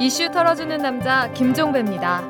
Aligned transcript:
이슈 0.00 0.30
털어주는 0.30 0.78
남자 0.78 1.28
김종배입니다. 1.32 2.24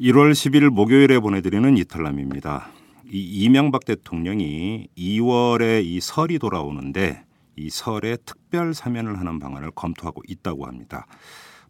1월 0.00 0.30
10일 0.30 0.70
목요일에 0.70 1.18
보내드리는 1.18 1.76
이탈남입니다. 1.76 2.68
이 3.10 3.18
이명박 3.42 3.84
대통령이 3.84 4.86
2월에 4.96 5.84
이 5.84 6.00
설이 6.00 6.38
돌아오는데 6.38 7.24
이 7.56 7.68
설에 7.68 8.18
특별 8.24 8.74
사면을 8.74 9.18
하는 9.18 9.40
방안을 9.40 9.72
검토하고 9.72 10.22
있다고 10.28 10.66
합니다. 10.66 11.06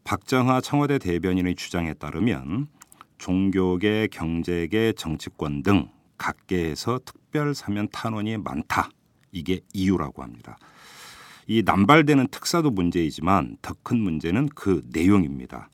박정하 0.05 0.61
청와대 0.61 0.99
대변인의 0.99 1.55
주장에 1.55 1.95
따르면 1.95 2.69
종교계, 3.17 4.09
경제계, 4.11 4.93
정치권 4.93 5.63
등 5.63 5.89
각계에서 6.19 7.01
특별 7.03 7.26
사면 7.55 7.89
탄원이 7.93 8.39
많다. 8.39 8.89
이게 9.33 9.61
이유라고 9.73 10.23
합니다. 10.23 10.59
이 11.47 11.63
남발되는 11.65 12.29
특사도 12.29 12.71
문제이지만 12.71 13.59
더 13.63 13.75
큰 13.83 13.99
문제는 13.99 14.49
그 14.55 14.83
내용입니다. 14.93 15.69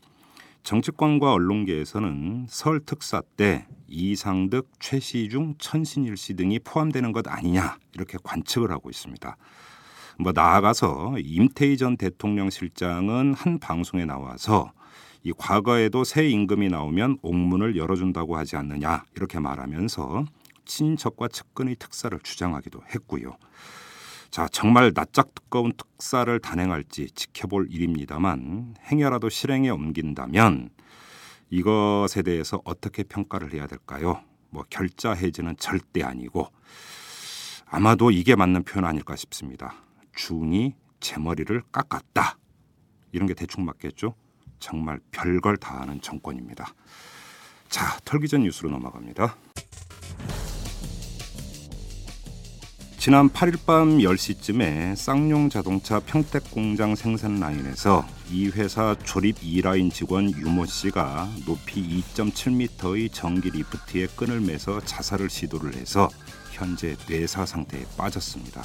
정치권과 0.65 1.33
언론계에서는 1.33 2.47
설 2.49 2.81
특사 2.81 3.23
때 3.37 3.67
이상득, 3.89 4.69
최시중, 4.81 5.55
천신일 5.59 6.17
씨 6.17 6.35
등이 6.35 6.61
포함되는 6.61 7.13
것 7.13 7.27
아니냐 7.27 7.79
이렇게 7.95 8.19
관측을 8.23 8.71
하고 8.71 8.91
있습니다. 8.91 9.37
뭐 10.19 10.33
나아가서 10.33 11.17
임태희 11.19 11.79
전 11.79 11.97
대통령 11.97 12.51
실장은 12.51 13.35
한 13.35 13.59
방송에 13.59 14.05
나와서 14.05 14.73
이 15.25 15.33
과거에도 15.37 16.05
새 16.05 16.29
임금이 16.29 16.69
나오면 16.69 17.19
옥문을 17.23 17.77
열어준다고 17.77 18.37
하지 18.37 18.57
않느냐 18.57 19.05
이렇게 19.17 19.41
말하면서 19.41 20.25
친인척과 20.65 21.29
측근의 21.29 21.77
특사를 21.77 22.19
주장하기도 22.21 22.83
했고요. 22.95 23.37
자 24.31 24.49
정말 24.51 24.93
낯짝 24.95 25.35
두꺼운 25.35 25.73
특사를 25.77 26.39
단행할지 26.41 27.11
지켜볼 27.11 27.69
일입니다만 27.71 28.77
행여라도 28.91 29.29
실행에 29.29 29.69
옮긴다면 29.69 30.71
이것에 31.51 32.23
대해서 32.23 32.63
어떻게 32.65 33.03
평가를 33.03 33.53
해야 33.53 33.67
될까요? 33.67 34.23
뭐 34.49 34.65
결자 34.71 35.13
해지는 35.13 35.57
절대 35.59 36.03
아니고 36.03 36.49
아마도 37.67 38.11
이게 38.11 38.37
맞는 38.37 38.65
표현 38.65 38.85
아닐까 38.85 39.17
싶습니다. 39.17 39.75
중이 40.15 40.75
제 41.01 41.19
머리를 41.19 41.63
깎았다. 41.73 42.39
이런 43.13 43.27
게 43.27 43.35
대충 43.35 43.65
맞겠죠? 43.65 44.15
정말 44.59 45.01
별걸 45.11 45.57
다 45.57 45.81
하는 45.81 46.01
정권입니다. 46.01 46.75
자, 47.69 47.99
털기 48.05 48.29
전 48.29 48.43
뉴스로 48.43 48.71
넘어갑니다. 48.71 49.37
지난 53.03 53.29
8일 53.31 53.67
밤 53.67 53.99
10시쯤에 53.99 54.95
쌍용 54.95 55.51
자동차 55.51 55.99
평택 55.99 56.49
공장 56.53 56.95
생산 56.95 57.41
라인에서 57.41 58.07
이 58.31 58.47
회사 58.51 58.95
조립 59.03 59.41
2라인 59.41 59.93
직원 59.93 60.31
유모 60.31 60.67
씨가 60.67 61.29
높이 61.45 61.83
2.7m의 62.15 63.13
전기 63.13 63.51
리프트에 63.51 64.07
끈을 64.15 64.41
매서 64.43 64.81
자살을 64.83 65.31
시도를 65.31 65.75
해서 65.75 66.09
현재 66.53 66.95
뇌사 67.09 67.45
상태에 67.45 67.85
빠졌습니다. 67.97 68.63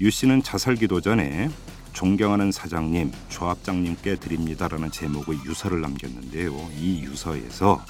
유 0.00 0.10
씨는 0.10 0.42
자살 0.42 0.74
기도 0.74 1.00
전에 1.00 1.48
존경하는 1.92 2.50
사장님, 2.50 3.12
조합장님께 3.28 4.16
드립니다라는 4.16 4.90
제목의 4.90 5.38
유서를 5.46 5.80
남겼는데요. 5.80 6.50
이 6.76 7.02
유서에서 7.02 7.84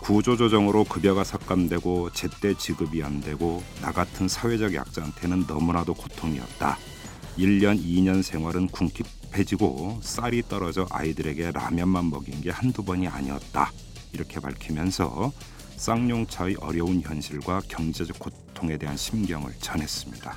구조조정으로 0.00 0.84
급여가 0.84 1.24
삭감되고 1.24 2.10
제때 2.12 2.54
지급이 2.54 3.02
안 3.02 3.20
되고 3.20 3.62
나 3.80 3.92
같은 3.92 4.28
사회적 4.28 4.74
약자한테는 4.74 5.44
너무나도 5.48 5.94
고통이었다. 5.94 6.78
1년, 7.38 7.82
2년 7.82 8.22
생활은 8.22 8.68
궁핍해지고 8.68 10.00
쌀이 10.02 10.42
떨어져 10.48 10.86
아이들에게 10.90 11.52
라면만 11.52 12.10
먹인 12.10 12.40
게 12.40 12.50
한두 12.50 12.84
번이 12.84 13.08
아니었다. 13.08 13.72
이렇게 14.12 14.40
밝히면서 14.40 15.32
쌍용차의 15.76 16.56
어려운 16.60 17.02
현실과 17.02 17.60
경제적 17.68 18.18
고통에 18.18 18.78
대한 18.78 18.96
심경을 18.96 19.52
전했습니다. 19.60 20.34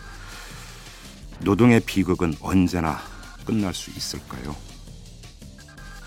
노동의 1.42 1.80
비극은 1.80 2.34
언제나 2.42 3.00
끝날 3.46 3.74
수 3.74 3.92
있을까요? 3.92 4.69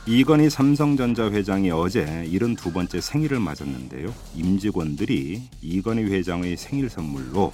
이건희 0.05 0.51
삼성전자 0.51 1.31
회장이 1.31 1.71
어제 1.71 2.05
72번째 2.05 3.01
생일을 3.01 3.39
맞았는데요. 3.39 4.13
임직원들이 4.35 5.43
이건희 5.63 6.03
회장의 6.03 6.57
생일 6.57 6.91
선물로 6.91 7.53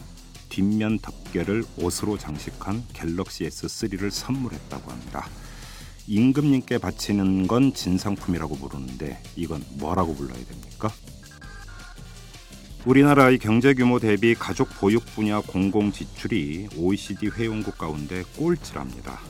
뒷면 0.48 1.00
덮개를 1.00 1.62
옷으로 1.76 2.16
장식한 2.16 2.84
갤럭시 2.94 3.44
S3를 3.44 4.10
선물했다고 4.10 4.90
합니다. 4.90 5.28
임금님께 6.06 6.78
바치는 6.78 7.48
건 7.48 7.74
진상품이라고 7.74 8.56
부르는데 8.56 9.22
이건 9.36 9.62
뭐라고 9.74 10.14
불러야 10.14 10.42
됩니까? 10.42 10.90
우리나라의 12.86 13.38
경제 13.40 13.74
규모 13.74 13.98
대비 13.98 14.34
가족 14.34 14.70
보육 14.80 15.04
분야 15.14 15.40
공공 15.40 15.92
지출이 15.92 16.68
OECD 16.78 17.28
회원국 17.28 17.76
가운데 17.76 18.22
꼴찌랍니다. 18.38 19.20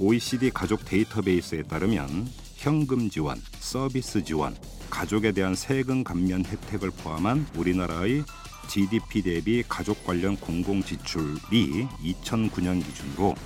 OECD 0.00 0.50
가족 0.50 0.84
데이터베이스에 0.84 1.62
따르면 1.62 2.26
현금 2.58 3.08
지원, 3.08 3.40
서비스 3.60 4.24
지원, 4.24 4.56
가족에 4.90 5.30
대한 5.30 5.54
세금 5.54 6.02
감면 6.02 6.44
혜택을 6.44 6.90
포함한 6.90 7.46
우리나라의 7.54 8.24
GDP 8.68 9.22
대비 9.22 9.62
가족 9.68 10.04
관련 10.04 10.36
공공 10.36 10.82
지출이 10.82 11.86
2009년 12.02 12.84
기준으로 12.84 13.36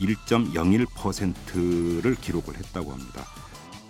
1.01%를 0.00 2.16
기록을 2.16 2.56
했다고 2.56 2.90
합니다. 2.90 3.24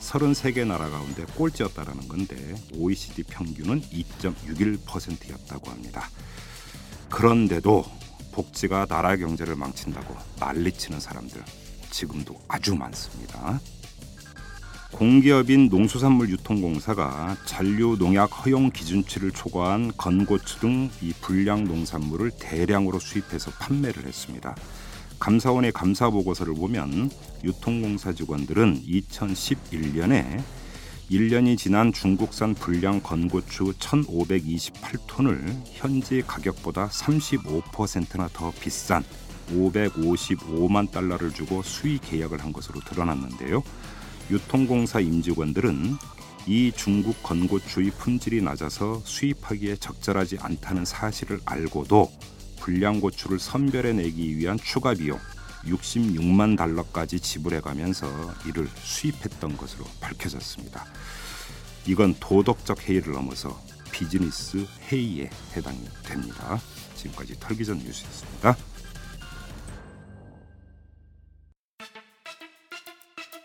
33개 0.01 0.67
나라 0.67 0.91
가운데 0.91 1.25
꼴찌였다라는 1.35 2.07
건데 2.07 2.55
OECD 2.75 3.23
평균은 3.23 3.81
2.61%였다고 3.81 5.71
합니다. 5.71 6.11
그런데도 7.09 7.87
복지가 8.33 8.85
나라 8.85 9.17
경제를 9.17 9.57
망친다고 9.57 10.15
난리치는 10.39 11.01
사람들 11.01 11.43
지금도 11.91 12.39
아주 12.49 12.77
많습니다. 12.77 13.59
공기업인 14.93 15.69
농수산물 15.69 16.31
유통공사가 16.31 17.37
잔류 17.45 17.97
농약 17.99 18.45
허용 18.45 18.71
기준치를 18.71 19.31
초과한 19.33 19.93
건고추 19.97 20.61
등 20.61 20.91
이 21.03 21.13
불량 21.21 21.65
농산물을 21.65 22.33
대량으로 22.41 22.99
수입해서 22.99 23.51
판매를 23.53 24.07
했습니다. 24.07 24.57
감사원의 25.19 25.73
감사 25.73 26.09
보고서를 26.11 26.55
보면 26.55 27.11
유통공사 27.45 28.13
직원들은 28.13 28.83
2011년에 28.85 30.43
1년이 31.11 31.59
지난 31.59 31.93
중국산 31.93 32.55
불량 32.55 33.01
건고추 33.01 33.75
1,528톤을 33.79 35.63
현지 35.67 36.23
가격보다 36.27 36.89
35%나 36.89 38.29
더 38.33 38.53
비싼 38.61 39.05
555만 39.53 40.91
달러를 40.91 41.33
주고 41.33 41.63
수의 41.63 41.99
계약을 41.99 42.43
한 42.43 42.53
것으로 42.53 42.81
드러났는데요. 42.81 43.63
유통공사 44.31 45.01
임직원들은 45.01 45.97
이 46.47 46.73
중국 46.75 47.23
건고추의 47.23 47.91
품질이 47.91 48.43
낮아서 48.43 49.01
수입하기에 49.05 49.77
적절하지 49.77 50.39
않다는 50.41 50.85
사실을 50.85 51.41
알고도 51.45 52.11
불량 52.61 53.01
고추를 53.01 53.39
선별해내기 53.39 54.37
위한 54.37 54.59
추가 54.59 54.95
비용 54.95 55.19
66만 55.65 56.57
달러까지 56.57 57.21
지불해가면서 57.21 58.09
이를 58.47 58.69
수입했던 58.83 59.57
것으로 59.57 59.85
밝혀졌습니다. 60.01 60.85
이건 61.87 62.15
도덕적 62.21 62.89
해이를 62.89 63.13
넘어서 63.13 63.61
비즈니스 63.91 64.67
해이에 64.93 65.31
해당이 65.57 65.81
됩니다. 66.05 66.61
지금까지 66.95 67.39
털기전 67.41 67.79
뉴스였습니다. 67.79 68.57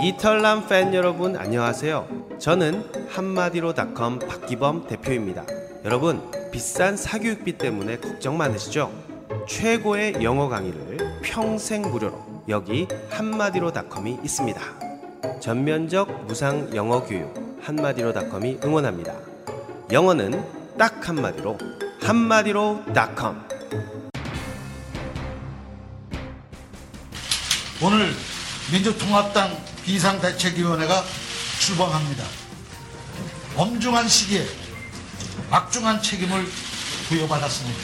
이털남 0.00 0.68
팬 0.68 0.94
여러분 0.94 1.36
안녕하세요. 1.36 2.38
저는 2.38 3.08
한마디로닷컴 3.10 4.20
박기범 4.20 4.86
대표입니다. 4.86 5.44
여러분 5.84 6.22
비싼 6.52 6.96
사교육비 6.96 7.58
때문에 7.58 7.98
걱정 7.98 8.36
많으시죠? 8.36 8.92
최고의 9.48 10.22
영어 10.22 10.48
강의를 10.48 11.20
평생 11.22 11.82
무료로 11.82 12.44
여기 12.48 12.86
한마디로닷컴이 13.10 14.20
있습니다. 14.22 14.60
전면적 15.40 16.26
무상 16.26 16.72
영어 16.76 17.04
교육 17.04 17.34
한마디로닷컴이 17.60 18.60
응원합니다. 18.62 19.14
영어는 19.90 20.44
딱 20.78 21.08
한마디로 21.08 21.58
한마디로닷컴. 22.00 23.48
오늘 27.82 28.10
민주통합당 28.70 29.67
비상대책위원회가 29.88 31.02
출범합니다. 31.60 32.22
엄중한 33.56 34.06
시기에 34.06 34.46
막중한 35.48 36.02
책임을 36.02 36.46
부여받았습니다. 37.08 37.80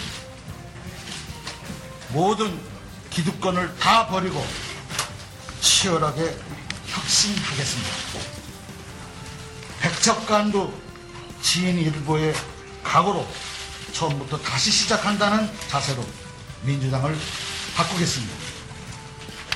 모든 2.10 2.60
기득권을 3.08 3.74
다 3.78 4.06
버리고 4.06 4.46
치열하게 5.62 6.36
혁신하겠습니다. 6.88 7.90
백척간도 9.80 10.78
지인 11.40 11.78
일보의 11.78 12.34
각오로 12.82 13.26
처음부터 13.94 14.38
다시 14.42 14.70
시작한다는 14.70 15.50
자세로 15.68 16.04
민주당을 16.64 17.16
바꾸겠습니다. 17.74 18.34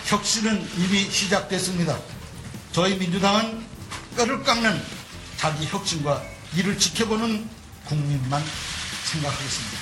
혁신은 0.07 0.67
이미 0.79 1.11
시작됐습니다. 1.11 2.18
저희 2.73 2.97
민주당은 2.97 3.67
뼈를 4.17 4.43
깎는 4.43 4.83
자기 5.37 5.67
혁신과 5.67 6.23
이를 6.57 6.79
지켜보는 6.79 7.49
국민만 7.85 8.43
생각하겠습니다. 9.05 9.79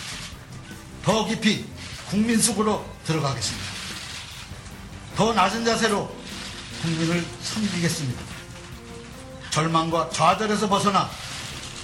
더 1.02 1.24
깊이 1.26 1.64
국민 2.08 2.40
속으로 2.40 2.84
들어가겠습니다. 3.04 3.66
더 5.16 5.32
낮은 5.32 5.64
자세로 5.64 6.14
국민을 6.82 7.24
섬기겠습니다. 7.42 8.22
절망과 9.50 10.10
좌절에서 10.10 10.68
벗어나 10.68 11.08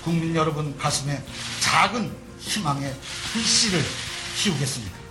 국민 0.05 0.35
여러분 0.37 0.77
가슴에 0.77 1.23
작은 1.61 2.15
희망의 2.41 2.95
불씨를 3.33 3.83
키우겠습니다. 4.37 5.02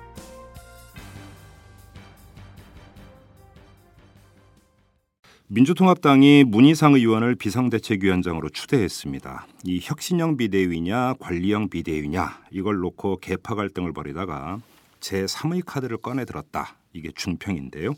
민주통합당이 5.53 6.45
문희상 6.45 6.93
의원을 6.93 7.35
비상대책위원장으로 7.35 8.47
추대했습니다. 8.47 9.47
이 9.65 9.81
혁신형 9.83 10.37
비대위냐 10.37 11.15
관리형 11.19 11.67
비대위냐 11.67 12.43
이걸 12.51 12.77
놓고 12.77 13.17
개파 13.17 13.55
갈등을 13.55 13.91
벌이다가 13.91 14.61
제 15.01 15.25
3의 15.25 15.63
카드를 15.65 15.97
꺼내 15.97 16.23
들었다. 16.23 16.77
이게 16.93 17.11
중평인데요. 17.13 17.95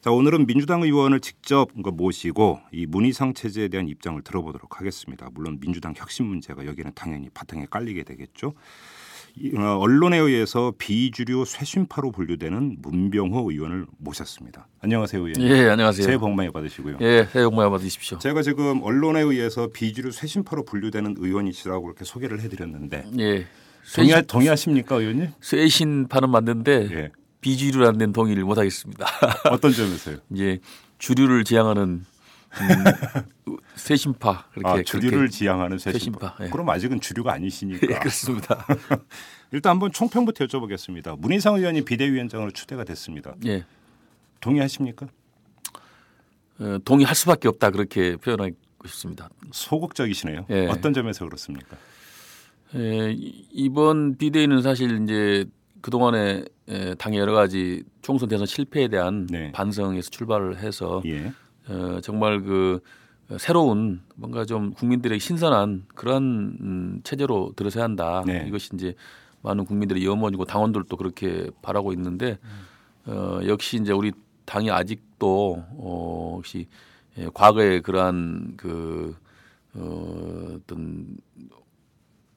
자, 0.00 0.10
오늘은 0.10 0.46
민주당 0.46 0.82
의원을 0.82 1.20
직접 1.20 1.70
모시고 1.72 2.58
이 2.72 2.86
문희상 2.86 3.34
체제에 3.34 3.68
대한 3.68 3.86
입장을 3.86 4.20
들어보도록 4.22 4.80
하겠습니다. 4.80 5.28
물론 5.32 5.60
민주당 5.60 5.94
혁신 5.96 6.26
문제가 6.26 6.66
여기는 6.66 6.90
당연히 6.96 7.28
바탕에 7.30 7.66
깔리게 7.70 8.02
되겠죠. 8.02 8.54
어, 9.56 9.78
언론에 9.78 10.18
의해서 10.18 10.72
비주류 10.78 11.44
쇄신파로 11.44 12.12
분류되는 12.12 12.78
문병호 12.80 13.50
의원을 13.50 13.86
모셨습니다. 13.98 14.66
안녕하세요, 14.80 15.26
의원님. 15.26 15.48
예, 15.48 15.68
안녕하세요. 15.68 16.04
새해 16.04 16.18
복 16.18 16.30
많이 16.34 16.50
받으시고요. 16.50 16.98
예, 17.00 17.28
새해 17.32 17.44
복 17.44 17.54
많이 17.54 17.70
받으십시오. 17.70 18.18
제가 18.18 18.42
지금 18.42 18.82
언론에 18.82 19.20
의해서 19.20 19.68
비주류 19.72 20.10
쇄신파로 20.10 20.64
분류되는 20.64 21.16
의원이시라고 21.18 21.82
그렇게 21.82 22.04
소개를 22.04 22.40
해드렸는데 22.40 23.04
예. 23.18 23.46
동의하, 23.94 24.20
동의하 24.22 24.56
십니까, 24.56 24.96
의원님? 24.96 25.28
쇄신파는 25.40 26.30
맞는데 26.30 26.88
예. 26.92 27.10
비주류라는 27.40 27.98
데는 27.98 28.12
동의를 28.12 28.44
못 28.44 28.58
하겠습니다. 28.58 29.06
어떤 29.50 29.72
점에서요? 29.72 30.16
이제 30.32 30.58
주류를 30.98 31.44
지향하는 31.44 32.04
음, 32.60 33.56
쇄신파 33.76 34.46
그렇게 34.52 34.80
아, 34.80 34.82
주류를 34.82 35.18
그렇게. 35.18 35.30
지향하는 35.32 35.78
쇄신파. 35.78 35.98
쇄신파, 35.98 36.44
예. 36.44 36.50
그럼 36.50 36.68
아직은 36.70 37.00
주류가 37.00 37.32
아니시니까. 37.32 37.86
예, 37.90 37.98
그렇습니다. 37.98 38.66
일단 39.52 39.70
한번 39.72 39.92
총평부터 39.92 40.44
여쭤보겠습니다. 40.46 41.18
문희상 41.18 41.56
의원이 41.56 41.82
비대위원장으로 41.84 42.50
추대가 42.50 42.84
됐습니다. 42.84 43.34
예. 43.46 43.64
동의하십니까? 44.40 45.06
어, 46.60 46.78
동의할 46.84 47.14
수밖에 47.14 47.48
없다 47.48 47.70
그렇게 47.70 48.16
표현하고 48.16 48.54
싶습니다. 48.86 49.28
소극적이시네요. 49.52 50.46
예. 50.50 50.66
어떤 50.66 50.92
점에서 50.92 51.24
그렇습니까? 51.24 51.76
예, 52.74 53.12
이- 53.12 53.46
이번 53.52 54.16
비대위는 54.18 54.62
사실 54.62 55.02
이제 55.02 55.44
그 55.80 55.90
동안에 55.90 56.44
당의 56.98 57.18
여러 57.20 57.32
가지 57.32 57.82
총선 58.02 58.28
대선 58.28 58.44
실패에 58.46 58.88
대한 58.88 59.26
네. 59.30 59.52
반성에서 59.52 60.10
출발을 60.10 60.58
해서 60.58 61.00
예. 61.06 61.32
어, 61.68 62.00
정말 62.02 62.42
그 62.42 62.80
새로운 63.38 64.00
뭔가 64.14 64.44
좀 64.44 64.72
국민들에게 64.72 65.18
신선한 65.18 65.84
그런 65.94 66.22
음, 66.60 67.00
체제로 67.04 67.52
들어서야 67.56 67.84
한다. 67.84 68.22
네. 68.26 68.46
이것이 68.48 68.70
이제 68.74 68.94
많은 69.42 69.64
국민들의 69.66 70.04
염원이고 70.04 70.46
당원들도 70.46 70.96
그렇게 70.96 71.50
바라고 71.62 71.92
있는데 71.92 72.38
어, 73.06 73.40
역시 73.46 73.76
이제 73.76 73.92
우리 73.92 74.12
당이 74.46 74.70
아직도 74.70 75.64
어, 75.76 76.32
혹시 76.36 76.66
예, 77.18 77.28
과거의 77.34 77.82
그러한 77.82 78.54
그 78.56 79.14
어, 79.74 80.56
어떤 80.56 81.16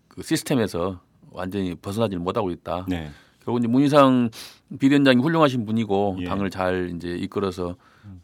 그 0.10 0.22
시스템에서 0.22 1.00
완전히 1.32 1.74
벗어나지 1.76 2.18
못하고 2.18 2.52
있다. 2.52 2.86
네. 2.90 3.10
결국 3.44 3.60
이제 3.60 3.68
문희상 3.68 4.30
비대위원장이 4.78 5.22
훌륭하신 5.22 5.66
분이고 5.66 6.18
예. 6.20 6.26
당을 6.26 6.50
잘 6.50 6.92
이제 6.96 7.10
이끌어서 7.16 7.76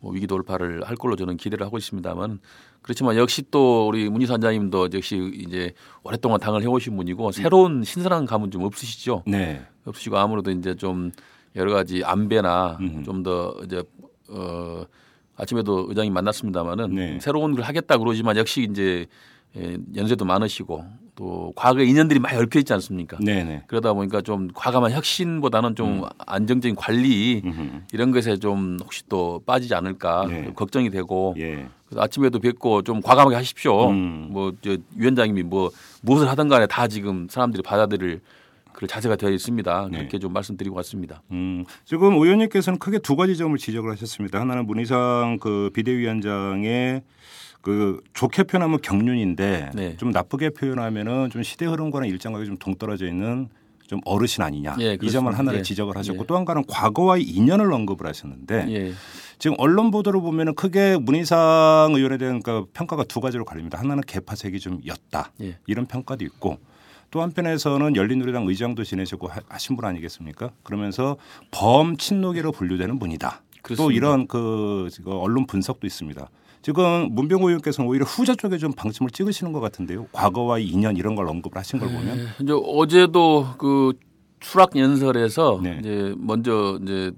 뭐 0.02 0.12
위기 0.12 0.28
돌파를 0.28 0.84
할 0.84 0.96
걸로 0.96 1.16
저는 1.16 1.38
기대를 1.38 1.66
하고 1.66 1.78
있습니다만 1.78 2.40
그렇지만 2.82 3.18
역시 3.18 3.44
또 3.52 3.88
우리 3.88 4.10
문희상 4.10 4.36
원장님도 4.36 4.90
역시 4.94 5.32
이제 5.36 5.74
오랫동안 6.04 6.40
당을 6.40 6.62
해오신 6.64 6.96
분이고 6.96 7.32
새로운 7.32 7.84
신선한 7.84 8.26
감은 8.26 8.52
좀 8.52 8.64
없으시죠. 8.64 9.24
네. 9.28 9.66
없으시고 9.86 10.18
아무래도 10.18 10.52
이제 10.52 10.76
좀 10.76 11.12
여러 11.56 11.74
가지 11.74 12.04
안배나. 12.04 12.78
좀 13.04 13.24
더 13.24 13.56
이제 13.66 13.84
어 14.30 14.86
아침에도 15.36 15.86
의장님 15.90 16.14
만났습니다마는 16.14 16.96
네. 16.96 17.20
새로운 17.20 17.54
걸 17.56 17.64
하겠다 17.64 17.98
그러지만 17.98 18.38
역시 18.38 18.68
이제 18.70 19.06
예, 19.56 19.78
연세도 19.96 20.26
많으시고 20.26 20.86
또 21.18 21.52
과거 21.56 21.82
의 21.82 21.90
인연들이 21.90 22.20
많이 22.20 22.38
얽혀 22.38 22.60
있지 22.60 22.72
않습니까? 22.74 23.18
네, 23.20 23.44
네. 23.44 23.64
그러다 23.66 23.92
보니까 23.94 24.22
좀 24.22 24.50
과감한 24.54 24.92
혁신보다는 24.92 25.76
좀 25.76 26.04
안정적인 26.20 26.76
관리 26.76 27.42
음흠. 27.44 27.82
이런 27.92 28.12
것에 28.12 28.38
좀 28.38 28.78
혹시 28.80 29.04
또 29.10 29.42
빠지지 29.46 29.74
않을까 29.74 30.28
예. 30.30 30.46
좀 30.46 30.54
걱정이 30.54 30.92
되고 30.92 31.34
예. 31.40 31.66
그래서 31.88 32.02
아침에도 32.04 32.40
뵙고 32.40 32.84
좀 32.84 33.02
과감하게 33.02 33.36
하십시오. 33.36 33.90
음. 33.90 34.28
뭐저 34.30 34.78
위원장님이 34.96 35.42
뭐 35.42 35.72
무엇을 36.04 36.30
하든 36.30 36.50
간에 36.50 36.68
다 36.68 36.88
지금 36.88 37.28
사람들이 37.30 37.64
받아들일 37.64 38.22
그런 38.72 38.88
자세가 38.88 39.16
되어 39.16 39.32
있습니다. 39.32 39.88
네. 39.92 39.98
그렇게 39.98 40.20
좀 40.20 40.34
말씀드리고 40.34 40.76
왔습니다. 40.76 41.24
음, 41.32 41.66
지금 41.84 42.14
의원님께서는 42.14 42.78
크게 42.78 43.00
두 43.00 43.16
가지 43.16 43.36
점을 43.36 43.58
지적을 43.58 43.92
하셨습니다. 43.94 44.40
하나는 44.40 44.68
문희상 44.68 45.40
그 45.42 45.72
비대위원장의 45.74 47.02
그 47.62 48.02
좋게 48.14 48.44
표현하면 48.44 48.80
경륜인데 48.82 49.72
네. 49.74 49.98
좀 49.98 50.12
나쁘게 50.12 50.52
표현하면은 50.52 51.30
좀 51.30 51.44
시대 51.44 51.66
흐름과는 51.66 52.08
일정하게 52.08 52.46
좀 52.46 52.58
동떨어져 52.58 53.08
있는 53.08 53.50
좀 53.88 54.02
어르신 54.06 54.44
아니냐 54.44 54.76
예, 54.82 54.98
이 55.02 55.10
점을. 55.10 55.32
하나를 55.38 55.60
예. 55.60 55.64
지적을 55.64 55.96
하셨고 55.98 56.24
예. 56.24 56.28
또 56.28 56.36
한 56.36 56.44
가지는 56.44 56.66
과거와의 56.68 57.24
인연을 57.24 57.72
언급을 57.72 58.06
하셨는데 58.06 58.66
예. 58.70 58.94
지금 59.40 59.56
언론 59.60 59.92
보도를 59.92 60.20
보면은 60.22 60.56
크게 60.56 60.98
문희상 60.98 61.94
의원에 61.96 62.18
대한 62.18 62.42
그 62.42 62.66
평가가 62.74 63.04
두 63.06 63.22
가지로 63.22 63.46
갈립니다. 63.46 63.80
하나는 63.80 64.02
개파색이 64.06 64.60
좀 64.60 64.82
였다 64.86 65.32
예. 65.42 65.58
이런 65.68 65.86
평가도 65.86 66.26
있고 66.26 66.58
또 67.12 67.22
한편에서는 67.22 67.96
열린우리당 67.96 68.46
의장도 68.48 68.84
지내시고 68.84 69.28
하- 69.28 69.40
하신 69.48 69.78
분 69.78 69.86
아니겠습니까? 69.86 70.52
그러면서 70.64 71.16
범친노계로 71.52 72.52
분류되는 72.52 73.00
분이다. 73.00 73.42
또 73.56 73.62
그렇습니다. 73.62 73.94
이런 73.96 74.28
그 74.28 74.90
언론 75.06 75.46
분석도 75.48 75.88
있습니다. 75.88 76.30
지금 76.72 77.08
문병호 77.12 77.48
의원께서는 77.48 77.90
오히려 77.90 78.04
후자 78.04 78.36
쪽에 78.36 78.58
좀 78.58 78.74
방침을 78.74 79.10
찍으시는 79.12 79.54
것 79.54 79.62
같은데요. 79.62 80.08
과거와의 80.12 80.68
인연 80.68 80.98
이런 80.98 81.16
걸 81.16 81.26
언급을 81.30 81.58
하신 81.58 81.80
걸 81.80 81.88
보면 81.88 82.20
예. 82.20 82.44
이제 82.44 82.52
어제도 82.54 83.48
그 83.58 83.94
수락 84.42 84.76
연설에서 84.76 85.62
네. 85.64 85.78
이제 85.80 86.14
먼저 86.18 86.78
이제 86.84 87.14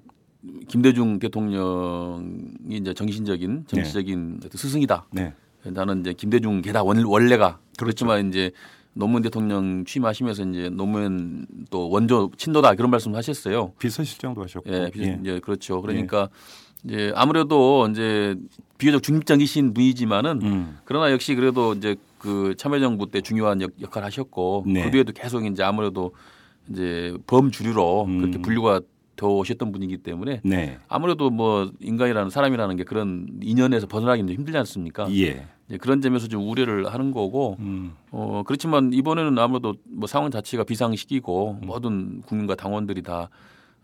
김대중 0.67 1.17
대통령이 1.17 2.27
이제 2.69 2.93
정신적인 2.93 3.65
정치적인 3.65 4.35
어떤 4.45 4.51
스승이다. 4.55 5.07
네. 5.13 5.33
나는 5.63 6.01
이제 6.01 6.13
김대중 6.13 6.61
게다 6.61 6.83
원- 6.83 7.03
원래가 7.05 7.57
그렇지만 7.79 8.29
이제 8.29 8.51
노무현 8.93 9.23
대통령 9.23 9.83
취임하시면서 9.83 10.43
이제 10.45 10.69
노무현 10.69 11.47
또 11.71 11.89
원조 11.89 12.29
친노다 12.37 12.75
그런 12.75 12.91
말씀 12.91 13.15
하셨어요. 13.15 13.73
비서실장도 13.79 14.43
하셨고. 14.43 14.69
예, 14.71 14.91
비서, 14.91 15.05
예. 15.07 15.17
이제 15.19 15.39
그렇죠. 15.39 15.81
그러니까 15.81 16.29
예. 16.31 16.68
이제 16.85 17.11
아무래도 17.15 17.87
이제 17.89 18.35
비교적 18.77 19.03
중립적이신 19.03 19.73
분이지만은 19.73 20.41
음. 20.41 20.77
그러나 20.85 21.11
역시 21.11 21.35
그래도 21.35 21.73
이제 21.73 21.95
그 22.17 22.55
참여정부 22.57 23.11
때 23.11 23.21
중요한 23.21 23.61
역, 23.61 23.71
할을 23.95 24.05
하셨고 24.05 24.65
네. 24.67 24.83
그 24.83 24.91
뒤에도 24.91 25.11
계속 25.11 25.45
이제 25.45 25.63
아무래도 25.63 26.11
이제 26.69 27.13
범주류로 27.27 28.05
음. 28.05 28.19
그렇게 28.19 28.37
분류가 28.39 28.81
더 29.15 29.27
오셨던 29.27 29.73
분이기 29.73 29.97
때문에 29.97 30.39
네. 30.45 30.77
아무래도 30.87 31.29
뭐 31.29 31.69
인간이라는 31.81 32.29
사람이라는 32.29 32.77
게 32.77 32.85
그런 32.85 33.27
인연에서 33.41 33.87
벗어나기 33.87 34.23
는 34.23 34.33
힘들지 34.33 34.57
않습니까? 34.59 35.11
예. 35.13 35.45
그런 35.81 36.01
점에서 36.01 36.27
좀 36.27 36.49
우려를 36.49 36.91
하는 36.91 37.11
거고 37.11 37.57
음. 37.59 37.91
어 38.11 38.43
그렇지만 38.47 38.91
이번에는 38.93 39.37
아무래도 39.37 39.75
뭐 39.89 40.07
상황 40.07 40.31
자체가 40.31 40.63
비상시기고 40.63 41.59
음. 41.61 41.67
모든 41.67 42.21
국민과 42.21 42.55
당원들이 42.55 43.03
다 43.03 43.29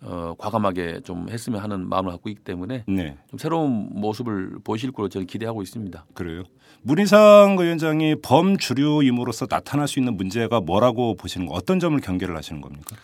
어, 0.01 0.35
과감하게 0.37 1.01
좀 1.03 1.29
했으면 1.29 1.61
하는 1.61 1.87
마음을 1.89 2.11
갖고 2.11 2.29
있기 2.29 2.43
때문에 2.43 2.83
네. 2.87 3.17
좀 3.29 3.39
새로운 3.39 3.89
모습을 3.93 4.59
보실 4.63 4.91
거로 4.91 5.09
저는 5.09 5.25
기대하고 5.25 5.61
있습니다. 5.61 6.05
그래요. 6.13 6.43
문희상 6.83 7.57
위원장이 7.59 8.15
범주류임으로써 8.21 9.47
나타날 9.49 9.87
수 9.87 9.99
있는 9.99 10.15
문제가 10.15 10.61
뭐라고 10.61 11.15
보시는 11.15 11.47
거 11.47 11.53
어떤 11.53 11.79
점을 11.79 11.99
경계를 11.99 12.35
하시는 12.37 12.61
겁니까? 12.61 12.95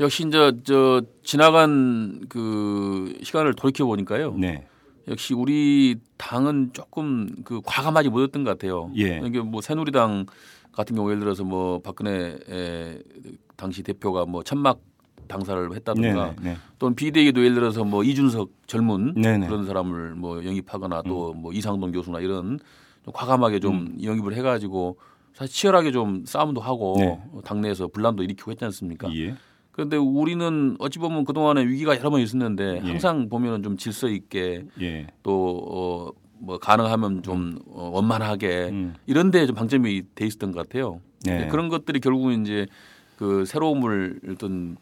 역시 0.00 0.26
이제 0.26 0.52
저 0.64 1.02
지나간 1.22 2.26
그 2.28 3.18
시간을 3.22 3.54
돌이켜 3.54 3.86
보니까요. 3.86 4.34
네. 4.34 4.66
역시 5.08 5.32
우리 5.32 5.96
당은 6.18 6.70
조금 6.74 7.30
그 7.42 7.62
과감하지 7.64 8.10
못했던 8.10 8.44
것 8.44 8.50
같아요. 8.50 8.92
예. 8.98 9.22
이게 9.24 9.40
뭐 9.40 9.62
새누리당 9.62 10.26
같은 10.72 10.94
경우 10.94 11.08
예를 11.10 11.20
들어서 11.20 11.44
뭐 11.44 11.80
박근혜 11.80 12.38
당시 13.56 13.82
대표가 13.82 14.26
뭐 14.26 14.42
천막 14.44 14.80
당사를 15.28 15.74
했다든가 15.74 16.34
네네, 16.36 16.36
네. 16.42 16.56
또는 16.78 16.94
비대위도 16.94 17.44
예를 17.44 17.54
들어서 17.54 17.84
뭐 17.84 18.02
이준석 18.02 18.50
젊은 18.66 19.14
네네. 19.14 19.46
그런 19.46 19.66
사람을 19.66 20.14
뭐 20.14 20.44
영입하거나 20.44 21.02
또뭐 21.02 21.50
음. 21.50 21.54
이상동 21.54 21.92
교수나 21.92 22.20
이런 22.20 22.58
좀 23.04 23.12
과감하게 23.14 23.60
좀 23.60 23.74
음. 23.76 23.98
영입을 24.02 24.34
해가지고 24.34 24.98
사실 25.34 25.54
치열하게 25.54 25.92
좀 25.92 26.24
싸움도 26.26 26.60
하고 26.60 26.96
네. 26.98 27.20
당내에서 27.44 27.88
분란도 27.88 28.24
일으키고 28.24 28.50
했지 28.50 28.64
않습니까? 28.64 29.08
예. 29.14 29.36
그런데 29.70 29.96
우리는 29.96 30.74
어찌 30.80 30.98
보면 30.98 31.24
그동안에 31.24 31.64
위기가 31.64 31.96
여러 31.96 32.10
번 32.10 32.20
있었는데 32.20 32.80
예. 32.82 32.88
항상 32.88 33.28
보면은 33.28 33.62
좀 33.62 33.76
질서 33.76 34.08
있게 34.08 34.64
예. 34.80 35.06
또 35.22 35.62
어, 35.70 36.10
뭐 36.40 36.58
가능하면 36.58 37.22
좀 37.22 37.60
어, 37.66 37.90
원만하게 37.94 38.70
음. 38.72 38.94
이런 39.06 39.30
데좀 39.30 39.54
방점이 39.54 40.02
돼 40.16 40.26
있었던 40.26 40.50
것 40.50 40.66
같아요. 40.66 41.00
네. 41.24 41.46
그런 41.48 41.68
것들이 41.68 42.00
결국은 42.00 42.42
이제 42.42 42.66
그 43.16 43.44
새로움을 43.44 44.20
어떤 44.30 44.76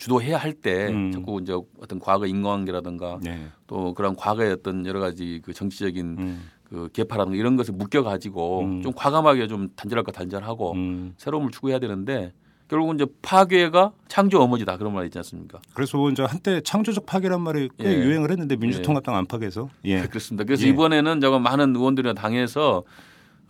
주도해야 0.00 0.38
할때 0.38 0.88
음. 0.88 1.12
자꾸 1.12 1.40
이제 1.42 1.52
어떤 1.78 2.00
과거 2.00 2.26
인과관계라든가 2.26 3.20
네. 3.22 3.48
또 3.66 3.92
그런 3.92 4.16
과거의 4.16 4.52
어떤 4.52 4.86
여러 4.86 4.98
가지 4.98 5.40
그 5.44 5.52
정치적인 5.52 6.16
음. 6.18 6.50
그 6.64 6.88
개파라든가 6.92 7.36
이런 7.36 7.56
것을 7.56 7.74
묶여 7.74 8.02
가지고 8.02 8.62
음. 8.62 8.82
좀 8.82 8.92
과감하게 8.94 9.46
좀 9.46 9.68
단절할 9.76 10.02
거 10.02 10.10
단절하고 10.10 10.72
음. 10.72 11.14
새로움을 11.18 11.50
추구해야 11.50 11.78
되는데 11.78 12.32
결국은 12.68 12.94
이제 12.94 13.04
파괴가 13.20 13.92
창조 14.08 14.40
어머니다 14.40 14.78
그런 14.78 14.94
말 14.94 15.04
있지 15.04 15.18
않습니까? 15.18 15.60
그래서 15.74 16.08
이제 16.10 16.22
한때 16.22 16.62
창조적 16.62 17.04
파괴란 17.04 17.42
말이 17.42 17.68
꽤 17.78 17.84
예. 17.84 17.94
유행을 17.98 18.30
했는데 18.30 18.56
민주통합당 18.56 19.14
예. 19.14 19.18
안팎에서 19.18 19.68
예. 19.84 20.00
그렇습니다. 20.08 20.44
그래서 20.44 20.64
예. 20.64 20.70
이번에는 20.70 21.20
제가 21.20 21.38
많은 21.40 21.76
의원들이나 21.76 22.14
당에서 22.14 22.84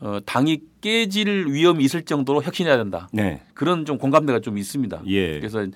어, 0.00 0.19
당이 0.25 0.62
깨질 0.80 1.47
위험이 1.47 1.85
있을 1.85 2.02
정도로 2.02 2.42
혁신해야 2.42 2.76
된다. 2.78 3.09
네. 3.12 3.42
그런 3.54 3.85
좀 3.85 3.99
공감대가 3.99 4.40
좀 4.40 4.57
있습니다. 4.59 5.02
예. 5.07 5.38
그래서 5.38 5.66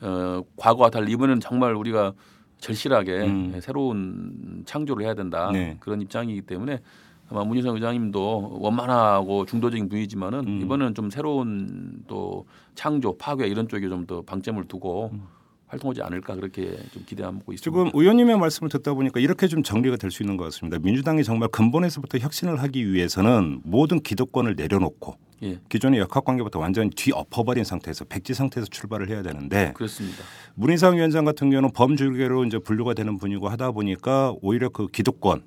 어, 0.00 0.42
과거와 0.56 0.90
달리 0.90 1.12
이번에는 1.12 1.40
정말 1.40 1.74
우리가 1.74 2.12
절실하게 2.58 3.12
음. 3.26 3.58
새로운 3.60 4.62
창조를 4.66 5.04
해야 5.04 5.14
된다 5.14 5.50
네. 5.52 5.76
그런 5.80 6.00
입장이기 6.00 6.42
때문에 6.42 6.80
아마 7.28 7.44
문희상 7.44 7.74
의장님도 7.74 8.58
원만하고 8.60 9.46
중도적인 9.46 9.88
분이지만은 9.88 10.46
음. 10.46 10.60
이번에는 10.62 10.94
좀 10.94 11.10
새로운 11.10 12.04
또 12.06 12.46
창조 12.74 13.16
파괴 13.16 13.46
이런 13.46 13.68
쪽에 13.68 13.88
좀 13.88 14.06
더 14.06 14.22
방점을 14.22 14.62
두고 14.68 15.10
음. 15.12 15.24
활동하지 15.68 16.02
않을까 16.02 16.34
그렇게 16.34 16.76
좀 16.92 17.02
기대하고 17.04 17.52
있습니다. 17.52 17.58
지금 17.60 17.90
의원님의 17.92 18.38
말씀을 18.38 18.68
듣다 18.70 18.94
보니까 18.94 19.20
이렇게 19.20 19.48
좀 19.48 19.62
정리가 19.62 19.96
될 19.96 20.10
수 20.10 20.22
있는 20.22 20.36
것 20.36 20.44
같습니다. 20.44 20.78
민주당이 20.78 21.24
정말 21.24 21.48
근본에서부터 21.48 22.18
혁신을 22.18 22.62
하기 22.62 22.92
위해서는 22.92 23.60
모든 23.64 24.00
기득권을 24.00 24.54
내려놓고 24.56 25.16
예. 25.42 25.58
기존의 25.68 26.00
역학관계부터 26.00 26.58
완전히 26.58 26.88
뒤엎어버린 26.90 27.64
상태에서 27.64 28.04
백지 28.06 28.32
상태에서 28.32 28.68
출발을 28.70 29.08
해야 29.10 29.22
되는데 29.22 29.72
그렇습니다. 29.74 30.22
문희상 30.54 30.96
위원장 30.96 31.24
같은 31.24 31.50
경우는 31.50 31.72
범주계로 31.72 32.44
이제 32.46 32.58
분류가 32.58 32.94
되는 32.94 33.18
분이고 33.18 33.48
하다 33.48 33.72
보니까 33.72 34.32
오히려 34.40 34.68
그 34.70 34.86
기득권 34.86 35.42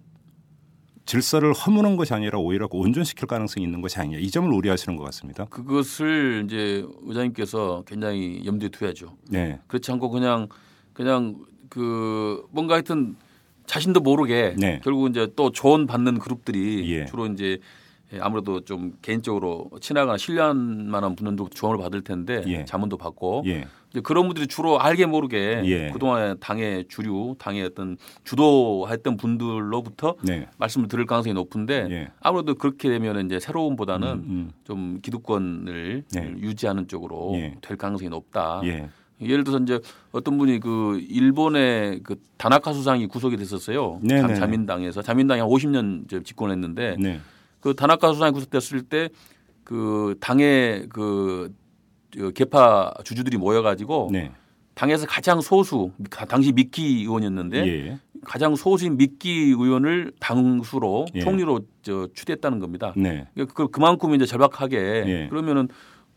질서를 1.10 1.54
허무는 1.54 1.98
것이 1.98 2.14
아니라 2.14 2.38
오히려 2.38 2.68
온전시킬 2.70 3.28
가능성이 3.28 3.66
있는 3.66 3.82
것이 3.82 4.00
아니냐 4.00 4.20
이 4.20 4.30
점을 4.30 4.48
우려하시는 4.54 4.96
것 4.96 5.04
같습니다. 5.06 5.46
그것을 5.46 6.44
이제 6.46 6.86
의장님께서 7.02 7.84
굉장히 7.88 8.44
염두에 8.46 8.70
두야죠. 8.70 9.18
네. 9.28 9.60
그렇지 9.66 9.92
않고 9.92 10.12
그냥 10.12 10.48
그냥 10.94 11.38
그 11.68 12.46
뭔가 12.52 12.76
하여튼 12.76 13.16
자신도 13.66 14.02
모르게 14.02 14.54
네. 14.60 14.82
결국 14.84 15.10
이제 15.10 15.28
또 15.36 15.52
조언 15.52 15.88
받는 15.88 16.20
그룹들이 16.20 16.88
예. 16.94 17.06
주로 17.06 17.26
이제 17.26 17.58
예, 18.14 18.20
아무래도 18.20 18.62
좀 18.62 18.94
개인적으로 19.02 19.72
친하거나 19.82 20.16
신뢰할 20.16 20.54
만한 20.54 21.16
분들도 21.16 21.50
조언을 21.50 21.80
받을 21.80 22.04
텐데 22.04 22.44
예. 22.46 22.66
자문도 22.66 22.98
받고 22.98 23.44
예. 23.48 23.68
이제 23.92 24.02
그런 24.02 24.28
분들이 24.28 24.48
주로 24.48 24.80
알게 24.80 25.06
모르게 25.06 25.62
예. 25.66 25.90
그동안 25.92 26.38
당의 26.40 26.86
주류, 26.90 27.36
당의 27.40 27.64
어떤 27.64 27.98
주도했던 28.24 29.18
분들로부터 29.18 30.16
네. 30.24 30.48
말씀을 30.58 30.88
들을 30.88 31.06
가능성이 31.06 31.34
높은데 31.34 31.88
예. 31.90 32.12
아무래도 32.22 32.56
그렇게 32.56 32.90
되면 32.90 33.26
이제 33.26 33.40
새로운보다는 33.40 34.08
음, 34.08 34.24
음. 34.28 34.52
좀 34.64 35.00
기득권을 35.02 36.04
네. 36.12 36.34
유지하는 36.38 36.88
쪽으로 36.88 37.32
예. 37.36 37.56
될 37.62 37.78
가능성이 37.78 38.10
높다. 38.10 38.62
예. 38.66 38.90
예를 39.22 39.44
들어서 39.44 39.62
이제 39.62 39.80
어떤 40.12 40.38
분이 40.38 40.60
그 40.62 41.04
일본의 41.10 42.02
그 42.04 42.16
다나카 42.38 42.72
수상이 42.72 43.08
구속이 43.08 43.36
됐었어요. 43.38 44.00
네, 44.02 44.22
네. 44.22 44.36
자민당에서 44.36 45.02
자민당이 45.02 45.42
한 45.42 45.50
50년 45.50 46.24
집권했는데 46.24 46.96
네. 47.00 47.20
그 47.60 47.74
다나카 47.74 48.14
수상이 48.14 48.32
구속됐을 48.32 48.84
때 48.84 49.10
그 49.70 50.16
당의 50.20 50.88
그 50.90 51.54
개파 52.34 52.94
주주들이 53.04 53.38
모여가지고 53.38 54.10
네. 54.12 54.32
당에서 54.76 55.06
가장 55.06 55.42
소수 55.42 55.92
당시 56.30 56.54
미키 56.54 57.02
의원이었는데 57.02 57.68
예. 57.68 58.00
가장 58.24 58.56
소수인 58.56 58.98
미키 58.98 59.30
의원을 59.30 60.14
당수로 60.20 61.06
예. 61.16 61.20
총리로 61.20 61.62
저 61.82 62.08
추대했다는 62.14 62.60
겁니다. 62.60 62.94
네. 62.96 63.28
그 63.54 63.68
그만큼 63.68 64.16
이제 64.16 64.26
절박하게 64.26 64.78
예. 64.78 65.28
그러면은 65.30 65.68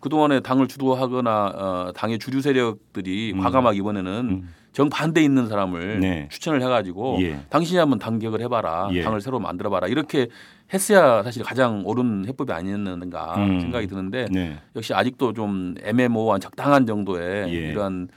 그동안에 0.02 0.40
당을 0.40 0.68
주도하거나 0.68 1.46
어, 1.54 1.92
당의 1.94 2.18
주류 2.18 2.42
세력들이 2.42 3.32
음. 3.34 3.40
과감하게 3.40 3.78
이번에는 3.78 4.12
음. 4.28 4.48
정반대 4.72 5.22
있는 5.22 5.48
사람을 5.48 6.00
네. 6.00 6.28
추천을 6.30 6.60
해가지고 6.62 7.18
예. 7.20 7.40
당신이 7.50 7.78
한번 7.78 7.98
당격을 7.98 8.40
해봐라 8.40 8.88
예. 8.92 9.02
당을 9.02 9.20
새로 9.20 9.38
만들어봐라 9.38 9.86
이렇게 9.86 10.28
했어야 10.72 11.22
사실 11.22 11.44
가장 11.44 11.82
옳은 11.84 12.26
해법이 12.26 12.52
아니었는가 12.52 13.36
음. 13.36 13.60
생각이 13.60 13.86
드는데 13.86 14.26
네. 14.30 14.58
역시 14.74 14.94
아직도 14.94 15.34
좀 15.34 15.74
애매모호한 15.82 16.40
적당한 16.40 16.86
정도의 16.86 17.52
예. 17.54 17.70
이러한 17.70 18.08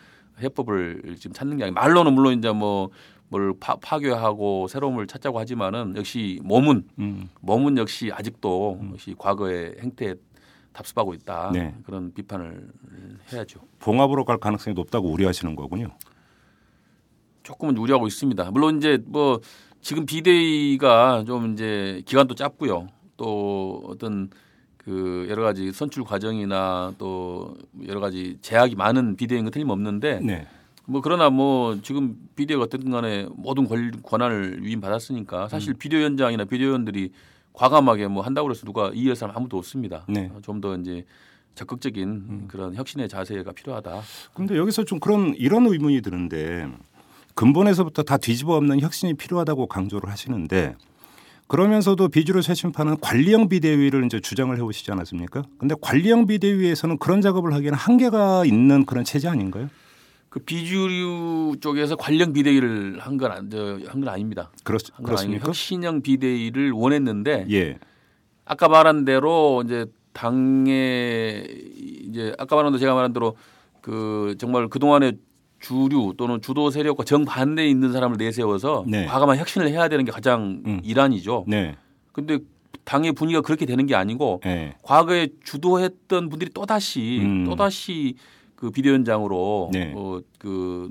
해법을 0.42 1.18
지금 1.20 1.34
찾는 1.34 1.58
게 1.58 1.65
아니고 1.65 1.75
말로는 1.80 2.13
물론 2.13 2.38
이제 2.38 2.51
뭐 2.51 2.89
뭘 3.30 3.54
파괴하고 3.60 4.68
새로움을 4.68 5.08
찾자고 5.08 5.39
하지만은 5.39 5.96
역시 5.96 6.39
몸은 6.44 6.84
음. 7.00 7.30
몸은 7.42 7.77
역시 7.77 8.12
아직도 8.13 8.80
음. 8.82 8.92
역시 8.94 9.15
과거의 9.18 9.75
행태에 9.82 10.15
답습하고 10.75 11.13
있다 11.13 11.51
네. 11.53 11.74
그런 11.84 12.13
비판을 12.13 12.67
해야죠. 13.32 13.62
봉합으로 13.79 14.25
갈 14.25 14.38
가능성이 14.38 14.74
높다고 14.74 15.10
우려하시는 15.10 15.55
거군요. 15.55 15.89
조금은 17.44 17.77
우려하고 17.77 18.08
있습니다. 18.08 18.51
물론 18.51 18.77
이제 18.77 19.00
뭐 19.05 19.39
지금 19.82 20.05
비대위가 20.05 21.24
좀 21.25 21.53
이제 21.53 22.01
기간도 22.05 22.36
짧고요. 22.36 22.88
또 23.17 23.84
어떤 23.88 24.29
그 24.77 25.27
여러 25.29 25.44
가지 25.44 25.72
선출 25.72 26.03
과정이나 26.03 26.94
또 26.98 27.55
여러 27.88 28.00
가지 28.00 28.38
제약이 28.41 28.75
많은 28.75 29.15
비대위인 29.15 29.46
건 29.46 29.51
틀림없는데 29.51 30.20
네. 30.22 30.48
뭐 30.88 31.01
그러나 31.01 31.29
뭐 31.29 31.79
지금 31.82 32.15
비대위가 32.36 32.65
어쨌든 32.65 32.91
간에 32.91 33.27
모든 33.36 33.67
권한을 34.03 34.63
위임받았으니까 34.63 35.48
사실 35.48 35.74
음. 35.74 35.77
비대위원장이나 35.77 36.46
비대위원들이 36.46 37.12
과감하게 37.56 38.08
뭐 38.08 38.24
한다고 38.24 38.50
해서 38.50 38.66
누가 38.66 38.92
이해할 38.94 39.16
사람 39.16 39.36
아무도 39.36 39.58
없습니다. 39.58 40.06
네. 40.08 40.32
좀더 40.42 40.76
이제 40.78 41.06
적극적인 41.56 42.08
음. 42.08 42.46
그런 42.48 42.76
혁신의 42.76 43.10
자세가 43.10 43.54
필요하다. 43.54 44.02
그런데 44.34 44.58
여기서 44.58 44.84
좀 44.84 45.00
그런 45.00 45.34
이런 45.38 45.66
의문이 45.66 46.02
드는데 46.02 46.68
근본에서부터 47.34 48.04
다 48.04 48.18
뒤집어 48.18 48.56
엎는 48.56 48.82
혁신이 48.82 49.16
필요하다고 49.16 49.68
강조를 49.68 50.10
하시는데 50.10 50.76
그러면서도 51.48 52.10
비주류 52.10 52.42
쇄신파는 52.42 53.00
관리형 53.02 53.50
비대위를 53.50 54.06
이제 54.06 54.20
주장을 54.20 54.56
해오시지 54.56 54.92
않았습니까? 54.92 55.44
근데 55.60 55.76
관리형 55.80 56.26
비대위에서는 56.28 56.98
그런 56.98 57.22
작업을 57.22 57.54
하기에는 57.54 57.78
한계가 57.78 58.46
있는 58.46 58.86
그런 58.86 59.04
체제 59.04 59.28
아닌가요? 59.28 59.70
그 60.36 60.39
비주류 60.42 61.56
쪽에서 61.62 61.96
관련 61.96 62.34
비대위를 62.34 63.00
한 63.00 63.18
건 63.18 63.32
한건 63.32 64.10
아닙니다. 64.10 64.51
그렇, 64.65 64.77
한건 64.92 65.06
그렇 65.06 65.18
습니까? 65.18 65.48
혁신형 65.48 66.01
비대위를 66.01 66.72
원했는데 66.74 67.48
예. 67.51 67.80
아까 68.44 68.68
말한 68.68 69.06
대로 69.06 69.63
이제 69.65 69.86
당에 70.12 71.46
이제 72.04 72.34
아까 72.38 72.58
말한 72.58 72.74
대로 72.74 72.80
제가 72.80 72.94
말한 72.94 73.13
대로 73.13 73.38
그 73.80 74.36
정말 74.38 74.68
그 74.68 74.77
동안에 74.77 75.13
주류 75.62 76.15
또는 76.18 76.42
주도 76.42 76.70
세력과 76.70 77.06
정반대에 77.06 77.65
있는 77.70 77.94
사람을 77.94 78.18
내세워서 78.18 78.84
네. 78.88 79.06
과감한 79.06 79.38
혁신을 79.38 79.70
해야 79.70 79.88
되는 79.88 80.04
게 80.04 80.12
가장 80.12 80.62
음. 80.65 80.82
일환이죠. 80.84 81.46
네. 81.48 81.77
근데 82.12 82.39
당의 82.84 83.13
분위기가 83.13 83.39
그렇게 83.42 83.65
되는 83.65 83.86
게 83.86 83.96
아니고 83.96 84.42
예. 84.46 84.75
과거에 84.84 85.30
주도했던 85.46 86.27
분들이 86.27 86.51
또 86.54 86.65
다시 86.65 87.20
음. 87.22 87.46
또 87.46 87.56
다시 87.56 88.15
그 88.56 88.72
비대위원장으로 88.72 89.70
네. 89.74 89.94
어 89.96 90.22
그 90.40 90.90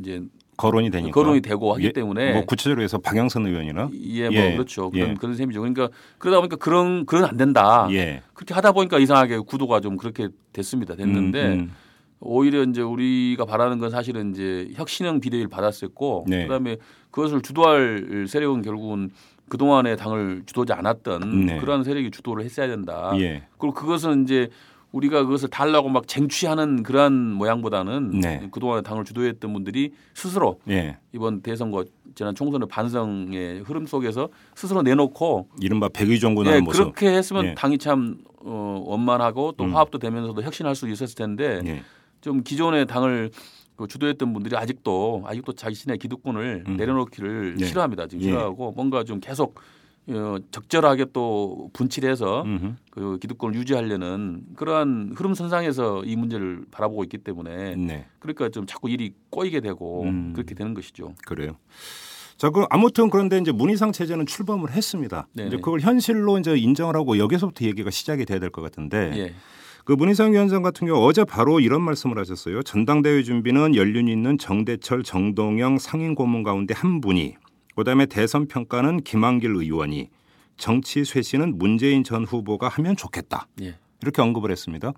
이제 0.00 0.22
거론이 0.56 0.90
되니까. 0.90 1.12
거론이 1.12 1.40
되고 1.42 1.72
하기 1.74 1.84
예, 1.86 1.92
때문에 1.92 2.32
뭐 2.32 2.44
구체적으로 2.46 2.82
해서 2.82 2.98
박영선 2.98 3.46
의원이나 3.46 3.90
예, 3.94 4.28
뭐 4.30 4.38
예, 4.38 4.52
그렇죠. 4.54 4.90
그런 4.90 5.10
예. 5.10 5.14
그런 5.14 5.34
셈이죠. 5.36 5.60
그러니까 5.60 5.88
그러다 6.18 6.38
보니까 6.38 6.56
그런 6.56 7.04
그런 7.06 7.24
안 7.24 7.36
된다. 7.36 7.88
예. 7.92 8.22
그렇게 8.34 8.54
하다 8.54 8.72
보니까 8.72 8.98
이상하게 8.98 9.38
구도가 9.40 9.80
좀 9.80 9.96
그렇게 9.96 10.28
됐습니다. 10.52 10.94
됐는데 10.96 11.46
음, 11.46 11.52
음. 11.52 11.72
오히려 12.20 12.62
이제 12.62 12.80
우리가 12.80 13.44
바라는 13.44 13.78
건 13.78 13.90
사실은 13.90 14.32
이제 14.32 14.68
혁신형 14.74 15.20
비대위를 15.20 15.48
받았었고 15.50 16.24
네. 16.28 16.44
그다음에 16.44 16.78
그것을 17.10 17.42
주도할 17.42 18.26
세력은 18.28 18.62
결국은 18.62 19.10
그동안에 19.48 19.96
당을 19.96 20.42
주도하지 20.46 20.72
않았던 20.72 21.46
네. 21.46 21.58
그러한 21.58 21.84
세력이 21.84 22.10
주도를 22.10 22.44
했어야 22.44 22.66
된다. 22.66 23.12
예. 23.18 23.44
그리고 23.58 23.74
그것은 23.74 24.24
이제 24.24 24.48
우리가 24.92 25.24
그것을 25.24 25.48
달라고 25.48 25.88
막 25.88 26.08
쟁취하는 26.08 26.82
그러한 26.82 27.32
모양보다는 27.32 28.20
네. 28.20 28.48
그동안에 28.50 28.82
당을 28.82 29.04
주도했던 29.04 29.52
분들이 29.52 29.92
스스로 30.14 30.60
예. 30.68 30.96
이번 31.12 31.42
대선과 31.42 31.84
지난 32.14 32.34
총선의 32.34 32.68
반성의 32.68 33.62
흐름 33.62 33.86
속에서 33.86 34.28
스스로 34.54 34.82
내놓고 34.82 35.48
이른바 35.60 35.88
백의종군하는 35.88 36.58
예, 36.58 36.60
모습. 36.62 36.82
그렇게 36.82 37.08
했으면 37.08 37.46
예. 37.46 37.54
당이 37.54 37.78
참 37.78 38.18
어, 38.40 38.82
원만하고 38.86 39.52
또 39.52 39.64
음. 39.64 39.74
화합도 39.74 39.98
되면서도 39.98 40.42
혁신할 40.42 40.74
수 40.74 40.88
있었을 40.88 41.14
텐데 41.14 41.60
예. 41.66 41.82
좀 42.20 42.42
기존의 42.42 42.86
당을 42.86 43.30
그 43.76 43.86
주도했던 43.86 44.32
분들이 44.32 44.56
아직도 44.56 45.24
아직도 45.26 45.52
자신의 45.52 45.98
기득권을 45.98 46.64
음. 46.66 46.76
내려놓기를 46.76 47.56
네. 47.58 47.66
싫어합니다. 47.66 48.06
지금 48.06 48.24
예. 48.24 48.28
싫어하고 48.28 48.72
뭔가 48.72 49.04
좀 49.04 49.20
계속 49.20 49.56
어, 49.56 49.60
적절하게 50.50 51.06
또 51.12 51.70
분칠해서 51.72 52.42
음흠. 52.42 52.74
그 52.90 53.18
기득권을 53.20 53.56
유지하려는 53.58 54.42
그러한 54.54 55.12
흐름 55.16 55.34
선상에서 55.34 56.04
이 56.04 56.14
문제를 56.16 56.64
바라보고 56.70 57.02
있기 57.04 57.18
때문에 57.18 57.74
네. 57.76 58.06
그러니까 58.20 58.48
좀 58.50 58.66
자꾸 58.66 58.88
일이 58.88 59.12
꼬이게 59.30 59.60
되고 59.60 60.04
음. 60.04 60.32
그렇게 60.32 60.54
되는 60.54 60.74
것이죠. 60.74 61.14
그래요. 61.26 61.56
자, 62.36 62.50
그 62.50 62.64
아무튼 62.70 63.10
그런데 63.10 63.38
이제 63.38 63.50
문희상 63.50 63.92
체제는 63.92 64.26
출범을 64.26 64.70
했습니다. 64.70 65.26
네네. 65.32 65.48
이제 65.48 65.56
그걸 65.56 65.80
현실로 65.80 66.38
이제 66.38 66.56
인정을 66.56 66.94
하고 66.94 67.18
여기서부터 67.18 67.64
얘기가 67.64 67.90
시작이 67.90 68.26
돼야 68.26 68.38
될 68.38 68.50
것 68.50 68.62
같은데 68.62 69.10
예. 69.16 69.34
그 69.84 69.92
문희상 69.92 70.32
위원장 70.32 70.62
같은 70.62 70.86
경우 70.86 71.06
어제 71.06 71.24
바로 71.24 71.60
이런 71.60 71.80
말씀을 71.82 72.18
하셨어요. 72.18 72.62
전당대회 72.62 73.22
준비는 73.22 73.74
연륜 73.76 74.08
있는 74.08 74.36
정대철, 74.36 75.02
정동영 75.04 75.78
상임 75.78 76.14
고문 76.14 76.42
가운데 76.42 76.74
한 76.74 77.00
분이 77.00 77.36
그다음에 77.76 78.06
대선 78.06 78.48
평가는 78.48 79.02
김한길 79.02 79.50
의원이 79.54 80.08
정치 80.56 81.04
쇄신은 81.04 81.58
문재인 81.58 82.02
전 82.02 82.24
후보가 82.24 82.68
하면 82.68 82.96
좋겠다. 82.96 83.46
예. 83.62 83.76
이렇게 84.02 84.22
언급을 84.22 84.50
했습니다. 84.50 84.92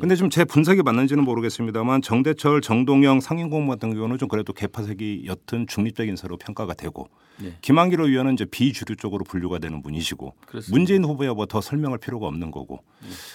근데 0.00 0.16
좀 0.16 0.30
제 0.30 0.46
분석이 0.46 0.80
맞는지는 0.82 1.22
모르겠습니다만 1.24 2.00
정대철, 2.00 2.62
정동영 2.62 3.20
상임고문 3.20 3.68
같은 3.68 3.92
경우는 3.92 4.16
좀 4.16 4.26
그래도 4.26 4.54
개파색이 4.54 5.26
옅은 5.26 5.66
중립적인 5.66 6.16
서로 6.16 6.38
평가가 6.38 6.72
되고 6.72 7.10
네. 7.38 7.58
김한길 7.60 8.00
의원은 8.00 8.32
이제 8.32 8.46
비주류 8.46 8.96
쪽으로 8.96 9.22
분류가 9.24 9.58
되는 9.58 9.82
분이시고 9.82 10.34
그렇습니다. 10.46 10.74
문재인 10.74 11.04
후보야 11.04 11.34
뭐 11.34 11.44
더 11.44 11.60
설명할 11.60 11.98
필요가 11.98 12.26
없는 12.26 12.50
거고 12.50 12.80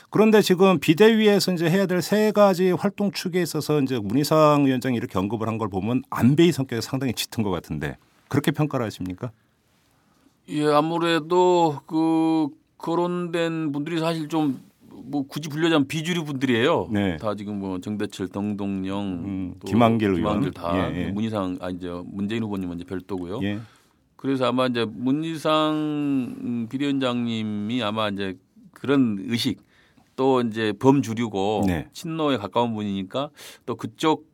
그런데 0.10 0.42
지금 0.42 0.80
비대위에서 0.80 1.54
이제 1.54 1.70
해야 1.70 1.86
될 1.86 2.02
세 2.02 2.32
가지 2.32 2.72
활동 2.72 3.12
축에 3.12 3.40
있어서 3.44 3.80
이제 3.80 4.00
문희상 4.00 4.66
위원장이 4.66 4.98
이렇게 4.98 5.20
언급을 5.20 5.48
한 5.48 5.60
걸 5.60 5.70
보면 5.70 6.02
안배의 6.10 6.52
성격이 6.54 6.82
상당히 6.82 7.14
짙은 7.14 7.44
것 7.44 7.52
같은데 7.52 7.98
그렇게 8.30 8.52
평가를 8.52 8.86
하십니까? 8.86 9.32
예, 10.50 10.66
아무래도 10.68 11.80
그 11.88 12.48
거론된 12.78 13.72
분들이 13.72 14.00
사실 14.00 14.28
좀 14.28 14.68
뭐 15.08 15.26
굳이 15.28 15.50
불려자면 15.50 15.88
비주류 15.88 16.26
분들이에요. 16.26 16.90
네. 16.92 17.18
다 17.18 17.36
지금 17.36 17.60
뭐 17.60 17.80
정대철, 17.80 18.30
정동영, 18.30 19.04
음, 19.26 19.54
또 19.60 19.68
김한길. 19.68 20.16
김한길 20.16 20.52
다 20.52 20.92
예, 20.92 21.06
예. 21.06 21.12
문희상 21.12 21.58
아 21.62 21.70
이제 21.70 21.90
문재인 22.06 22.44
후보님은 22.44 22.76
이제 22.78 22.86
별도고요. 22.86 23.40
예. 23.44 23.60
그래서 24.16 24.46
아마 24.46 24.68
이제 24.68 24.86
문희상 24.86 26.68
비대위원장님이 26.70 27.84
아마 27.84 28.10
이제 28.10 28.38
그런 28.72 29.18
의식 29.28 29.62
또 30.16 30.42
이제 30.42 30.74
범주류고 30.74 31.64
네. 31.68 31.88
친노에 31.94 32.38
가까운 32.38 32.74
분이니까 32.74 33.30
또 33.66 33.76
그쪽 33.76 34.28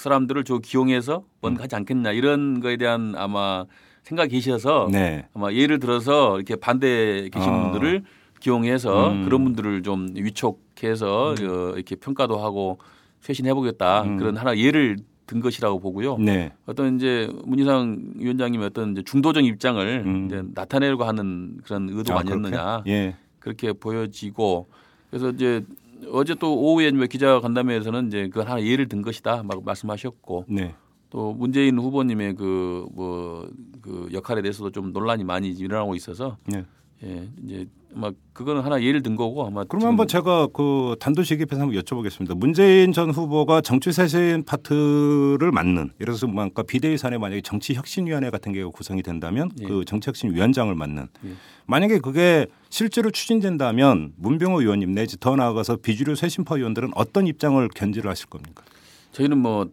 사람들을 0.00 0.44
저 0.44 0.58
기용해서 0.58 1.24
뭔가 1.40 1.64
하지 1.64 1.76
않겠냐 1.76 2.12
이런 2.12 2.60
거에 2.60 2.76
대한 2.76 3.14
아마 3.16 3.64
생각이 4.02 4.34
계셔서 4.34 4.88
네. 4.90 5.26
아마 5.34 5.52
예를 5.52 5.78
들어서 5.78 6.36
이렇게 6.36 6.56
반대에 6.56 7.28
계신 7.28 7.50
아. 7.50 7.62
분들을 7.70 8.04
기용해서 8.40 9.10
음. 9.10 9.24
그런 9.24 9.44
분들을 9.44 9.82
좀 9.82 10.08
위촉해서 10.14 11.30
어, 11.30 11.34
이렇게 11.34 11.96
평가도 11.96 12.38
하고 12.38 12.78
쇄신해 13.20 13.52
보겠다 13.54 14.02
음. 14.02 14.16
그런 14.16 14.36
하나 14.36 14.56
예를 14.56 14.98
든 15.26 15.40
것이라고 15.40 15.78
보고요. 15.78 16.16
네. 16.16 16.52
어떤 16.64 16.96
이제 16.96 17.28
문희상 17.44 18.14
위원장님의 18.16 18.66
어떤 18.68 18.92
이제 18.92 19.02
중도적 19.02 19.44
입장을 19.44 20.02
음. 20.06 20.26
이제 20.26 20.42
나타내려고 20.54 21.04
하는 21.04 21.58
그런 21.64 21.88
의도가 21.90 22.18
아, 22.18 22.20
아니었느냐 22.20 22.82
그렇게? 22.82 22.90
예. 22.90 23.16
그렇게 23.38 23.72
보여지고 23.74 24.68
그래서 25.10 25.28
이제 25.30 25.64
어제 26.12 26.34
또 26.34 26.56
오후에 26.56 26.90
뭐 26.92 27.06
기자 27.06 27.40
간담회에서는 27.40 28.06
이제 28.08 28.28
그 28.32 28.40
하나 28.40 28.62
예를 28.62 28.88
든 28.88 29.02
것이다 29.02 29.42
막 29.42 29.64
말씀하셨고 29.64 30.44
네. 30.48 30.74
또 31.10 31.32
문재인 31.32 31.78
후보님의 31.78 32.34
그뭐그 32.34 34.10
역할에 34.12 34.42
대해서도 34.42 34.70
좀 34.70 34.92
논란이 34.92 35.24
많이 35.24 35.50
일어나고 35.50 35.94
있어서 35.94 36.36
네. 36.46 36.64
예 37.02 37.28
이제 37.44 37.66
아마 37.94 38.12
그거는 38.32 38.62
하나 38.62 38.82
예를 38.82 39.02
든 39.02 39.16
거고 39.16 39.46
아마 39.46 39.64
그럼 39.64 39.86
한번 39.86 40.06
제가 40.06 40.48
그 40.52 40.94
단도직 41.00 41.40
입해서 41.40 41.62
한번 41.62 41.80
여쭤보겠습니다. 41.80 42.36
문재인 42.36 42.92
전 42.92 43.10
후보가 43.10 43.60
정치 43.62 43.92
쇄신 43.92 44.44
파트를 44.44 45.50
맡는 45.52 45.92
예를 46.00 46.12
들어서 46.14 46.26
뭐 46.26 46.44
아까 46.44 46.62
비대위 46.62 46.98
산에 46.98 47.18
만약에 47.18 47.40
정치혁신위원회 47.40 48.30
같은 48.30 48.52
게 48.52 48.62
구성이 48.64 49.02
된다면 49.02 49.50
예. 49.60 49.66
그 49.66 49.84
정치혁신위원장을 49.84 50.74
맡는 50.74 51.08
예. 51.26 51.30
만약에 51.66 51.98
그게 51.98 52.46
실제로 52.70 53.10
추진된다면 53.10 54.12
문병호 54.16 54.60
의원님 54.60 54.92
내지 54.92 55.18
더 55.18 55.34
나아가서 55.36 55.76
비주류 55.76 56.14
쇄신파 56.14 56.56
의원들은 56.56 56.90
어떤 56.94 57.26
입장을 57.26 57.66
견지를 57.74 58.10
하실 58.10 58.26
겁니까? 58.26 58.64
저희는 59.12 59.38
뭐 59.38 59.66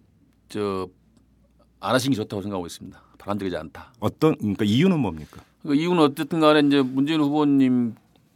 저 0.49 0.87
안 1.79 1.93
하신 1.93 2.11
게 2.11 2.15
좋다고 2.15 2.41
생각하고 2.41 2.65
있습니다. 2.65 2.99
바람직하지 3.19 3.57
않다. 3.57 3.93
어떤 3.99 4.35
그러니까 4.37 4.65
이유는 4.65 4.99
뭡니까? 4.99 5.41
그 5.63 5.75
이유는 5.75 5.99
어쨌든 5.99 6.39
간에 6.39 6.61
이제 6.65 6.81
문재인 6.81 7.21
후보님 7.21 7.95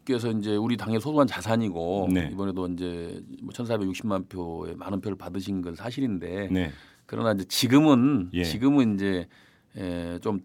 께서 0.09 0.31
이제 0.31 0.55
우리 0.55 0.75
당의 0.75 0.99
소소한 0.99 1.27
자산이고 1.27 2.09
네. 2.11 2.29
이번에도 2.33 2.67
이제 2.67 3.21
뭐 3.43 3.51
1,460만 3.53 4.27
표의 4.27 4.75
많은 4.75 5.01
표를 5.01 5.15
받으신 5.17 5.61
건 5.61 5.75
사실인데 5.75 6.49
네. 6.51 6.71
그러나 7.05 7.31
이제 7.33 7.43
지금은 7.45 8.29
예. 8.33 8.43
지금은 8.43 8.95
이제 8.95 9.27
에, 9.77 10.17
좀 10.19 10.39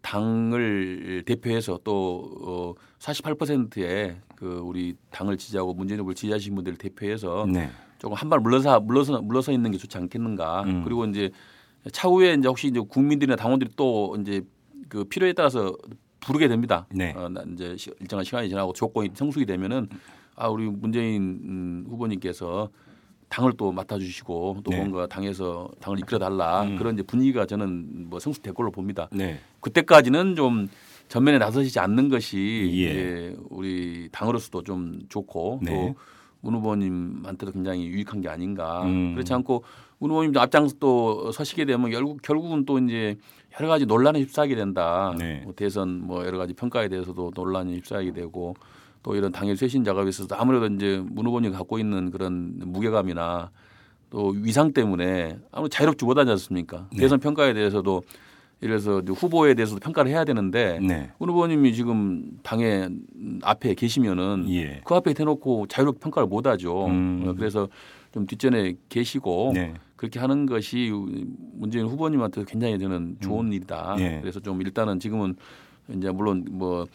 당을 0.00 1.22
대표해서 1.26 1.78
또 1.84 2.30
어, 2.42 2.74
48%의 2.98 4.16
그 4.34 4.60
우리 4.64 4.96
당을 5.10 5.36
지지하고 5.36 5.74
문재인 5.74 6.00
후보를 6.00 6.14
지지하신 6.14 6.54
분들을 6.54 6.78
대표해서 6.78 7.46
네. 7.46 7.68
조금 7.98 8.16
한 8.16 8.30
발 8.30 8.40
물러서 8.40 8.80
물러서 8.80 9.20
물러서 9.20 9.52
있는 9.52 9.70
게 9.70 9.76
좋지 9.76 9.98
않겠는가. 9.98 10.62
음. 10.62 10.84
그리고 10.84 11.04
이제 11.04 11.30
차후에 11.92 12.34
이제 12.34 12.48
혹시 12.48 12.68
이제 12.68 12.80
국민들이나 12.80 13.36
당원들이 13.36 13.72
또 13.76 14.16
이제 14.20 14.40
그 14.88 15.04
필요에 15.04 15.34
따라서 15.34 15.76
부르게 16.20 16.48
됩니다. 16.48 16.86
네. 16.94 17.12
어, 17.16 17.28
나 17.28 17.42
이제 17.52 17.76
시- 17.76 17.90
일정한 18.00 18.24
시간이 18.24 18.48
지나고 18.48 18.72
조건이 18.72 19.10
성숙이 19.14 19.46
되면은 19.46 19.88
아 20.36 20.48
우리 20.48 20.66
문재인 20.68 21.22
음, 21.44 21.86
후보님께서 21.88 22.68
당을 23.28 23.52
또 23.56 23.70
맡아주시고 23.72 24.58
또 24.64 24.70
네. 24.70 24.76
뭔가 24.78 25.06
당에서 25.06 25.70
당을 25.80 25.98
이끌어 26.00 26.18
달라 26.18 26.62
음. 26.62 26.76
그런 26.76 26.94
이제 26.94 27.02
분위기가 27.02 27.46
저는 27.46 28.08
뭐 28.10 28.18
성숙될 28.18 28.54
걸로 28.54 28.70
봅니다. 28.70 29.08
네. 29.12 29.38
그때까지는 29.60 30.34
좀 30.34 30.68
전면에 31.08 31.38
나서시지 31.38 31.78
않는 31.78 32.08
것이 32.08 32.70
예. 32.74 32.84
예, 32.84 33.36
우리 33.50 34.08
당으로서도 34.12 34.62
좀 34.62 35.00
좋고 35.08 35.60
네. 35.62 35.94
또문 36.42 36.58
후보님한테도 36.60 37.52
굉장히 37.52 37.86
유익한 37.86 38.20
게 38.20 38.28
아닌가. 38.28 38.82
음. 38.84 39.14
그렇지 39.14 39.32
않고 39.34 39.62
문 39.98 40.10
후보님 40.10 40.36
앞장서 40.36 40.76
또 40.80 41.30
서시게 41.32 41.64
되면 41.64 41.90
결국 41.90 42.22
결국은 42.22 42.64
또 42.64 42.78
이제 42.78 43.16
여러 43.58 43.68
가지 43.68 43.86
논란에 43.86 44.20
휩싸이게 44.20 44.54
된다. 44.54 45.14
네. 45.18 45.40
뭐 45.44 45.52
대선 45.54 46.00
뭐 46.06 46.24
여러 46.24 46.38
가지 46.38 46.54
평가에 46.54 46.88
대해서도 46.88 47.32
논란이 47.34 47.74
휩싸이게 47.76 48.12
되고 48.12 48.54
또 49.02 49.16
이런 49.16 49.32
당일 49.32 49.56
쇄신 49.56 49.82
작업에 49.84 50.08
있어서 50.08 50.34
아무래도 50.36 50.66
이제 50.66 51.02
문 51.04 51.26
후보님 51.26 51.52
갖고 51.52 51.78
있는 51.78 52.10
그런 52.10 52.54
무게감이나 52.58 53.50
또 54.10 54.28
위상 54.36 54.72
때문에 54.72 55.38
아무래도 55.52 55.68
자유롭지 55.68 56.04
못하지 56.04 56.30
않습니까? 56.32 56.88
네. 56.92 57.00
대선 57.00 57.18
평가에 57.18 57.54
대해서도 57.54 58.02
이제 58.62 58.74
후보에 59.12 59.54
대해서도 59.54 59.80
평가를 59.80 60.10
해야 60.10 60.24
되는데 60.24 60.78
네. 60.80 61.10
문 61.18 61.30
후보님이 61.30 61.72
지금 61.72 62.24
당의 62.42 62.90
앞에 63.42 63.74
계시면은 63.74 64.46
예. 64.50 64.80
그 64.84 64.94
앞에 64.94 65.14
대놓고 65.14 65.66
자유롭게 65.68 66.00
평가를 66.00 66.28
못 66.28 66.46
하죠. 66.46 66.86
음. 66.86 67.24
어, 67.26 67.34
그래서 67.34 67.68
좀 68.12 68.26
뒷전에 68.26 68.74
계시고 68.88 69.52
네. 69.54 69.74
그렇게 70.00 70.18
하는 70.18 70.46
것이 70.46 70.90
문재인 71.52 71.84
후보님한테 71.84 72.44
굉장히 72.46 72.78
저는 72.78 73.18
좋은 73.20 73.52
일이다. 73.52 73.96
예. 73.98 74.18
그래서 74.22 74.40
좀 74.40 74.62
일단은 74.62 74.98
지금은 74.98 75.36
이제 75.94 76.10
물론 76.10 76.46
뭐 76.50 76.86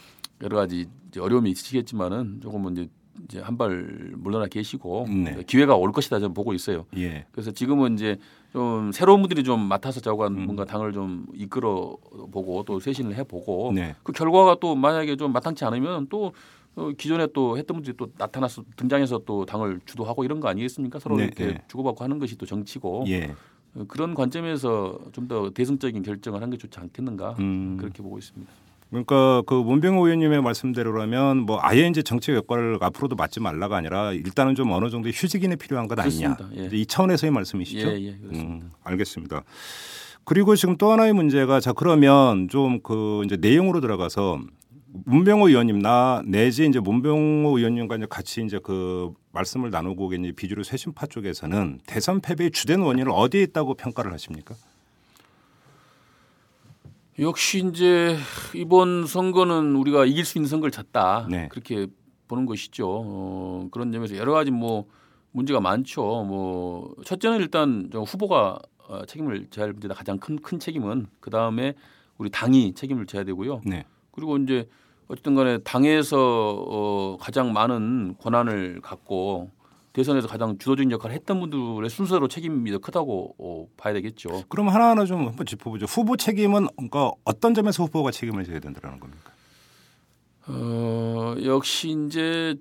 여러 0.41 0.57
가지 0.57 0.87
어려움이 1.15 1.51
있으시겠지만은 1.51 2.39
조금은 2.41 2.71
이제 2.71 2.89
이제 3.23 3.39
한 3.41 3.57
발 3.57 4.11
물러나 4.17 4.47
계시고 4.47 5.05
네. 5.07 5.43
기회가 5.45 5.75
올 5.75 5.91
것이다 5.91 6.17
저는 6.19 6.33
보고 6.33 6.51
있어요. 6.53 6.85
예. 6.97 7.25
그래서 7.31 7.51
지금은 7.51 7.93
이제 7.93 8.17
좀 8.51 8.91
새로운 8.91 9.21
분들이 9.21 9.43
좀 9.43 9.59
맡아서 9.59 10.01
저가 10.01 10.25
음. 10.29 10.45
뭔가 10.45 10.65
당을 10.65 10.91
좀 10.91 11.27
이끌어 11.35 11.95
보고 12.31 12.63
또 12.63 12.79
쇄신을 12.79 13.15
해 13.15 13.23
보고 13.23 13.71
네. 13.71 13.95
그 14.01 14.13
결과가 14.13 14.57
또 14.59 14.73
만약에 14.73 15.15
좀 15.15 15.31
마땅치 15.31 15.63
않으면 15.63 16.07
또 16.09 16.33
어, 16.75 16.91
기존에 16.97 17.27
또 17.33 17.57
했던 17.57 17.77
분들이 17.77 17.95
또 17.97 18.09
나타나서 18.17 18.63
등장해서 18.75 19.21
또 19.25 19.45
당을 19.45 19.79
주도하고 19.85 20.23
이런 20.25 20.39
거 20.39 20.47
아니겠습니까? 20.49 20.99
서로 20.99 21.17
네, 21.17 21.25
이렇게 21.25 21.45
네. 21.47 21.61
주고받고 21.67 22.03
하는 22.03 22.19
것이 22.19 22.38
또 22.38 22.45
정치고 22.45 23.05
예. 23.07 23.33
어, 23.75 23.85
그런 23.88 24.13
관점에서 24.13 24.99
좀 25.13 25.27
더 25.27 25.49
대승적인 25.49 26.03
결정을 26.03 26.41
하는 26.41 26.51
게 26.51 26.57
좋지 26.57 26.79
않겠는가 26.79 27.35
음. 27.39 27.77
그렇게 27.79 28.03
보고 28.03 28.17
있습니다. 28.17 28.51
그러니까 28.91 29.41
그 29.47 29.55
문병호 29.55 30.05
의원님의 30.05 30.41
말씀대로라면 30.43 31.39
뭐 31.39 31.57
아예 31.61 31.88
이제 31.88 32.03
정책 32.03 32.35
역할을 32.35 32.77
앞으로도 32.79 33.15
맡지 33.15 33.39
말라가 33.39 33.75
아니라 33.77 34.11
일단은 34.13 34.53
좀 34.55 34.71
어느 34.71 34.89
정도의 34.89 35.11
휴직인이 35.15 35.55
필요한 35.55 35.88
것 35.88 35.97
아니냐. 35.99 36.38
예. 36.57 36.69
이 36.71 36.85
차원에서의 36.85 37.31
말씀이시죠? 37.31 37.88
예, 37.88 38.01
예. 38.03 38.09
음, 38.33 38.71
알겠습니다. 38.83 39.43
그리고 40.23 40.55
지금 40.55 40.77
또 40.77 40.91
하나의 40.91 41.13
문제가 41.13 41.59
자 41.59 41.73
그러면 41.73 42.47
좀 42.47 42.79
그 42.83 43.23
이제 43.25 43.35
내용으로 43.38 43.81
들어가서 43.81 44.39
문병호 45.05 45.49
의원님 45.49 45.79
나 45.79 46.21
내지 46.25 46.65
이제 46.65 46.79
문병호 46.79 47.58
의원님과 47.58 47.97
이제 47.97 48.05
같이 48.10 48.43
이제 48.43 48.60
그 48.63 49.13
말씀을 49.34 49.69
나누고 49.69 50.10
계신 50.10 50.34
비주류 50.36 50.63
쇄신파 50.63 51.08
쪽에서는 51.08 51.79
대선 51.86 52.21
패배의 52.21 52.51
주된 52.51 52.81
원인을 52.81 53.12
어디에 53.12 53.43
있다고 53.43 53.73
평가를 53.73 54.13
하십니까? 54.13 54.55
역시 57.19 57.63
이제 57.69 58.17
이번 58.53 59.05
선거는 59.08 59.75
우리가 59.75 60.05
이길 60.05 60.25
수 60.25 60.38
있는 60.38 60.49
선거를 60.49 60.71
졌다 60.71 61.27
네. 61.29 61.47
그렇게 61.49 61.88
보는 62.27 62.45
것이죠. 62.45 62.88
어, 62.88 63.67
그런 63.71 63.91
점에서 63.91 64.17
여러 64.17 64.34
가지 64.34 64.51
뭐 64.51 64.86
문제가 65.31 65.60
많죠. 65.62 66.01
뭐 66.27 66.95
첫째는 67.05 67.39
일단 67.39 67.89
저 67.91 68.01
후보가 68.01 68.60
어, 68.88 69.05
책임을 69.05 69.47
져야 69.49 69.65
할 69.65 69.73
문제다. 69.73 69.93
가장 69.93 70.17
큰 70.17 70.38
큰 70.38 70.60
책임은 70.60 71.08
그 71.19 71.29
다음에 71.29 71.73
우리 72.17 72.29
당이 72.29 72.73
책임을 72.73 73.05
져야 73.05 73.23
되고요. 73.23 73.62
네. 73.65 73.86
그리고 74.12 74.38
이제 74.38 74.67
어쨌든 75.07 75.35
간에 75.35 75.59
당에서 75.59 76.17
어, 76.67 77.17
가장 77.19 77.53
많은 77.53 78.15
권한을 78.19 78.81
갖고 78.81 79.51
대선에서 79.93 80.27
가장 80.27 80.57
주도적인 80.57 80.91
역할을 80.91 81.15
했던 81.15 81.39
분들의 81.39 81.89
순서로 81.89 82.27
책임이 82.27 82.69
더 82.71 82.79
크다고 82.79 83.35
어, 83.37 83.67
봐야 83.77 83.93
되겠죠. 83.93 84.43
그럼 84.49 84.67
하나하나 84.69 85.05
좀 85.05 85.25
한번 85.27 85.45
짚어보죠. 85.45 85.85
후보 85.85 86.17
책임은 86.17 86.67
그러니까 86.75 87.11
어떤 87.23 87.53
점에서 87.53 87.83
후보가 87.83 88.11
책임을 88.11 88.43
져야 88.43 88.59
된다는 88.59 88.99
겁니까? 88.99 89.31
어, 90.47 91.35
역시 91.43 91.95
이제 92.07 92.55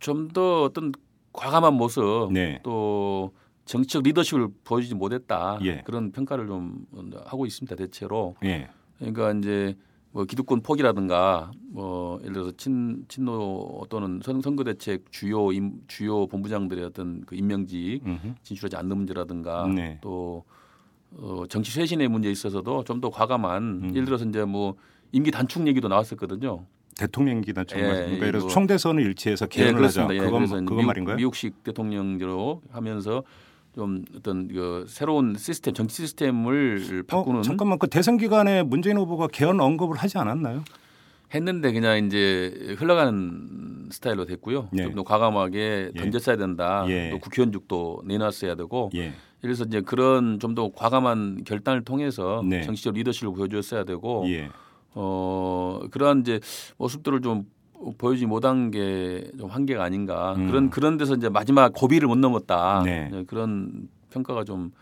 좀 0.00 0.28
더 0.32 0.64
어떤 0.64 0.92
과감한 1.32 1.74
모습 1.74 2.32
네. 2.32 2.58
또 2.64 3.32
정치적 3.64 4.02
리더십을 4.02 4.48
보여주지 4.64 4.94
못했다 4.96 5.58
예. 5.62 5.82
그런 5.84 6.10
평가를 6.10 6.46
좀 6.48 6.84
하고 7.24 7.46
있습니다 7.46 7.76
대체로 7.76 8.34
예. 8.44 8.68
그러니까 8.98 9.32
이제 9.32 9.76
뭐 10.12 10.24
기득권 10.24 10.60
포기라든가 10.62 11.50
뭐 11.70 12.18
예를 12.22 12.34
들어서 12.34 12.52
친 12.58 13.04
친노 13.08 13.86
또는 13.88 14.20
선, 14.22 14.42
선거 14.42 14.62
대책 14.62 15.10
주요 15.10 15.52
임, 15.52 15.80
주요 15.88 16.26
본부장들의 16.26 16.84
어떤 16.84 17.22
그 17.24 17.34
임명직 17.34 18.06
음흠. 18.06 18.34
진출하지 18.42 18.76
않는 18.76 18.96
문제라든가 18.96 19.66
네. 19.68 19.98
또 20.02 20.44
어, 21.16 21.44
정치 21.48 21.70
쇄신의 21.72 22.08
문제에 22.08 22.30
있어서도 22.32 22.84
좀 22.84 23.00
더 23.00 23.10
과감한 23.10 23.62
음. 23.62 23.90
예를 23.94 24.04
들어서 24.04 24.24
이제 24.26 24.44
뭐 24.44 24.76
임기 25.12 25.30
단축 25.30 25.66
얘기도 25.66 25.88
나왔었거든요. 25.88 26.64
대통령기단 26.98 27.66
총 27.66 27.78
예, 27.80 27.84
그러니까 27.84 28.10
예를 28.12 28.18
들어서 28.32 28.46
이거- 28.46 28.52
총대선을 28.54 29.02
일치해서 29.06 29.46
개헌을 29.46 29.82
하자. 29.84 30.08
예, 30.12 30.18
그건 30.18 30.44
그건 30.46 30.64
미국, 30.66 30.82
말인가요? 30.84 31.16
미국식 31.16 31.64
대통령제로 31.64 32.60
하면서 32.70 33.22
좀 33.74 34.04
어떤 34.16 34.48
그 34.48 34.84
새로운 34.88 35.36
시스템 35.38 35.74
정치 35.74 36.02
시스템을 36.02 37.04
바꾸는 37.06 37.40
어, 37.40 37.42
잠깐만 37.42 37.78
그 37.78 37.86
대선 37.88 38.18
기간에 38.18 38.62
문재인 38.62 38.98
후보가 38.98 39.28
개헌 39.28 39.60
언급을 39.60 39.96
하지 39.96 40.18
않았나요? 40.18 40.62
했는데 41.34 41.72
그냥 41.72 42.04
이제 42.06 42.76
흘러가는 42.78 43.88
스타일로 43.90 44.26
됐고요. 44.26 44.68
예. 44.78 44.82
좀더 44.84 45.02
과감하게 45.02 45.92
예. 45.94 45.98
던졌어야 45.98 46.36
된다. 46.36 46.84
예. 46.88 47.10
또 47.10 47.18
국회의원직도 47.18 48.02
내놨어야 48.04 48.54
되고 48.54 48.90
예. 48.94 49.14
그래서 49.40 49.64
이제 49.64 49.80
그런 49.80 50.38
좀 50.38 50.54
더 50.54 50.70
과감한 50.70 51.44
결단을 51.44 51.82
통해서 51.84 52.42
네. 52.46 52.62
정치적 52.62 52.94
리더십을 52.94 53.32
보여줬어야 53.34 53.84
되고 53.84 54.24
예. 54.28 54.50
어 54.94 55.80
그러한 55.90 56.20
이제 56.20 56.40
모습들을 56.76 57.22
좀 57.22 57.46
보여주지 57.98 58.26
못한 58.26 58.70
게 58.70 59.30
좀 59.38 59.50
한계가 59.50 59.82
아닌가 59.82 60.34
음. 60.36 60.46
그런 60.48 60.70
그런 60.70 60.96
데서 60.98 61.14
이제 61.14 61.28
마지막 61.28 61.72
고비를 61.72 62.06
못 62.08 62.16
넘었다 62.18 62.82
네. 62.84 63.08
네, 63.10 63.24
그런 63.24 63.88
평가가 64.10 64.44
좀 64.44 64.72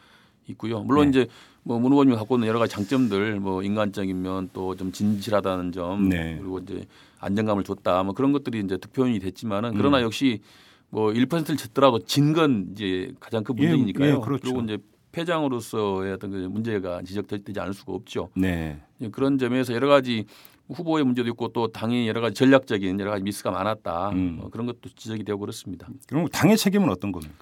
있고요. 0.48 0.80
물론 0.82 1.10
네. 1.10 1.10
이제 1.22 1.26
뭐문 1.62 1.92
후보님이 1.92 2.16
갖고 2.16 2.36
있는 2.36 2.48
여러 2.48 2.58
가지 2.58 2.74
장점들 2.74 3.38
뭐 3.40 3.62
인간적인 3.62 4.20
면 4.22 4.48
또 4.52 4.74
좀 4.74 4.92
진실하다는 4.92 5.72
점 5.72 6.08
네. 6.08 6.36
그리고 6.38 6.58
이제 6.58 6.84
안정감을 7.20 7.64
줬다 7.64 8.02
뭐 8.02 8.14
그런 8.14 8.32
것들이 8.32 8.60
이제 8.60 8.76
득표인이 8.76 9.18
됐지만은 9.20 9.74
그러나 9.76 9.98
음. 9.98 10.02
역시 10.04 10.40
뭐 10.90 11.10
1%를 11.12 11.56
졌더라도 11.56 12.00
진 12.00 12.32
건 12.34 12.70
이제 12.72 13.12
가장 13.20 13.44
큰 13.44 13.54
예, 13.58 13.68
문제이니까요. 13.68 14.14
예, 14.16 14.18
그렇죠. 14.24 14.48
리고 14.48 14.60
이제 14.62 14.78
패장으로서의 15.12 16.12
어떤 16.14 16.30
그 16.30 16.36
문제가 16.36 17.02
지적되지 17.02 17.58
않을 17.60 17.74
수가 17.74 17.92
없죠. 17.92 18.30
네. 18.34 18.80
예, 19.00 19.08
그런 19.08 19.38
점에서 19.38 19.72
여러 19.74 19.88
가지 19.88 20.24
후보의 20.70 21.04
문제도 21.04 21.28
있고 21.30 21.48
또 21.48 21.68
당이 21.68 22.08
여러 22.08 22.20
가지 22.20 22.34
전략적인 22.34 22.98
여러 23.00 23.10
가지 23.10 23.22
미스가 23.22 23.50
많았다. 23.50 24.10
음. 24.10 24.38
어, 24.40 24.48
그런 24.50 24.66
것도 24.66 24.90
지적이 24.96 25.24
되고 25.24 25.38
그렇습니다. 25.38 25.88
그럼 26.08 26.28
당의 26.28 26.56
책임은 26.56 26.88
어떤 26.88 27.12
겁니까? 27.12 27.34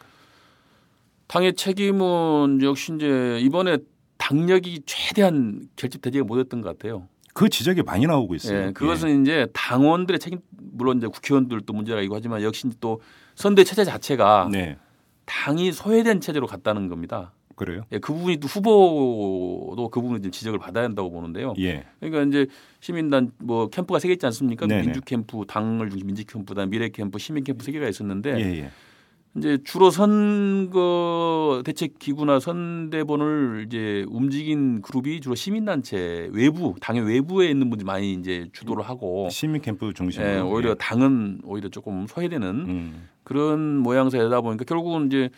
당의 1.27 1.55
책임은 1.55 2.61
역시 2.63 2.95
이제 2.95 3.39
이번에 3.41 3.79
당력이 4.17 4.83
최대한 4.87 5.69
결집되지 5.77 6.23
못했던 6.23 6.61
것 6.63 6.77
같아요. 6.77 7.07
그 7.35 7.49
지적이 7.49 7.83
많이 7.83 8.07
나오고 8.07 8.35
있어요. 8.35 8.67
예, 8.69 8.73
그것은 8.73 9.23
이제 9.23 9.47
당원들의 9.53 10.19
책임 10.19 10.41
물론 10.59 10.99
이제 10.99 11.07
국회의원들도 11.07 11.73
문제가 11.73 12.01
있고 12.03 12.17
하지만 12.17 12.43
역시 12.43 12.69
또 12.81 13.01
선대 13.37 13.63
체제 13.63 13.85
자체가 13.85 14.51
예. 14.55 14.59
네. 14.59 14.77
당이 15.25 15.73
소외된 15.73 16.21
체제로 16.21 16.47
갔다는 16.47 16.89
겁니다. 16.89 17.33
그래요? 17.59 17.83
예, 17.93 17.99
그 17.99 18.13
부분이 18.15 18.39
또 18.39 18.47
후보도 18.49 19.89
그 19.91 20.01
부분에 20.01 20.21
좀 20.23 20.31
지적을 20.31 20.59
받아야 20.59 20.85
한다고 20.85 21.11
보는데요. 21.11 21.55
예. 21.59 21.85
그러니까 22.01 22.23
이제 22.23 22.47
시민단 22.81 23.33
뭐 23.39 23.69
캠프가 23.69 23.99
세 23.99 24.09
개 24.09 24.13
있지 24.15 24.25
않습니까? 24.27 24.67
네네. 24.67 24.83
민주 24.85 25.01
캠프, 25.03 25.43
당을 25.47 25.91
중심 25.91 26.07
민주 26.07 26.25
캠프, 26.25 26.55
다 26.55 26.65
미래 26.67 26.89
캠프, 26.89 27.19
시민 27.19 27.45
캠프 27.45 27.65
세 27.65 27.73
개가 27.73 27.89
있었는데 27.89 28.31
예, 28.41 28.59
예. 28.63 28.71
이제 29.37 29.59
주로 29.65 29.91
선거 29.91 31.63
대책 31.65 31.99
기구나 31.99 32.41
선대본을 32.41 33.65
이제 33.67 34.05
움직인 34.09 34.81
그룹이 34.83 35.21
주로 35.21 35.35
시민단체 35.35 36.31
외부 36.33 36.75
당의 36.81 37.03
외부에 37.03 37.49
있는 37.51 37.69
분들이 37.71 37.87
많이 37.87 38.15
이제 38.15 38.49
주도를 38.53 38.83
하고 38.89 39.29
시민 39.31 39.61
캠프 39.61 39.93
중심으로. 39.93 40.29
예, 40.31 40.39
오히려 40.41 40.75
당은 40.75 41.41
오히려 41.45 41.69
조금 41.69 42.07
소외되는 42.07 42.49
음. 42.49 43.09
그런 43.25 43.77
모양새다 43.79 44.41
보니까 44.41 44.65
결국은 44.65 45.07
이제 45.07 45.29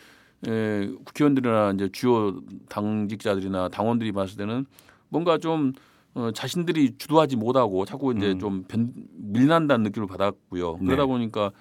에, 0.47 0.87
국회의원들이나 1.05 1.71
이제 1.75 1.89
주요 1.91 2.41
당직자들이나 2.69 3.69
당원들이 3.69 4.11
봤을 4.11 4.37
때는 4.37 4.65
뭔가 5.09 5.37
좀 5.37 5.73
어, 6.13 6.31
자신들이 6.33 6.97
주도하지 6.97 7.35
못하고 7.37 7.85
자꾸 7.85 8.13
이제 8.15 8.31
음. 8.31 8.39
좀 8.39 8.63
변, 8.67 8.91
밀난다는 9.17 9.83
느낌을 9.83 10.07
받았고요. 10.07 10.77
네. 10.81 10.85
그러다 10.85 11.05
보니까 11.05 11.51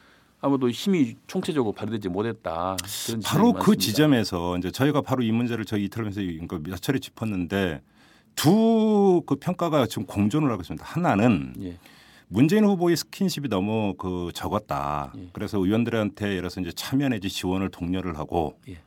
아무래도 0.40 0.70
힘이 0.70 1.16
총체적으로 1.26 1.72
발휘되지 1.72 2.08
못했다. 2.08 2.76
바로 3.24 3.52
그. 3.52 3.76
지점에서 3.76 4.56
이제 4.58 4.70
저희가 4.70 5.02
바로 5.02 5.22
이 5.22 5.30
문제를 5.30 5.64
저희 5.64 5.84
이탈리아에서 5.84 6.20
몇 6.62 6.80
차례 6.80 6.98
짚었는데 6.98 7.82
두 8.34 9.22
그 9.26 9.36
평가가 9.36 9.86
지금 9.86 10.06
공존을 10.06 10.50
하고 10.50 10.62
있습니다. 10.62 10.84
하나는 10.84 11.52
예. 11.60 11.76
문재인 12.32 12.64
후보의 12.64 12.96
스킨십이 12.96 13.48
너무 13.48 13.94
그 13.98 14.30
적었다. 14.32 15.12
예. 15.16 15.28
그래서 15.32 15.58
의원들한테 15.58 16.26
예를 16.26 16.38
들어서 16.42 16.60
이제 16.60 16.70
참여 16.70 17.08
내지 17.08 17.28
지원을 17.28 17.70
독려를 17.70 18.18
하고 18.18 18.56
예. 18.68 18.78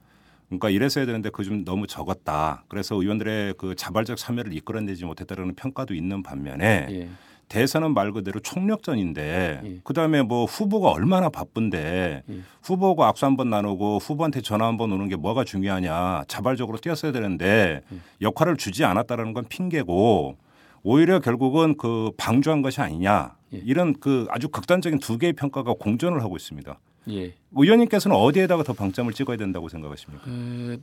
그러니까 0.47 0.69
이랬어야 0.69 1.05
되는데 1.05 1.29
그 1.29 1.43
좀 1.43 1.65
너무 1.65 1.85
적었다. 1.85 2.63
그래서 2.69 2.95
의원들의 2.95 3.55
그 3.57 3.75
자발적 3.75 4.15
참여를 4.15 4.53
이끌어내지 4.53 5.03
못했다라는 5.03 5.55
평가도 5.55 5.93
있는 5.93 6.23
반면에 6.23 6.87
예. 6.89 7.09
대선은 7.49 7.93
말 7.93 8.13
그대로 8.13 8.39
총력전인데 8.39 9.61
예. 9.61 9.79
그다음에 9.83 10.21
뭐 10.21 10.45
후보가 10.45 10.91
얼마나 10.91 11.27
바쁜데 11.27 12.23
예. 12.29 12.39
후보가 12.63 13.09
악수 13.09 13.25
한번 13.25 13.49
나누고 13.49 13.97
후보한테 13.97 14.39
전화 14.39 14.67
한번 14.67 14.93
오는 14.93 15.09
게 15.09 15.17
뭐가 15.17 15.43
중요하냐 15.43 16.23
자발적으로 16.29 16.77
뛰었어야 16.77 17.11
되는데 17.11 17.81
예. 17.91 17.97
역할을 18.21 18.55
주지 18.55 18.85
않았다라는 18.85 19.33
건 19.33 19.43
핑계고 19.49 20.37
오히려 20.83 21.19
결국은 21.19 21.77
그 21.77 22.11
방조한 22.17 22.61
것이 22.61 22.81
아니냐 22.81 23.35
예. 23.53 23.57
이런 23.65 23.93
그 23.99 24.27
아주 24.29 24.49
극단적인 24.49 24.99
두 24.99 25.17
개의 25.17 25.33
평가가 25.33 25.73
공존을 25.79 26.21
하고 26.21 26.35
있습니다. 26.35 26.79
예. 27.09 27.33
의원님께서는 27.53 28.15
어디에다가 28.15 28.63
더 28.63 28.73
방점을 28.73 29.11
찍어야 29.13 29.37
된다고 29.37 29.69
생각하십니까? 29.69 30.23
에, 30.29 30.77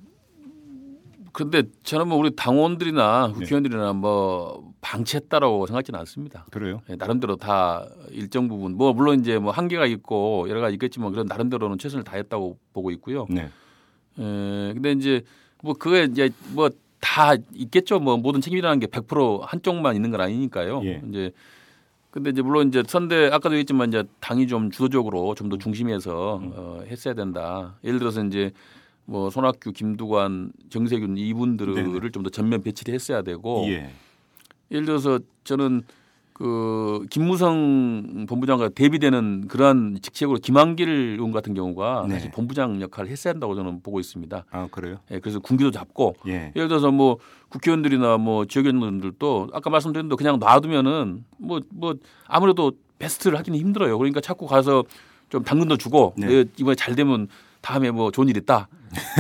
근데 1.33 1.63
저는 1.85 2.09
뭐 2.09 2.19
우리 2.19 2.35
당원들이나 2.35 3.29
네. 3.29 3.33
국회의원들이나 3.35 3.93
뭐 3.93 4.73
방치했다라고 4.81 5.67
생각지는 5.67 6.01
않습니다. 6.01 6.47
그래요? 6.51 6.81
예, 6.89 6.97
나름대로 6.97 7.37
다 7.37 7.87
일정 8.11 8.49
부분 8.49 8.77
뭐 8.77 8.93
물론 8.93 9.21
이제 9.21 9.39
뭐 9.39 9.53
한계가 9.53 9.87
있고 9.87 10.47
여러 10.49 10.61
가지 10.61 10.75
있겠지만 10.75 11.13
그런 11.13 11.27
나름대로는 11.27 11.79
최선을 11.79 12.05
다했다고 12.05 12.59
보고 12.73 12.91
있고요. 12.91 13.27
네. 13.29 13.43
에, 13.43 14.73
근데 14.73 14.93
이제 14.93 15.23
뭐 15.63 15.75
그게 15.75 16.05
이제 16.05 16.31
뭐 16.53 16.71
다 17.01 17.33
있겠죠. 17.55 17.99
뭐 17.99 18.17
모든 18.17 18.41
책임이라는 18.41 18.79
게 18.81 18.87
100% 18.87 19.41
한쪽만 19.43 19.97
있는 19.97 20.11
건 20.11 20.21
아니니까요. 20.21 20.83
예. 20.85 21.03
이제 21.09 21.33
근데 22.11 22.31
이제 22.31 22.43
물론 22.43 22.69
이제 22.69 22.83
선대 22.87 23.27
아까도 23.27 23.51
얘기했지만 23.55 23.89
이제 23.89 24.05
당이 24.21 24.47
좀 24.49 24.71
주도적으로 24.71 25.35
좀 25.35 25.49
더 25.49 25.57
중심에서 25.59 26.39
음. 26.39 26.53
어, 26.55 26.83
했어야 26.87 27.15
된다. 27.15 27.77
예를 27.85 27.99
들어서 27.99 28.25
이제 28.25 28.51
뭐 29.07 29.31
손학규, 29.31 29.73
김두관, 29.73 30.53
정세균 30.71 31.17
이분들을. 31.17 32.11
좀 32.13 32.23
더 32.23 32.31
전면 32.31 32.63
배치를 32.63 32.93
했어야 32.95 33.23
되고 33.23 33.65
예. 33.69 33.91
예를 34.71 34.87
들어서 34.87 35.19
저는 35.45 35.83
그 36.41 37.05
김무성 37.11 38.25
본부장과 38.27 38.71
대비되는 38.71 39.47
그러한 39.47 39.99
직책으로 40.01 40.39
김한길 40.39 40.89
의원 41.19 41.33
같은 41.33 41.53
경우가 41.53 42.07
네. 42.09 42.15
사실 42.15 42.31
본부장 42.31 42.81
역할을 42.81 43.11
했어야 43.11 43.35
한다고 43.35 43.55
저는 43.55 43.83
보고 43.83 44.01
있습니다. 44.01 44.47
아 44.51 44.69
그래요? 44.71 45.01
예, 45.11 45.19
그래서 45.19 45.39
군기도 45.39 45.71
잡고 45.71 46.15
예. 46.29 46.51
예를 46.57 46.69
들어서 46.69 46.91
뭐 46.91 47.19
국회의원들이나 47.51 48.17
뭐 48.17 48.47
지역의원들도 48.47 49.51
아까 49.53 49.69
말씀드린 49.69 50.09
대로 50.09 50.17
그냥 50.17 50.39
놔두면은 50.39 51.27
뭐뭐 51.37 51.97
아무래도 52.27 52.73
베스트를 52.99 53.39
하기는 53.39 53.59
힘들어요. 53.59 53.99
그러니까 53.99 54.23
자꾸 54.23 54.47
가서 54.47 54.85
좀 55.29 55.45
당근도 55.45 55.77
주고 55.77 56.15
네. 56.17 56.27
예, 56.31 56.45
이번에 56.57 56.75
잘 56.75 56.97
되면 56.97 57.29
다음에 57.61 57.91
뭐 57.91 58.11
좋은 58.11 58.31
일 58.31 58.39
있다. 58.39 58.69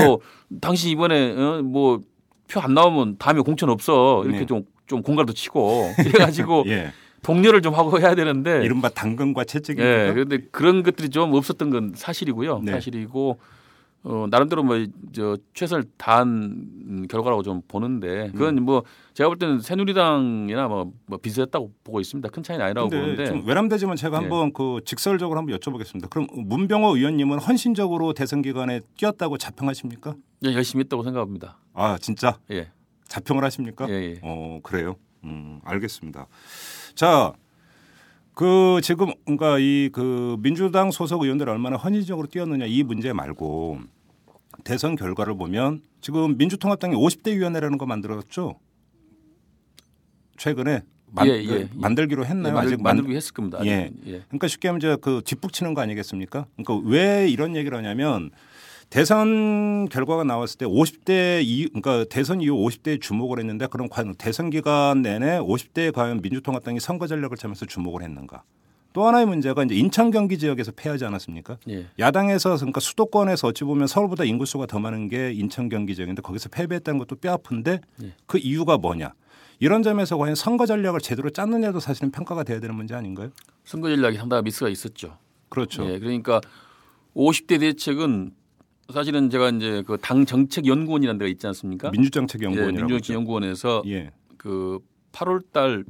또 0.02 0.22
당신 0.62 0.88
이번에 0.88 1.32
어, 1.32 1.60
뭐표 1.60 2.60
안 2.60 2.72
나오면 2.72 3.18
다음에 3.18 3.42
공천 3.42 3.68
없어 3.68 4.22
이렇게 4.24 4.38
네. 4.38 4.46
좀좀 4.46 5.02
공갈도 5.02 5.34
치고 5.34 5.92
이래가지고 5.98 6.64
예. 6.68 6.92
독려를 7.22 7.62
좀 7.62 7.74
하고 7.74 7.98
해야 8.00 8.14
되는데 8.14 8.64
이른바 8.64 8.88
당근과 8.88 9.44
채찍입니까? 9.44 10.08
예, 10.08 10.12
그런데 10.12 10.38
그런 10.50 10.82
것들이 10.82 11.10
좀 11.10 11.34
없었던 11.34 11.70
건 11.70 11.92
사실이고요. 11.94 12.62
네. 12.64 12.72
사실이고 12.72 13.38
어, 14.02 14.26
나름대로 14.30 14.62
뭐저 14.62 15.36
최선을 15.52 15.84
다한 15.98 17.06
결과라고 17.10 17.42
좀 17.42 17.60
보는데 17.68 18.30
그건 18.32 18.56
음. 18.56 18.64
뭐 18.64 18.82
제가 19.12 19.28
볼 19.28 19.38
때는 19.38 19.60
새누리당이나 19.60 20.68
뭐, 20.68 20.92
뭐 21.04 21.18
비슷했다고 21.18 21.70
보고 21.84 22.00
있습니다. 22.00 22.30
큰 22.30 22.42
차이는 22.42 22.64
아니라고 22.64 22.88
보는데 22.88 23.26
좀 23.26 23.46
외람되지만 23.46 23.96
제가 23.96 24.16
예. 24.16 24.20
한번 24.22 24.54
그 24.54 24.80
직설적으로 24.86 25.38
한번 25.38 25.58
여쭤보겠습니다. 25.58 26.08
그럼 26.08 26.28
문병호 26.32 26.96
의원님은 26.96 27.40
헌신적으로 27.40 28.14
대선 28.14 28.40
기간에 28.40 28.80
뛰었다고 28.96 29.36
자평하십니까? 29.36 30.14
예, 30.46 30.54
열심히 30.54 30.84
했다고 30.84 31.02
생각합니다. 31.02 31.58
아 31.74 31.98
진짜 32.00 32.38
예, 32.50 32.70
자평을 33.06 33.44
하십니까? 33.44 33.86
예, 33.90 33.94
예. 33.94 34.20
어 34.22 34.60
그래요. 34.62 34.96
음 35.24 35.60
알겠습니다. 35.64 36.26
자. 36.94 37.32
그 38.34 38.80
지금 38.82 39.12
그러니까 39.24 39.58
이 39.58 39.90
그 39.92 40.36
민주당 40.40 40.90
소속 40.90 41.22
의원들 41.24 41.48
얼마나 41.48 41.76
헌신적으로 41.76 42.26
뛰었느냐 42.26 42.64
이 42.66 42.82
문제 42.82 43.12
말고 43.12 43.80
대선 44.64 44.96
결과를 44.96 45.36
보면 45.36 45.82
지금 46.00 46.38
민주통합당이 46.38 46.94
50대 46.94 47.34
위원회라는 47.36 47.76
거 47.76 47.84
만들었죠. 47.86 48.58
최근에 50.38 50.82
만, 51.12 51.26
예, 51.26 51.32
예. 51.44 51.68
만들기로 51.74 52.24
했나요? 52.24 52.52
예, 52.52 52.54
만들, 52.54 52.68
아직 52.74 52.82
만- 52.82 52.96
만들기 52.96 53.16
했을 53.16 53.34
겁니다. 53.34 53.58
예. 53.66 53.90
예. 54.06 54.22
그러니까 54.28 54.46
쉽게 54.48 54.68
하면 54.68 54.78
이제 54.78 54.96
그 55.00 55.20
뒷북치는 55.24 55.74
거 55.74 55.82
아니겠습니까? 55.82 56.46
그러니까 56.56 56.88
왜 56.88 57.28
이런 57.28 57.56
얘기를 57.56 57.76
하냐면 57.76 58.30
대선 58.90 59.88
결과가 59.88 60.24
나왔을 60.24 60.58
때 60.58 60.66
50대 60.66 61.42
이 61.44 61.68
그러니까 61.68 62.04
대선 62.10 62.40
이후 62.40 62.56
50대에 62.56 63.00
주목을 63.00 63.38
했는데 63.38 63.68
그럼 63.68 63.88
과연 63.88 64.16
대선 64.18 64.50
기간 64.50 65.02
내내 65.02 65.38
50대에 65.38 65.92
과연 65.92 66.20
민주통합당이 66.20 66.80
선거 66.80 67.06
전략을 67.06 67.36
짜면서 67.36 67.66
주목을 67.66 68.02
했는가? 68.02 68.42
또 68.92 69.06
하나의 69.06 69.26
문제가 69.26 69.62
이제 69.62 69.76
인천 69.76 70.10
경기 70.10 70.36
지역에서 70.36 70.72
패하지 70.72 71.04
않았습니까? 71.04 71.58
예. 71.68 71.86
야당에서 72.00 72.56
그러니까 72.56 72.80
수도권에서 72.80 73.46
어찌 73.46 73.62
보면 73.62 73.86
서울보다 73.86 74.24
인구수가 74.24 74.66
더 74.66 74.80
많은 74.80 75.08
게 75.08 75.30
인천 75.32 75.68
경기 75.68 75.94
지역인데 75.94 76.22
거기서 76.22 76.48
패배했다는 76.48 76.98
것도 76.98 77.14
뼈 77.14 77.32
아픈데 77.34 77.80
예. 78.02 78.14
그 78.26 78.38
이유가 78.38 78.76
뭐냐? 78.76 79.12
이런 79.60 79.84
점에서 79.84 80.16
과연 80.16 80.34
선거 80.34 80.66
전략을 80.66 80.98
제대로 81.00 81.30
짰느냐도 81.30 81.78
사실은 81.78 82.10
평가가 82.10 82.42
돼야 82.42 82.58
되는 82.58 82.74
문제 82.74 82.96
아닌가요? 82.96 83.30
선거 83.64 83.88
전략이 83.88 84.16
상당히 84.16 84.42
미스가 84.42 84.68
있었죠. 84.68 85.16
그렇죠. 85.48 85.88
예, 85.88 86.00
그러니까 86.00 86.40
50대 87.14 87.60
대책은 87.60 88.32
사실은 88.90 89.30
제가 89.30 89.50
이제 89.50 89.82
그 89.86 89.96
당 90.00 90.24
정책 90.26 90.66
연구원이라는 90.66 91.18
데가 91.18 91.28
있지 91.28 91.46
않습니까? 91.48 91.90
민주정책 91.90 92.42
연구원이라고 92.42 92.78
예, 92.78 92.82
민주정책 92.82 93.14
연구원에서 93.16 93.82
예. 93.86 94.10
그 94.36 94.78
8월 95.12 95.42
달 95.52 95.84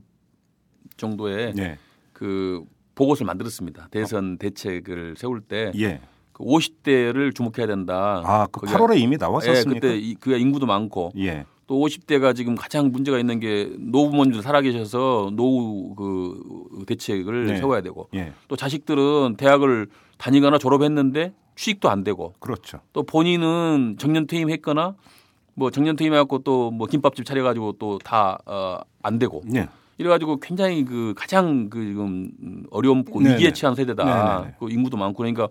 정도에 0.96 1.52
예. 1.58 1.78
그 2.12 2.64
보고서를 2.94 3.26
만들었습니다. 3.26 3.88
대선 3.90 4.36
대책을 4.38 5.14
세울 5.16 5.40
때 5.40 5.72
예. 5.78 6.00
그 6.32 6.44
50대를 6.44 7.34
주목해야 7.34 7.66
된다. 7.66 8.22
아, 8.24 8.46
그 8.50 8.60
거기가- 8.60 8.78
8월에 8.78 8.98
이미 8.98 9.14
예, 9.14 9.16
나왔었습니까? 9.18 9.80
그때 9.80 9.96
이- 9.98 10.14
그가 10.14 10.36
인구도 10.36 10.66
많고 10.66 11.12
예. 11.18 11.44
또 11.66 11.78
50대가 11.78 12.34
지금 12.34 12.56
가장 12.56 12.90
문제가 12.90 13.18
있는 13.18 13.38
게 13.38 13.70
노부모님들 13.78 14.42
살아계셔서 14.42 15.30
노후 15.34 15.94
그 15.94 16.84
대책을 16.86 17.46
네. 17.46 17.56
세워야 17.58 17.80
되고 17.80 18.08
예. 18.14 18.32
또 18.48 18.56
자식들은 18.56 19.36
대학을 19.38 19.86
다니거나 20.18 20.58
졸업했는데 20.58 21.32
취직도 21.60 21.90
안 21.90 22.04
되고 22.04 22.32
그렇죠. 22.40 22.80
또 22.94 23.02
본인은 23.02 23.96
정년 23.98 24.26
퇴임했거나 24.26 24.94
뭐 25.54 25.70
정년 25.70 25.94
퇴임해갖고 25.94 26.38
또 26.38 26.70
뭐 26.70 26.86
김밥집 26.86 27.26
차려가지고 27.26 27.72
또 27.74 27.98
다 27.98 28.38
어, 28.46 28.78
안 29.02 29.18
되고 29.18 29.42
예. 29.54 29.68
이래가지고 29.98 30.38
굉장히 30.40 30.86
그 30.86 31.12
가장 31.14 31.68
그 31.68 31.84
지금 31.84 32.64
어려움고 32.70 33.20
네네. 33.20 33.34
위기에 33.34 33.52
처한 33.52 33.74
세대다. 33.74 34.04
네네네. 34.04 34.54
그 34.58 34.70
인구도 34.70 34.96
많고 34.96 35.18
그러니까 35.18 35.48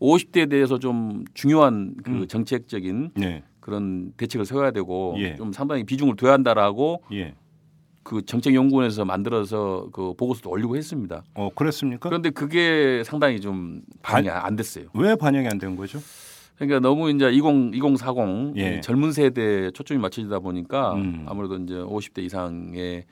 50대에 0.00 0.50
대해서 0.50 0.80
좀 0.80 1.24
중요한 1.34 1.94
그 2.02 2.10
음. 2.10 2.26
정책적인 2.26 3.12
예. 3.22 3.44
그런 3.60 4.12
대책을 4.16 4.44
세워야 4.46 4.72
되고 4.72 5.14
예. 5.18 5.36
좀 5.36 5.52
상당히 5.52 5.84
비중을 5.84 6.16
둬야 6.16 6.32
한다라고 6.32 7.02
예. 7.12 7.34
그 8.04 8.24
정책연구원에서 8.24 9.04
만들어서 9.04 9.88
그 9.92 10.12
보고서도 10.14 10.50
올리고 10.50 10.76
했습니다. 10.76 11.24
어, 11.34 11.48
그랬습니까? 11.54 12.08
그런데 12.08 12.30
그게 12.30 13.02
상당히 13.04 13.40
좀 13.40 13.80
반영이 14.02 14.28
안 14.38 14.54
됐어요. 14.56 14.86
왜 14.94 15.16
반영이 15.16 15.48
안 15.48 15.58
된 15.58 15.74
거죠? 15.74 15.98
그러니까 16.56 16.78
너무 16.80 17.10
이제 17.10 17.30
20, 17.30 17.74
2040 17.74 18.56
예. 18.58 18.76
이 18.76 18.80
젊은 18.82 19.10
세대에 19.10 19.70
초점이 19.72 19.98
맞춰지다 20.00 20.38
보니까 20.38 20.94
음. 20.94 21.24
아무래도 21.26 21.56
이제 21.56 21.74
50대 21.74 22.22
이상의 22.22 23.04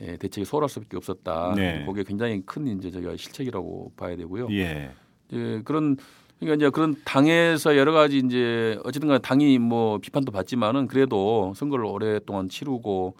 예, 0.00 0.16
대책이 0.16 0.44
소홀할 0.44 0.68
수밖에 0.68 0.96
없었다. 0.96 1.54
네. 1.56 1.84
그게 1.84 2.04
굉장히 2.04 2.40
큰 2.46 2.66
이제 2.78 2.90
저희가 2.90 3.16
실책이라고 3.16 3.92
봐야 3.96 4.16
되고요. 4.16 4.46
예. 4.52 4.92
이제 5.28 5.60
그런 5.64 5.96
그러니까 6.38 6.54
이제 6.54 6.70
그런 6.70 6.94
당에서 7.04 7.76
여러 7.76 7.90
가지 7.92 8.18
이제 8.18 8.78
어쨌든간 8.84 9.20
당이 9.20 9.58
뭐 9.58 9.98
비판도 9.98 10.30
받지만은 10.30 10.86
그래도 10.86 11.52
선거를 11.56 11.84
오랫동안 11.84 12.48
치르고 12.48 13.16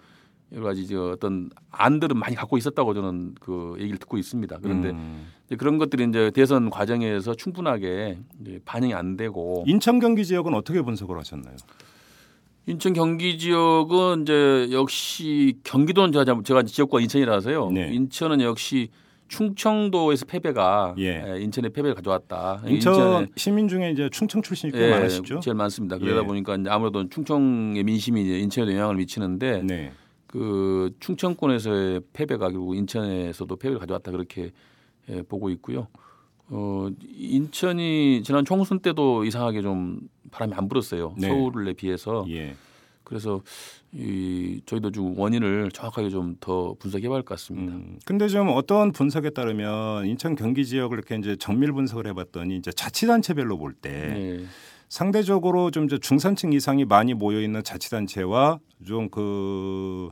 여러 0.53 0.65
가지 0.65 0.81
이제 0.81 0.95
어떤 0.95 1.49
안들은 1.71 2.17
많이 2.17 2.35
갖고 2.35 2.57
있었다고 2.57 2.93
저는 2.93 3.35
그 3.39 3.75
얘기를 3.79 3.97
듣고 3.99 4.17
있습니다. 4.17 4.59
그런데 4.61 4.89
음. 4.89 5.27
이제 5.45 5.55
그런 5.55 5.77
것들이 5.77 6.05
이제 6.09 6.31
대선 6.31 6.69
과정에서 6.69 7.35
충분하게 7.35 8.19
반영이 8.65 8.93
안 8.93 9.15
되고 9.15 9.63
인천 9.67 9.99
경기 9.99 10.25
지역은 10.25 10.53
어떻게 10.55 10.81
분석을 10.81 11.17
하셨나요? 11.17 11.55
인천 12.65 12.93
경기 12.93 13.37
지역은 13.37 14.23
이제 14.23 14.69
역시 14.71 15.57
경기도는 15.63 16.11
제가 16.11 16.41
제가 16.43 16.63
지역과 16.63 16.99
인천이라서요. 17.01 17.71
네. 17.71 17.93
인천은 17.93 18.41
역시 18.41 18.89
충청도에서 19.27 20.25
패배가 20.25 20.95
예. 20.97 21.23
예, 21.35 21.41
인천에 21.41 21.69
패배를 21.69 21.93
가져왔다. 21.93 22.63
인천 22.65 22.93
인천에 22.93 23.27
시민 23.35 23.67
중에 23.67 23.91
이제 23.91 24.09
충청 24.11 24.41
출신이 24.41 24.73
꽤 24.73 24.87
예, 24.87 24.89
많으시죠? 24.91 25.39
제일 25.39 25.55
많습니다. 25.55 25.99
그러다 25.99 26.21
예. 26.21 26.25
보니까 26.25 26.55
이제 26.55 26.69
아무래도 26.69 27.07
충청의 27.07 27.83
민심이 27.83 28.23
이제 28.23 28.39
인천에도 28.39 28.73
영향을 28.73 28.95
미치는데 28.95 29.61
네. 29.63 29.91
그 30.29 30.91
충청권에서의 30.99 32.01
패배가 32.13 32.51
결국 32.51 32.75
인천에서도 32.75 33.55
패배를 33.55 33.79
가져왔다 33.79 34.11
그렇게 34.11 34.51
예, 35.09 35.23
보고 35.23 35.49
있고요. 35.49 35.87
어 36.49 36.87
인천이 37.15 38.21
지난 38.23 38.45
총선 38.45 38.79
때도 38.79 39.23
이상하게 39.25 39.61
좀 39.63 39.99
바람이 40.29 40.53
안 40.53 40.67
불었어요. 40.69 41.15
네. 41.17 41.27
서울에 41.27 41.73
비해서 41.73 42.25
예. 42.29 42.55
그래서 43.03 43.41
이 43.91 44.61
저희도 44.67 44.91
좀 44.91 45.17
원인을 45.17 45.71
정확하게 45.71 46.09
좀 46.11 46.35
더 46.39 46.75
분석해 46.77 47.07
봐야 47.07 47.15
할 47.17 47.23
것 47.23 47.33
같습니다. 47.35 47.73
음, 47.73 47.97
근데 48.05 48.27
좀 48.27 48.49
어떤 48.49 48.91
분석에 48.91 49.31
따르면 49.31 50.05
인천 50.05 50.35
경기 50.35 50.63
지역을 50.63 50.95
이렇게 50.99 51.15
이제 51.15 51.35
정밀 51.35 51.71
분석을 51.73 52.05
해 52.05 52.13
봤더니 52.13 52.55
이제 52.57 52.71
자치단체별로 52.71 53.57
볼때 53.57 53.89
네. 53.89 54.45
상대적으로 54.89 55.71
좀 55.71 55.87
중산층 55.87 56.53
이상이 56.53 56.85
많이 56.85 57.15
모여 57.15 57.41
있는 57.41 57.63
자치단체와 57.63 58.59
좀 58.85 59.09
그 59.09 60.11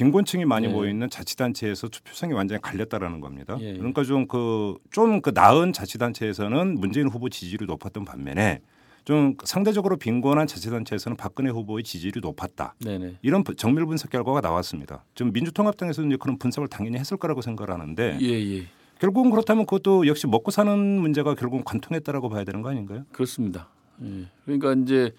빈곤층이 0.00 0.44
많이 0.44 0.66
네. 0.66 0.72
모여 0.74 0.90
있는 0.90 1.08
자치단체에서 1.08 1.88
투표성이 1.88 2.34
완전히 2.34 2.60
갈렸다라는 2.60 3.20
겁니다. 3.20 3.56
예, 3.60 3.70
예. 3.70 3.76
그러니까 3.78 4.02
좀 4.04 4.26
그 4.28 4.76
좀 4.92 5.22
그 5.22 5.30
나은 5.34 5.72
자치단체에서는 5.72 6.78
문재인 6.78 7.08
후보 7.08 7.30
지지율이 7.30 7.64
높았던 7.64 8.04
반면에 8.04 8.60
좀 9.06 9.36
상대적으로 9.42 9.96
빈곤한 9.96 10.46
자치단체에서는 10.48 11.16
박근혜 11.16 11.48
후보의 11.50 11.82
지지율이 11.82 12.20
높았다. 12.20 12.74
네네. 12.84 13.16
이런 13.22 13.42
부- 13.42 13.54
정밀 13.54 13.86
분석 13.86 14.10
결과가 14.10 14.42
나왔습니다. 14.42 15.02
지금 15.14 15.32
민주통합당에서는 15.32 16.10
이제 16.10 16.18
그런 16.20 16.36
분석을 16.38 16.68
당연히 16.68 16.98
했을 16.98 17.16
거라고 17.16 17.40
생각을 17.40 17.72
하는데 17.72 18.18
예, 18.20 18.26
예. 18.58 18.66
결국은 18.98 19.30
그렇다면 19.30 19.64
그것도 19.64 20.06
역시 20.08 20.26
먹고 20.26 20.50
사는 20.50 20.78
문제가 21.00 21.34
결국은 21.34 21.64
관통했다라고 21.64 22.28
봐야 22.28 22.44
되는 22.44 22.60
거 22.60 22.68
아닌가요? 22.68 23.04
그렇습니다. 23.12 23.68
예. 24.02 24.26
그러니까 24.44 24.74
이제 24.74 25.14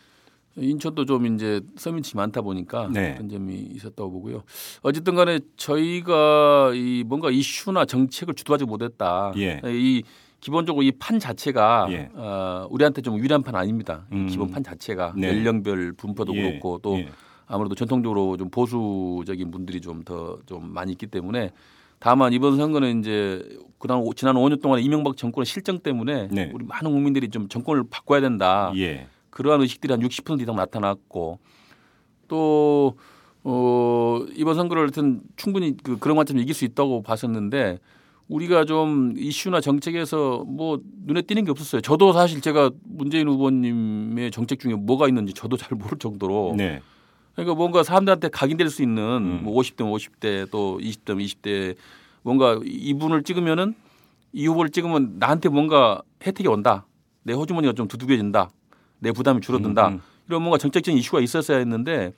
인천도 0.58 1.06
좀 1.06 1.26
이제 1.28 1.62
서민층이 1.76 2.18
많다 2.20 2.42
보니까 2.42 2.90
네. 2.92 3.14
그런 3.14 3.30
점이 3.30 3.54
있었다고 3.76 4.12
보고요. 4.12 4.44
어쨌든 4.82 5.16
간에 5.16 5.40
저희가 5.56 6.72
이 6.74 7.04
뭔가 7.06 7.30
이슈나 7.30 7.86
정책을 7.86 8.34
주도하지 8.34 8.66
못했다. 8.66 9.32
예. 9.38 9.62
이 9.66 10.04
기본적으로 10.40 10.84
이 10.84 10.92
판 11.00 11.20
자체가 11.20 11.88
예. 11.92 12.10
어, 12.14 12.68
우리한테 12.70 13.02
좀 13.02 13.18
유리한 13.20 13.44
판 13.44 13.56
아닙니다. 13.56 14.06
이 14.12 14.16
음. 14.16 14.28
기본 14.28 14.50
판 14.52 14.64
자체가 14.64 15.14
네. 15.16 15.28
연령별 15.30 15.94
분포도 15.94 16.36
예. 16.36 16.42
그렇고 16.42 16.80
또 16.82 16.98
예. 16.98 17.10
아무래도 17.48 17.76
전통적으로 17.76 18.36
좀 18.38 18.50
보수적인 18.50 19.52
분들이 19.52 19.80
좀 19.80 20.04
더좀 20.04 20.72
많이 20.74 20.92
있기 20.92 21.08
때문에 21.08 21.52
다만 22.00 22.34
이번 22.34 22.58
선거는 22.58 23.00
이제 23.00 23.42
그다음 23.80 24.02
오- 24.02 24.14
지난 24.14 24.36
5년 24.36 24.62
동안 24.62 24.80
이명박 24.82 25.18
정권의 25.18 25.46
실정 25.46 25.80
때문에 25.80 26.28
네. 26.32 26.52
우리 26.54 26.66
많은 26.66 26.92
국민들이 26.92 27.30
좀 27.30 27.48
정권을 27.48 27.86
바꿔야 27.90 28.22
된다. 28.22 28.72
예. 28.76 29.08
그러한 29.38 29.62
의식들이 29.62 29.94
한 29.94 30.02
60% 30.02 30.42
이상 30.42 30.56
나타났고 30.56 31.38
또 32.28 32.98
어, 33.44 34.26
이번 34.36 34.56
선거를 34.56 34.84
하여튼 34.84 35.22
충분히 35.36 35.78
그 35.78 36.00
그런 36.00 36.18
관점을 36.18 36.42
이길 36.42 36.56
수 36.56 36.66
있다고 36.66 37.04
봤었는데 37.04 37.78
우리가 38.30 38.66
좀 38.66 39.14
이슈나 39.16 39.62
정책에서 39.62 40.44
뭐 40.48 40.80
눈에 41.06 41.22
띄는 41.22 41.46
게 41.46 41.52
없었어요. 41.52 41.82
저도 41.82 42.14
사실 42.14 42.42
제가 42.42 42.72
문재인 42.84 43.28
후보님의 43.28 44.32
정책 44.32 44.60
중에 44.60 44.74
뭐가 44.74 45.08
있는지 45.08 45.34
저도 45.34 45.56
잘 45.56 45.78
모를 45.78 46.00
정도로 46.00 46.56
네. 46.58 46.82
그러니까 47.36 47.54
뭔가 47.54 47.84
사람들한테 47.84 48.30
각인될 48.30 48.70
수 48.70 48.82
있는 48.82 49.04
음. 49.04 49.40
뭐 49.44 49.54
50대면 49.62 49.94
50대 49.96 50.50
또 50.50 50.80
20대면 50.80 51.24
20대 51.24 51.76
뭔가 52.24 52.60
이분을 52.66 53.22
찍으면은 53.22 53.76
이 54.34 54.48
후보를 54.48 54.72
찍으면 54.72 55.18
나한테 55.20 55.50
뭔가 55.50 56.02
혜택이 56.26 56.50
온다. 56.50 56.88
내 57.22 57.34
호주머니가 57.34 57.74
좀 57.74 57.88
두둑해진다. 57.88 58.50
내 59.00 59.12
부담이 59.12 59.42
줄어든다. 59.42 59.88
음, 59.90 59.94
음. 59.96 60.02
이런 60.28 60.42
뭔가 60.42 60.58
정책적인 60.58 60.98
이슈가 61.00 61.22
있었어야 61.22 61.58
했는데 61.58 62.14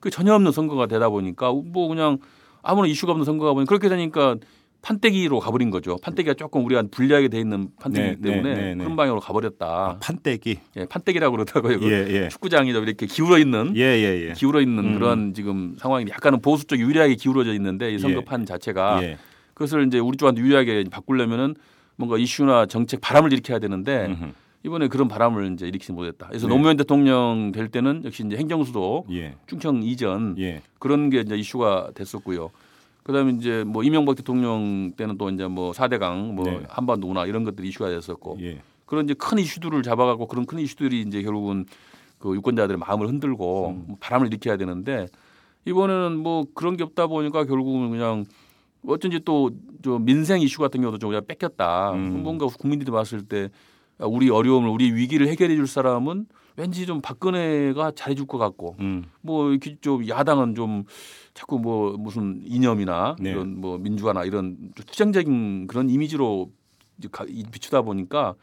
그 0.00 0.10
전혀 0.10 0.34
없는 0.34 0.52
선거가 0.52 0.86
되다 0.86 1.08
보니까 1.08 1.52
뭐 1.52 1.88
그냥 1.88 2.18
아무런 2.62 2.90
이슈가 2.90 3.12
없는 3.12 3.24
선거가 3.24 3.52
보니 3.52 3.66
그렇게 3.66 3.88
되니까 3.88 4.36
판때기로 4.80 5.40
가버린 5.40 5.70
거죠. 5.70 5.96
판때기가 6.02 6.34
조금 6.34 6.64
우리가 6.64 6.84
불리하게 6.90 7.28
돼 7.28 7.40
있는 7.40 7.68
판때기 7.80 8.20
네, 8.20 8.30
때문에 8.30 8.54
네, 8.54 8.60
네, 8.60 8.74
네. 8.74 8.84
그런 8.84 8.96
방향으로 8.96 9.20
가버렸다. 9.20 9.66
아, 9.66 9.98
판때기. 10.00 10.58
예, 10.76 10.84
판때기라고 10.86 11.32
그러더라고요. 11.32 11.80
그 11.80 11.90
예, 11.90 12.06
예. 12.08 12.28
축구장이 12.28 12.72
좀 12.72 12.84
이렇게 12.84 13.06
기울어 13.06 13.38
있는 13.38 13.72
예, 13.76 13.82
예, 13.82 14.28
예. 14.28 14.32
기울어 14.34 14.60
있는 14.60 14.84
음. 14.84 14.94
그런 14.94 15.34
지금 15.34 15.76
상황이 15.78 16.06
약간은 16.08 16.40
보수 16.40 16.64
쪽 16.66 16.78
유리하게 16.78 17.16
기울어져 17.16 17.52
있는데 17.54 17.92
이 17.92 17.98
선거판 17.98 18.46
자체가 18.46 19.02
예. 19.02 19.18
그것을 19.54 19.88
이제 19.88 19.98
우리 19.98 20.16
쪽한테 20.16 20.40
유리하게 20.40 20.84
바꾸려면은 20.90 21.56
뭔가 21.96 22.16
이슈나 22.16 22.66
정책 22.66 23.00
바람을 23.00 23.32
일으켜야 23.32 23.58
되는데 23.58 24.06
음흠. 24.06 24.32
이번에 24.64 24.88
그런 24.88 25.08
바람을 25.08 25.52
이제 25.52 25.68
일으키지 25.68 25.92
못했다. 25.92 26.26
그래서 26.28 26.46
네. 26.46 26.54
노무현 26.54 26.76
대통령 26.76 27.52
될 27.52 27.68
때는 27.68 28.02
역시 28.04 28.24
이제 28.26 28.36
행정수도 28.36 29.06
예. 29.10 29.36
충청 29.46 29.82
이전 29.82 30.36
예. 30.38 30.62
그런 30.78 31.10
게 31.10 31.20
이제 31.20 31.36
이슈가 31.36 31.92
됐었고요. 31.94 32.50
그다음에 33.04 33.32
이제 33.32 33.64
뭐 33.64 33.82
이명박 33.82 34.16
대통령 34.16 34.92
때는 34.96 35.16
또 35.16 35.30
이제 35.30 35.46
뭐 35.46 35.72
4대강 35.72 36.32
뭐 36.32 36.44
네. 36.44 36.60
한반도 36.68 37.08
운하 37.08 37.26
이런 37.26 37.44
것들이 37.44 37.68
이슈가 37.68 37.88
됐었고 37.90 38.38
예. 38.40 38.60
그런 38.84 39.04
이제 39.04 39.14
큰 39.14 39.38
이슈들을 39.38 39.82
잡아가고 39.82 40.26
그런 40.26 40.44
큰 40.44 40.58
이슈들이 40.58 41.02
이제 41.02 41.22
결국은 41.22 41.66
그 42.18 42.34
유권자들의 42.34 42.78
마음을 42.78 43.06
흔들고 43.06 43.68
음. 43.70 43.84
뭐 43.86 43.96
바람을 44.00 44.26
일으켜야 44.26 44.56
되는데 44.56 45.06
이번에는 45.66 46.18
뭐 46.18 46.44
그런 46.54 46.76
게 46.76 46.82
없다 46.82 47.06
보니까 47.06 47.44
결국은 47.44 47.90
그냥 47.90 48.24
어쩐지 48.86 49.20
또 49.20 49.50
저 49.82 49.98
민생 49.98 50.40
이슈 50.40 50.58
같은 50.60 50.80
경우도 50.80 50.98
좀 50.98 51.10
그냥 51.10 51.24
뺏겼다. 51.26 51.92
음. 51.92 52.22
뭔가 52.22 52.46
국민들이 52.46 52.90
봤을 52.90 53.22
때 53.22 53.44
아, 53.44 53.48
우리 54.00 54.30
어려움을 54.30 54.68
우리 54.68 54.92
위기를 54.92 55.28
해결해 55.28 55.56
줄 55.56 55.66
사람은 55.66 56.26
왠지 56.56 56.86
좀 56.86 57.00
박근혜가 57.00 57.92
잘해줄 57.94 58.26
것 58.26 58.38
같고 58.38 58.76
음. 58.80 59.04
뭐 59.20 59.50
이렇게 59.50 59.76
좀 59.80 60.06
야당은 60.08 60.54
좀 60.54 60.84
자꾸 61.34 61.58
뭐 61.58 61.96
무슨 61.96 62.40
이념이나 62.44 63.16
네. 63.20 63.30
이런 63.30 63.60
뭐 63.60 63.78
민주화나 63.78 64.24
이런 64.24 64.56
좀 64.74 64.84
투쟁적인 64.86 65.66
그런 65.68 65.88
이미지로 65.90 66.50
비추다 67.52 67.82
보니까 67.82 68.34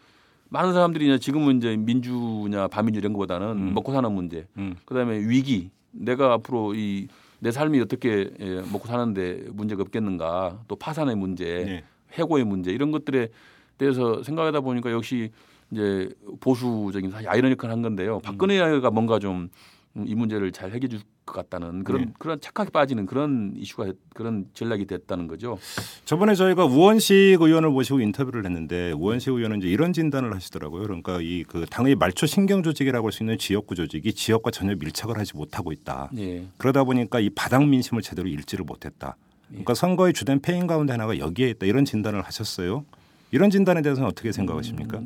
많은 0.49 0.73
사람들이 0.73 1.05
이제 1.05 1.19
지금은 1.19 1.57
이제 1.57 1.75
민주냐 1.75 2.67
반민주 2.67 2.99
이런 2.99 3.13
것보다는 3.13 3.47
음. 3.47 3.73
먹고 3.73 3.91
사는 3.91 4.09
문제, 4.11 4.47
음. 4.57 4.75
그다음에 4.85 5.17
위기, 5.19 5.71
내가 5.91 6.33
앞으로 6.33 6.73
이 6.75 7.07
내 7.39 7.51
삶이 7.51 7.79
어떻게 7.79 8.31
예, 8.39 8.61
먹고 8.71 8.87
사는데 8.87 9.45
문제가 9.51 9.83
없겠는가, 9.83 10.63
또 10.67 10.75
파산의 10.75 11.15
문제, 11.15 11.63
네. 11.63 11.83
해고의 12.13 12.43
문제 12.43 12.71
이런 12.71 12.91
것들에 12.91 13.29
대해서 13.77 14.23
생각하다 14.23 14.61
보니까 14.61 14.91
역시 14.91 15.31
이제 15.71 16.09
보수적인 16.39 17.11
사실 17.11 17.27
아이러니컬 17.29 17.69
한 17.71 17.81
건데요. 17.81 18.19
박근혜가 18.19 18.91
뭔가 18.91 19.19
좀 19.19 19.49
이 20.03 20.13
문제를 20.13 20.51
잘 20.51 20.71
해결해 20.71 20.89
줄 20.89 21.01
것 21.25 21.33
같다는 21.33 21.83
그런 21.83 22.01
네. 22.01 22.13
그런 22.19 22.39
착각에 22.39 22.69
빠지는 22.69 23.07
그런 23.07 23.53
이슈가 23.55 23.93
그런 24.13 24.45
전략이 24.53 24.85
됐다는 24.85 25.25
거죠. 25.25 25.57
저번에 26.03 26.35
저희가 26.35 26.65
우원식 26.65 27.15
의원을 27.41 27.71
모시고 27.71 27.99
인터뷰를 27.99 28.45
했는데 28.45 28.91
우원식 28.91 29.33
의원은 29.33 29.57
이제 29.57 29.67
이런 29.67 29.91
진단을 29.91 30.35
하시더라고요. 30.35 30.83
그러니까 30.83 31.19
이 31.21 31.43
그 31.47 31.65
당의 31.65 31.95
말초 31.95 32.27
신경 32.27 32.61
조직이라고 32.61 33.07
할 33.07 33.11
수 33.11 33.23
있는 33.23 33.39
지역구 33.39 33.73
조직이 33.73 34.13
지역과 34.13 34.51
전혀 34.51 34.75
밀착을 34.75 35.17
하지 35.17 35.35
못하고 35.35 35.71
있다. 35.71 36.11
예. 36.17 36.45
그러다 36.57 36.83
보니까 36.83 37.19
이 37.19 37.31
바닥 37.31 37.65
민심을 37.67 38.03
제대로 38.03 38.27
읽지를 38.27 38.65
못했다. 38.65 39.15
그러니까 39.47 39.73
선거의 39.73 40.13
주된 40.13 40.41
패인 40.41 40.67
가운데 40.67 40.91
하나가 40.93 41.17
여기에 41.17 41.49
있다. 41.51 41.65
이런 41.65 41.85
진단을 41.85 42.21
하셨어요. 42.21 42.85
이런 43.31 43.49
진단에 43.49 43.81
대해서는 43.81 44.09
어떻게 44.09 44.31
생각하십니까? 44.31 45.01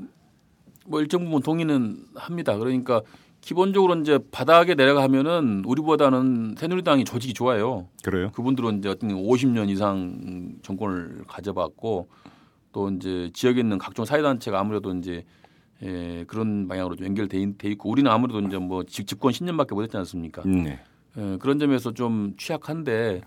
뭐 0.86 1.01
일정 1.01 1.25
부분 1.25 1.41
동의는 1.41 1.97
합니다. 2.15 2.58
그러니까 2.58 3.01
기본적으로 3.41 3.95
이제 3.95 4.19
바닥에 4.32 4.75
내려가면은 4.75 5.63
우리보다는 5.65 6.55
새누리당이 6.58 7.05
조직이 7.05 7.34
좋아요. 7.34 7.88
그래요? 8.03 8.32
그분들은 8.34 8.79
이제 8.79 8.89
어떤 8.89 9.12
50년 9.12 9.69
이상 9.69 10.55
정권을 10.62 11.23
가져봤고 11.27 12.10
또 12.71 12.89
이제 12.89 13.29
지역에 13.34 13.62
있는 13.62 13.77
각종 13.77 14.05
사회단체가 14.05 14.60
아무래도 14.60 14.93
이제 14.95 15.23
예, 15.82 16.25
그런 16.27 16.67
방향으로 16.67 16.97
좀 16.97 17.05
연결돼 17.08 17.39
있- 17.39 17.63
있고 17.63 17.89
우리는 17.89 18.12
아무래도 18.12 18.41
이제 18.41 18.58
뭐 18.58 18.84
집- 18.84 19.08
집권 19.08 19.32
10년밖에 19.32 19.73
못했지 19.73 19.95
않습니까? 19.95 20.43
네. 20.45 20.77
예, 21.17 21.38
그런 21.39 21.58
점에서 21.58 21.93
좀 21.93 22.34
취약한데 22.38 22.91
예, 22.91 23.21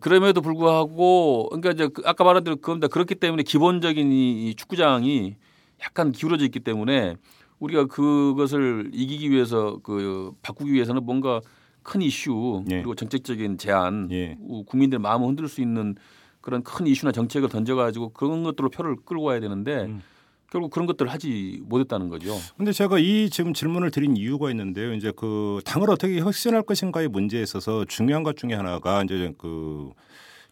그럼에도 0.00 0.40
불구하고 0.40 1.48
그러니까 1.50 1.70
이제 1.72 1.88
그 1.88 2.02
아까 2.04 2.24
말한 2.24 2.44
대로 2.44 2.56
그겁니다. 2.56 2.88
그렇기 2.88 3.16
때문에 3.16 3.42
기본적인 3.42 4.12
이, 4.12 4.48
이 4.50 4.54
축구장이 4.54 5.34
약간 5.82 6.12
기울어져 6.12 6.44
있기 6.44 6.60
때문에 6.60 7.16
우리가 7.58 7.86
그것을 7.86 8.90
이기기 8.92 9.30
위해서 9.30 9.78
그 9.82 10.32
바꾸기 10.42 10.72
위해서는 10.72 11.04
뭔가 11.04 11.40
큰 11.82 12.00
이슈 12.00 12.64
예. 12.70 12.76
그리고 12.76 12.94
정책적인 12.94 13.58
제안 13.58 14.08
예. 14.12 14.36
우- 14.40 14.64
국민들 14.64 15.00
마음을 15.00 15.26
흔들 15.28 15.48
수 15.48 15.60
있는 15.60 15.96
그런 16.40 16.62
큰 16.62 16.86
이슈나 16.86 17.10
정책을 17.12 17.48
던져가지고 17.48 18.10
그런 18.10 18.44
것들로 18.44 18.70
표를 18.70 18.96
끌고 19.04 19.24
와야 19.24 19.40
되는데 19.40 19.84
음. 19.84 20.02
결국 20.52 20.70
그런 20.70 20.86
것들을 20.86 21.10
하지 21.10 21.62
못했다는 21.64 22.10
거죠. 22.10 22.36
근데 22.58 22.72
제가 22.72 22.98
이 22.98 23.30
지금 23.30 23.54
질문을 23.54 23.90
드린 23.90 24.18
이유가 24.18 24.50
있는데요. 24.50 24.92
이제 24.92 25.10
그 25.16 25.60
당을 25.64 25.88
어떻게 25.90 26.20
혁신할 26.20 26.62
것인가의 26.62 27.08
문제에 27.08 27.42
있어서 27.42 27.86
중요한 27.86 28.22
것 28.22 28.36
중에 28.36 28.52
하나가 28.52 29.02
이제 29.02 29.32
그 29.38 29.90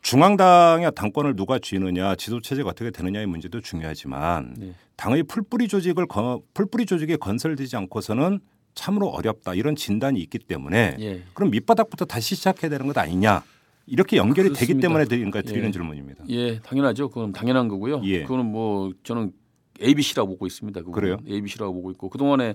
중앙당의 0.01 0.91
당권을 0.97 1.37
누가 1.37 1.59
쥐느냐, 1.59 2.15
지도 2.17 2.41
체제가 2.41 2.71
어떻게 2.71 2.91
되느냐의 2.91 3.27
문제도 3.27 3.61
중요하지만 3.61 4.55
네. 4.59 4.73
당의 4.97 5.25
풀뿌리 5.25 5.69
조직을 5.69 6.07
거- 6.07 6.41
풀뿌리 6.55 6.87
조직이 6.87 7.19
건설되지 7.19 7.77
않고서는 7.77 8.41
참으로 8.75 9.09
어렵다 9.09 9.53
이런 9.53 9.77
진단이 9.77 10.19
있기 10.21 10.39
때문에 10.39 10.97
예. 11.01 11.23
그럼 11.35 11.51
밑바닥부터 11.51 12.07
다시 12.07 12.35
시작해야 12.37 12.71
되는 12.71 12.87
것 12.87 12.97
아니냐 12.97 13.43
이렇게 13.87 14.17
연결이 14.17 14.49
되기 14.49 14.73
그렇습니다. 14.75 14.89
때문에 14.89 15.05
드리는, 15.05 15.31
드리는 15.31 15.69
예. 15.69 15.73
질문입니다. 15.73 16.25
예, 16.31 16.59
당연하죠. 16.61 17.11
그건 17.11 17.33
당연한 17.33 17.69
거고요. 17.69 18.01
예. 18.05 18.23
그거는 18.23 18.47
뭐 18.47 18.93
저는 19.03 19.33
ABC라고 19.81 20.31
보고 20.31 20.47
있습니다. 20.47 20.83
그 20.83 20.91
그래요? 20.91 21.19
ABC라고 21.29 21.73
보고 21.73 21.91
있고 21.91 22.09
그동안에 22.09 22.55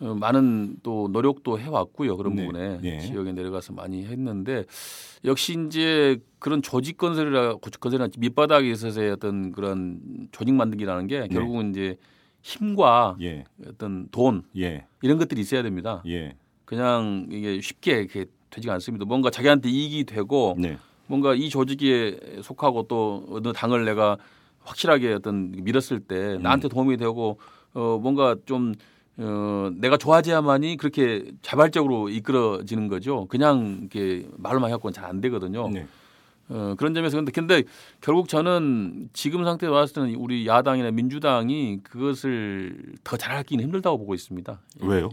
어, 0.00 0.14
많은 0.14 0.76
또 0.82 1.08
노력도 1.12 1.58
해왔고요. 1.58 2.16
그런 2.16 2.34
네. 2.34 2.46
부분에 2.46 2.80
예. 2.84 3.00
지역에 3.00 3.32
내려가서 3.32 3.74
많이 3.74 4.04
했는데 4.06 4.64
역시 5.24 5.56
이제 5.66 6.18
그런 6.38 6.62
조직 6.62 6.96
건설이라 6.96 7.56
건설이나 7.56 8.08
밑바닥에 8.16 8.70
있어서의 8.70 9.12
어떤 9.12 9.52
그런 9.52 10.00
조직 10.32 10.54
만들기라는 10.54 11.06
게 11.06 11.28
결국은 11.28 11.70
이제 11.70 11.96
힘과 12.42 13.16
예, 13.20 13.44
어떤 13.66 14.08
돈 14.10 14.44
예, 14.56 14.86
이런 15.02 15.18
것들이 15.18 15.42
있어야 15.42 15.62
됩니다. 15.62 16.02
예, 16.06 16.34
그냥 16.64 17.26
이게 17.30 17.60
쉽게 17.60 17.98
이렇게 17.98 18.24
되지가 18.48 18.72
않습니다. 18.74 19.04
뭔가 19.04 19.28
자기한테 19.28 19.68
이익이 19.68 20.04
되고 20.04 20.56
네, 20.58 20.78
뭔가 21.06 21.34
이 21.34 21.50
조직에 21.50 22.40
속하고 22.42 22.84
또 22.84 23.26
어느 23.28 23.52
당을 23.52 23.84
내가 23.84 24.16
확실하게 24.62 25.14
어떤 25.14 25.52
밀었을 25.52 26.00
때 26.00 26.34
음. 26.36 26.42
나한테 26.42 26.68
도움이 26.68 26.96
되고 26.96 27.38
어 27.74 27.98
뭔가 28.00 28.36
좀 28.46 28.74
어, 29.18 29.70
내가 29.74 29.96
좋아져야만이 29.98 30.76
그렇게 30.78 31.24
자발적으로 31.42 32.08
이끌어지는 32.08 32.88
거죠. 32.88 33.26
그냥 33.26 33.78
이렇게 33.80 34.26
말로만 34.38 34.70
해갖고는 34.70 34.94
잘 34.94 35.04
안 35.04 35.20
되거든요. 35.20 35.68
네. 35.68 35.86
어, 36.48 36.74
그런 36.78 36.94
점에서 36.94 37.16
근데, 37.16 37.30
근데 37.32 37.62
결국 38.00 38.28
저는 38.28 39.10
지금 39.12 39.44
상태에 39.44 39.68
왔을 39.68 39.94
때는 39.94 40.14
우리 40.16 40.46
야당이나 40.46 40.90
민주당이 40.90 41.80
그것을 41.82 42.76
더 43.04 43.16
잘하기는 43.16 43.62
힘들다고 43.62 43.98
보고 43.98 44.14
있습니다. 44.14 44.58
왜요? 44.80 45.10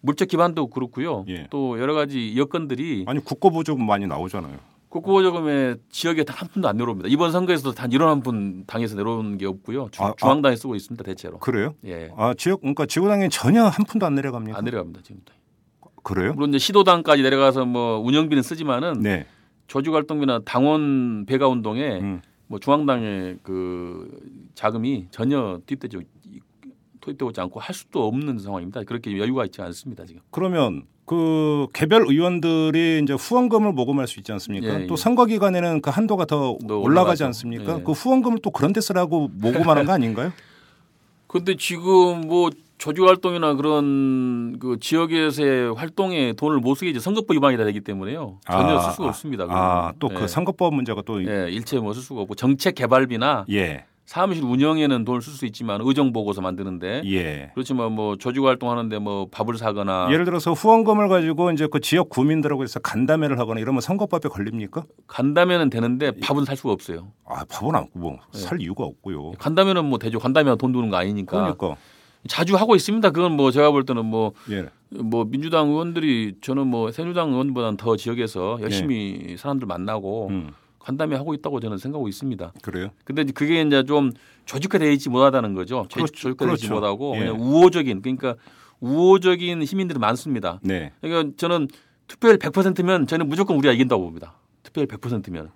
물적 0.00 0.28
기반도 0.28 0.68
그렇고요. 0.68 1.24
예. 1.28 1.46
또 1.50 1.78
여러 1.80 1.94
가지 1.94 2.34
여건들이 2.36 3.04
아니 3.06 3.20
국고보조금 3.24 3.84
많이 3.84 4.06
나오잖아요. 4.06 4.58
국고보조금에 4.92 5.76
지역에 5.90 6.22
단 6.24 6.42
한 6.42 6.48
푼도 6.48 6.68
안 6.68 6.76
내려옵니다. 6.76 7.08
이번 7.08 7.30
선거에서도 7.30 7.72
단 7.72 7.90
1원 7.90 8.06
한푼 8.06 8.64
당에서 8.66 8.96
내려온 8.96 9.38
게 9.38 9.46
없고요. 9.46 9.88
주, 9.92 10.02
아, 10.02 10.12
중앙당에 10.18 10.56
쓰고 10.56 10.74
있습니다. 10.74 11.04
대체로. 11.04 11.38
그래요? 11.38 11.74
예. 11.84 12.10
아 12.16 12.34
지역 12.36 12.60
그러니까 12.60 12.84
지구당에 12.86 13.28
전혀 13.28 13.62
한 13.64 13.84
푼도 13.86 14.04
안 14.04 14.14
내려갑니까? 14.16 14.58
안 14.58 14.64
내려갑니다. 14.64 15.00
지금. 15.02 15.20
그래요? 16.02 16.32
물론 16.34 16.48
이제 16.50 16.58
시도당까지 16.58 17.22
내려가서 17.22 17.64
뭐 17.64 17.98
운영비는 18.00 18.42
쓰지만은 18.42 19.00
네. 19.00 19.26
조직 19.68 19.92
활동비나 19.94 20.40
당원 20.44 21.26
배가 21.26 21.46
운동에 21.48 22.00
음. 22.00 22.20
뭐 22.48 22.58
중앙당의 22.58 23.38
그 23.42 24.10
자금이 24.54 25.06
전혀 25.10 25.60
투입되지 25.66 25.98
투입되지 27.00 27.40
않고 27.40 27.60
할 27.60 27.74
수도 27.74 28.06
없는 28.08 28.38
상황입니다. 28.38 28.82
그렇게 28.82 29.16
여유가 29.16 29.44
있지 29.44 29.62
않습니다 29.62 30.04
지금. 30.04 30.20
그러면 30.30 30.82
그 31.04 31.66
개별 31.72 32.02
의원들이 32.06 33.00
이제 33.02 33.12
후원금을 33.12 33.72
모금할 33.72 34.06
수 34.06 34.20
있지 34.20 34.32
않습니까? 34.32 34.82
예, 34.82 34.86
또 34.86 34.94
예. 34.94 34.96
선거 34.96 35.26
기간에는 35.26 35.82
그 35.82 35.90
한도가 35.90 36.24
더또 36.26 36.80
올라가지. 36.82 37.24
않습니까? 37.24 37.78
예. 37.78 37.82
그 37.82 37.92
후원금을 37.92 38.38
또 38.42 38.50
그런 38.50 38.72
데 38.72 38.80
쓰라고 38.80 39.28
모금하는 39.34 39.84
거 39.84 39.92
아닌가요? 39.92 40.32
근데 41.26 41.56
지금 41.56 42.22
뭐 42.28 42.50
조직 42.78 43.02
활동이나 43.04 43.54
그런 43.54 44.58
그 44.58 44.76
지역에서의 44.80 45.74
활동에 45.74 46.34
돈을 46.34 46.58
못 46.58 46.74
쓰게 46.74 46.90
이제 46.90 47.00
선거법 47.00 47.34
위반이 47.36 47.56
되기 47.56 47.80
때문에요. 47.80 48.38
전혀 48.46 48.78
쓸 48.80 48.92
수가 48.92 49.08
없습니다. 49.08 49.46
아, 49.48 49.92
또그 49.98 50.22
예. 50.22 50.26
선거법 50.26 50.74
문제가 50.74 51.02
또 51.04 51.22
예, 51.24 51.48
일체 51.50 51.78
뭐 51.78 51.92
쓸 51.94 52.02
수가 52.02 52.22
없고 52.22 52.34
정책 52.34 52.74
개발비나 52.74 53.46
예. 53.50 53.84
사무실 54.12 54.44
운영에는 54.44 55.06
돈을 55.06 55.22
쓸 55.22 55.32
수 55.32 55.46
있지만 55.46 55.80
의정 55.82 56.12
보고서 56.12 56.42
만드는데 56.42 57.00
예. 57.06 57.50
그렇지만 57.54 57.92
뭐 57.92 58.16
조직 58.16 58.44
활동하는데 58.44 58.98
뭐 58.98 59.26
밥을 59.30 59.56
사거나 59.56 60.08
예를 60.12 60.26
들어서 60.26 60.52
후원금을 60.52 61.08
가지고 61.08 61.50
이제 61.50 61.66
그 61.66 61.80
지역 61.80 62.10
구민들하고 62.10 62.62
해서 62.62 62.78
간담회를 62.78 63.38
하거나 63.38 63.58
이러면 63.58 63.80
선거법에 63.80 64.28
걸립니까? 64.28 64.84
간다면은 65.06 65.70
되는데 65.70 66.10
밥은 66.10 66.44
살 66.44 66.58
수가 66.58 66.74
없어요. 66.74 67.12
아, 67.24 67.46
밥은 67.48 67.74
안뭐 67.74 68.18
예. 68.34 68.38
살 68.38 68.60
이유가 68.60 68.84
없고요. 68.84 69.32
간다면은 69.38 69.86
뭐 69.86 69.98
대죠. 69.98 70.18
간다면 70.18 70.58
돈 70.58 70.72
드는 70.72 70.90
거 70.90 70.98
아니니까. 70.98 71.54
그러니까 71.56 71.80
자주 72.28 72.56
하고 72.56 72.76
있습니다. 72.76 73.12
그건 73.12 73.32
뭐 73.32 73.50
제가 73.50 73.70
볼 73.70 73.86
때는 73.86 74.04
뭐 74.04 74.32
예. 74.50 74.66
뭐 74.90 75.24
민주당 75.24 75.70
의원들이 75.70 76.34
저는 76.42 76.66
뭐 76.66 76.92
새누리당 76.92 77.30
의원보다는 77.30 77.78
더 77.78 77.96
지역에서 77.96 78.58
열심히 78.60 79.36
사람들 79.38 79.66
만나고 79.66 80.28
음. 80.28 80.50
간담회 80.84 81.16
하고 81.16 81.32
있다고 81.34 81.60
저는 81.60 81.78
생각하고 81.78 82.08
있습니다. 82.08 82.52
그래요? 82.62 82.88
근데 83.04 83.24
그게 83.24 83.62
이제 83.62 83.84
좀 83.84 84.10
조직화되어 84.46 84.90
있지 84.90 85.08
못하다는 85.08 85.54
거죠. 85.54 85.86
조- 85.88 85.96
그렇죠. 85.96 86.12
조직화되어 86.12 86.54
있지 86.54 86.66
그렇죠. 86.68 86.74
못하고 86.80 87.14
예. 87.16 87.20
그냥 87.20 87.40
우호적인 87.40 88.02
그러니까 88.02 88.34
우호적인 88.80 89.64
시민들이 89.64 89.98
많습니다. 89.98 90.58
네. 90.62 90.92
그러니까 91.00 91.34
저는 91.36 91.68
투표율 92.08 92.36
100%면 92.38 93.06
저는 93.06 93.28
무조건 93.28 93.56
우리가 93.56 93.72
이긴다고 93.72 94.02
봅니다. 94.02 94.34
투표율 94.64 94.86
100%면. 94.88 95.50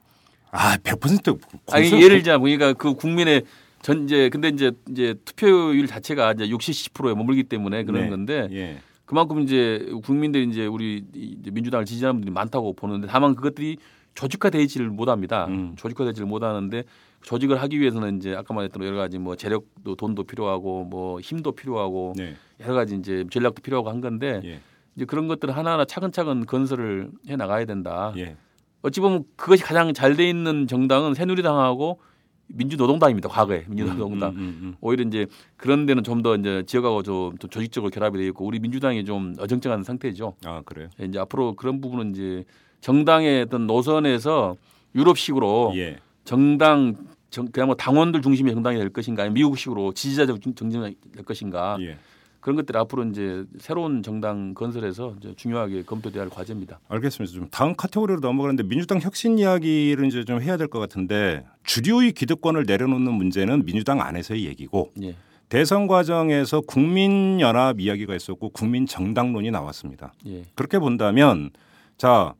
아, 0.52 0.76
100% 0.76 1.38
아니 1.72 1.90
예를 1.90 2.18
들자 2.22 2.38
그러니까 2.38 2.72
그 2.72 2.94
국민의 2.94 3.42
전 3.82 4.04
이제 4.04 4.28
근데 4.30 4.48
이제 4.48 4.70
이제 4.90 5.14
투표율 5.24 5.86
자체가 5.86 6.32
이제 6.32 6.48
60, 6.48 6.94
70%에 6.94 7.14
머물기 7.14 7.42
때문에 7.44 7.84
그런 7.84 8.02
네. 8.04 8.08
건데 8.10 8.48
예. 8.52 8.78
그만큼 9.04 9.40
이제 9.40 9.86
국민들이 10.04 10.48
이제 10.48 10.66
우리 10.66 11.04
민주당을 11.44 11.84
지지하는 11.84 12.16
분들이 12.20 12.32
많다고 12.32 12.72
보는데 12.74 13.06
다만 13.08 13.34
그것들이 13.34 13.76
조직화되지를 14.16 14.88
못합니다. 14.90 15.46
음. 15.46 15.74
조직화되지를 15.76 16.26
못하는데 16.26 16.82
조직을 17.22 17.60
하기 17.62 17.78
위해서는 17.78 18.16
이제 18.16 18.34
아까 18.34 18.54
말했던 18.54 18.82
여러 18.84 18.96
가지 18.96 19.18
뭐 19.18 19.36
재력도 19.36 19.94
돈도 19.94 20.24
필요하고 20.24 20.84
뭐 20.84 21.20
힘도 21.20 21.52
필요하고 21.52 22.14
네. 22.16 22.34
여러 22.60 22.74
가지 22.74 22.96
이제 22.96 23.24
전략도 23.30 23.62
필요하고 23.62 23.90
한 23.90 24.00
건데 24.00 24.40
예. 24.44 24.60
이제 24.96 25.04
그런 25.04 25.28
것들을 25.28 25.56
하나하나 25.56 25.84
차근차근 25.84 26.46
건설을 26.46 27.10
해 27.28 27.36
나가야 27.36 27.64
된다. 27.66 28.12
예. 28.16 28.36
어찌 28.82 29.00
보면 29.00 29.24
그것이 29.36 29.62
가장 29.62 29.92
잘 29.92 30.16
돼 30.16 30.28
있는 30.28 30.66
정당은 30.66 31.14
새누리당하고 31.14 32.00
민주노동당입니다. 32.48 33.28
과거에 33.28 33.64
민주노동당. 33.66 34.30
음, 34.30 34.36
음, 34.36 34.58
음. 34.62 34.74
오히려 34.80 35.02
이제 35.04 35.26
그런 35.56 35.84
데는 35.84 36.04
좀 36.04 36.22
더 36.22 36.36
이제 36.36 36.62
지역하고 36.66 37.02
좀, 37.02 37.36
좀 37.38 37.50
조직적으로 37.50 37.90
결합이 37.90 38.16
되어 38.18 38.28
있고 38.28 38.46
우리 38.46 38.60
민주당이 38.60 39.04
좀 39.04 39.34
어정쩡한 39.38 39.82
상태죠. 39.82 40.36
아, 40.44 40.62
그래요? 40.64 40.88
이제 41.00 41.18
앞으로 41.18 41.54
그런 41.56 41.80
부분은 41.80 42.12
이제 42.12 42.44
정당의 42.80 43.42
어떤 43.42 43.66
노선에서 43.66 44.56
유럽식으로 44.94 45.72
예. 45.76 45.98
정당 46.24 46.94
정, 47.30 47.46
그냥 47.48 47.66
뭐 47.68 47.76
당원들 47.76 48.22
중심의 48.22 48.54
정당이 48.54 48.78
될 48.78 48.90
것인가 48.90 49.22
아니면 49.22 49.34
미국식으로 49.34 49.92
지지자적 49.92 50.40
중- 50.40 50.54
정당이 50.54 50.94
될 51.14 51.24
것인가 51.24 51.76
예. 51.80 51.98
그런 52.40 52.54
것들이 52.56 52.78
앞으로 52.78 53.04
이제 53.06 53.44
새로운 53.58 54.04
정당 54.04 54.54
건설에서 54.54 55.14
이제 55.18 55.34
중요하게 55.36 55.82
검토돼야 55.82 56.22
할 56.22 56.30
과제입니다. 56.30 56.78
알겠습니다. 56.88 57.34
좀 57.34 57.48
다음 57.50 57.74
카테고리로 57.74 58.20
넘어가는데 58.20 58.62
민주당 58.62 59.00
혁신 59.00 59.36
이야기를 59.40 60.06
이제 60.06 60.24
좀 60.24 60.40
해야 60.40 60.56
될 60.56 60.68
것 60.68 60.78
같은데 60.78 61.44
주류의 61.64 62.12
기득권을 62.12 62.64
내려놓는 62.66 63.12
문제는 63.12 63.64
민주당 63.64 64.00
안에서의 64.00 64.44
얘기고 64.44 64.92
예. 65.02 65.16
대선 65.48 65.86
과정에서 65.88 66.60
국민연합 66.60 67.80
이야기가 67.80 68.14
있었고 68.14 68.50
국민정당론이 68.50 69.50
나왔습니다. 69.50 70.12
예. 70.26 70.42
그렇게 70.54 70.78
본다면 70.78 71.50
자, 71.98 72.34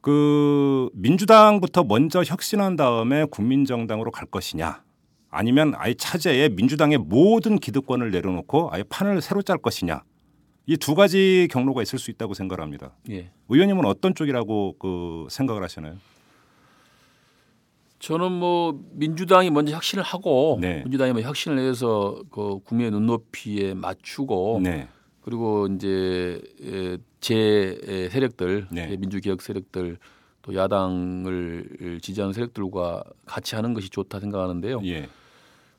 그 0.00 0.88
민주당부터 0.94 1.84
먼저 1.84 2.22
혁신한 2.22 2.76
다음에 2.76 3.24
국민정당으로 3.26 4.10
갈 4.10 4.26
것이냐 4.26 4.82
아니면 5.30 5.74
아예 5.76 5.94
차제에 5.94 6.50
민주당의 6.50 6.98
모든 6.98 7.58
기득권을 7.58 8.10
내려놓고 8.10 8.70
아예 8.72 8.82
판을 8.82 9.20
새로 9.20 9.42
짤 9.42 9.58
것이냐 9.58 10.02
이 10.66 10.76
두 10.76 10.94
가지 10.94 11.48
경로가 11.50 11.82
있을 11.82 11.98
수 11.98 12.12
있다고 12.12 12.34
생각합니다. 12.34 12.92
예. 13.10 13.32
의원님은 13.48 13.84
어떤 13.86 14.14
쪽이라고 14.14 14.76
그 14.78 15.26
생각을 15.28 15.64
하시나요? 15.64 15.96
저는 17.98 18.30
뭐 18.32 18.80
민주당이 18.92 19.50
먼저 19.50 19.74
혁신을 19.74 20.04
하고 20.04 20.58
네. 20.60 20.82
민주당이 20.84 21.12
뭐 21.12 21.22
혁신을 21.22 21.58
해서 21.58 22.22
그 22.30 22.60
국민의 22.60 22.92
눈높이에 22.92 23.74
맞추고 23.74 24.60
네, 24.62 24.88
그리고 25.30 25.68
이제 25.68 26.42
에, 26.60 26.98
제 27.20 27.78
에, 27.86 28.08
세력들 28.08 28.66
네. 28.72 28.88
제 28.88 28.96
민주개혁 28.96 29.40
세력들 29.42 29.96
또 30.42 30.54
야당을 30.56 32.00
지지하는 32.02 32.32
세력들과 32.32 33.04
같이 33.26 33.54
하는 33.54 33.72
것이 33.72 33.90
좋다 33.90 34.18
생각하는데요. 34.18 34.80
예, 34.86 35.08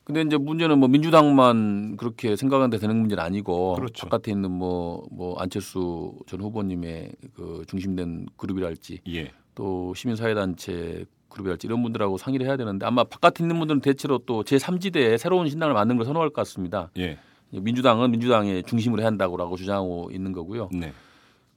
근데 0.04 0.22
이제 0.22 0.38
문제는 0.38 0.78
뭐 0.78 0.88
민주당만 0.88 1.98
그렇게 1.98 2.34
생각하는데 2.34 2.78
되는 2.78 2.96
문제는 2.96 3.22
아니고 3.22 3.74
그렇죠. 3.74 4.06
바깥에 4.06 4.32
있는 4.32 4.50
뭐뭐 4.52 5.36
안철수 5.38 6.14
전 6.26 6.40
후보님의 6.40 7.12
그 7.34 7.64
중심된 7.66 8.28
그룹이랄지 8.38 9.00
예, 9.08 9.32
또 9.54 9.92
시민사회단체 9.94 11.04
그룹이랄지 11.28 11.66
이런 11.66 11.82
분들하고 11.82 12.16
상의를 12.16 12.46
해야 12.46 12.56
되는데 12.56 12.86
아마 12.86 13.04
바깥에 13.04 13.44
있는 13.44 13.58
분들은 13.58 13.82
대체로 13.82 14.16
또 14.18 14.44
제3지대에 14.44 15.18
새로운 15.18 15.50
신당을 15.50 15.74
만드는 15.74 15.98
걸 15.98 16.06
선호할 16.06 16.30
것 16.30 16.36
같습니다. 16.36 16.90
예, 16.96 17.18
민주당은 17.52 18.10
민주당의 18.10 18.62
중심으로 18.64 19.02
해야 19.02 19.08
한다고라고 19.08 19.56
주장하고 19.56 20.10
있는 20.12 20.32
거고요. 20.32 20.70
네, 20.72 20.92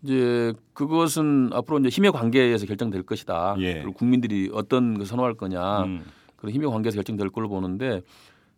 이제 0.03 0.53
그것은 0.73 1.49
앞으로 1.53 1.79
이제 1.79 1.89
힘의 1.89 2.11
관계에서 2.11 2.65
결정될 2.65 3.03
것이다. 3.03 3.55
예. 3.59 3.75
그리고 3.75 3.93
국민들이 3.93 4.49
어떤 4.53 4.97
걸 4.97 5.05
선호할 5.05 5.35
거냐 5.35 5.83
음, 5.83 6.03
그런 6.35 6.53
힘의 6.53 6.69
관계에서 6.69 6.95
결정될 6.95 7.29
걸로 7.29 7.49
보는데 7.49 8.01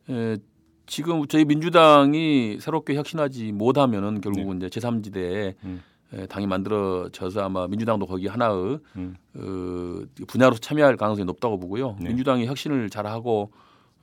에, 0.09 0.38
지금 0.88 1.27
저희 1.27 1.45
민주당이 1.45 2.57
새롭게 2.59 2.95
혁신하지 2.95 3.51
못하면은 3.51 4.21
결국은 4.21 4.57
이제 4.57 4.67
제3지대에 4.67 5.53
음. 5.63 5.81
에, 6.13 6.25
당이 6.25 6.47
만들어져서 6.47 7.43
아마 7.43 7.67
민주당도 7.67 8.05
거기 8.07 8.27
하나의 8.27 8.79
음. 8.95 9.15
어, 9.35 10.25
분야로 10.27 10.55
참여할 10.55 10.97
가능성이 10.97 11.25
높다고 11.25 11.59
보고요. 11.59 11.97
네. 11.99 12.07
민주당이 12.07 12.45
혁신을 12.45 12.89
잘하고 12.89 13.51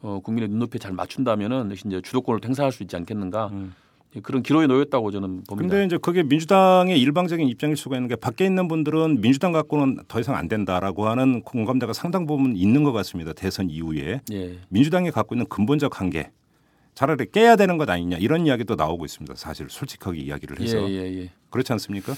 어, 0.05 0.20
국민의 0.20 0.50
눈높이에 0.50 0.78
잘 0.78 0.92
맞춘다면은 0.92 1.70
역시 1.70 1.84
이제 1.86 2.02
주도권을 2.02 2.40
행사할 2.44 2.70
수 2.72 2.82
있지 2.82 2.94
않겠는가 2.94 3.46
음. 3.52 3.74
예, 4.14 4.20
그런 4.20 4.42
기로에 4.42 4.66
놓였다고 4.66 5.11
저는 5.11 5.44
봅니다. 5.48 5.57
근데 5.57 5.86
이제 5.86 5.96
그게 5.96 6.22
민주당의 6.22 7.00
일방적인 7.00 7.48
입장일 7.48 7.76
수가 7.78 7.96
있는 7.96 8.09
게 8.09 8.14
밖에 8.14 8.44
있는 8.44 8.68
분들은 8.68 9.22
민주당 9.22 9.52
갖고는 9.52 10.00
더 10.07 10.20
이상 10.20 10.36
안 10.36 10.46
된다라고 10.46 11.09
하는 11.09 11.40
공감대가 11.40 11.94
상당 11.94 12.26
부분 12.26 12.55
있는 12.55 12.84
것 12.84 12.92
같습니다. 12.92 13.32
대선 13.32 13.70
이후에 13.70 14.20
예. 14.30 14.59
민주당이 14.68 15.11
갖고 15.11 15.34
있는 15.34 15.46
근본적 15.46 15.98
한계 16.00 16.30
차라리 16.94 17.28
깨야 17.30 17.57
되는 17.57 17.78
것 17.78 17.88
아니냐 17.88 18.18
이런 18.18 18.46
이야기도 18.46 18.74
나오고 18.74 19.07
있습니다. 19.07 19.34
사실 19.36 19.68
솔직하게 19.70 20.20
이야기를 20.20 20.61
해서 20.61 20.78
예, 20.90 20.94
예, 20.96 21.22
예. 21.22 21.30
그렇지 21.48 21.72
않습니까? 21.72 22.12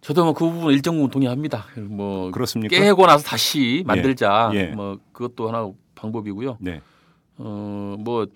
저도 0.00 0.24
뭐 0.24 0.34
그 0.34 0.44
부분 0.50 0.74
일정 0.74 0.96
부분 0.96 1.08
동의합니다. 1.10 1.66
뭐 1.88 2.32
그렇습니까? 2.32 2.76
깨고 2.76 3.06
나서 3.06 3.22
다시 3.24 3.84
만들자. 3.86 4.50
예. 4.54 4.64
뭐 4.66 4.98
그것도 5.12 5.48
하나 5.48 5.70
방법이고요. 5.94 6.58
네, 6.60 6.80
어뭐 7.38 8.26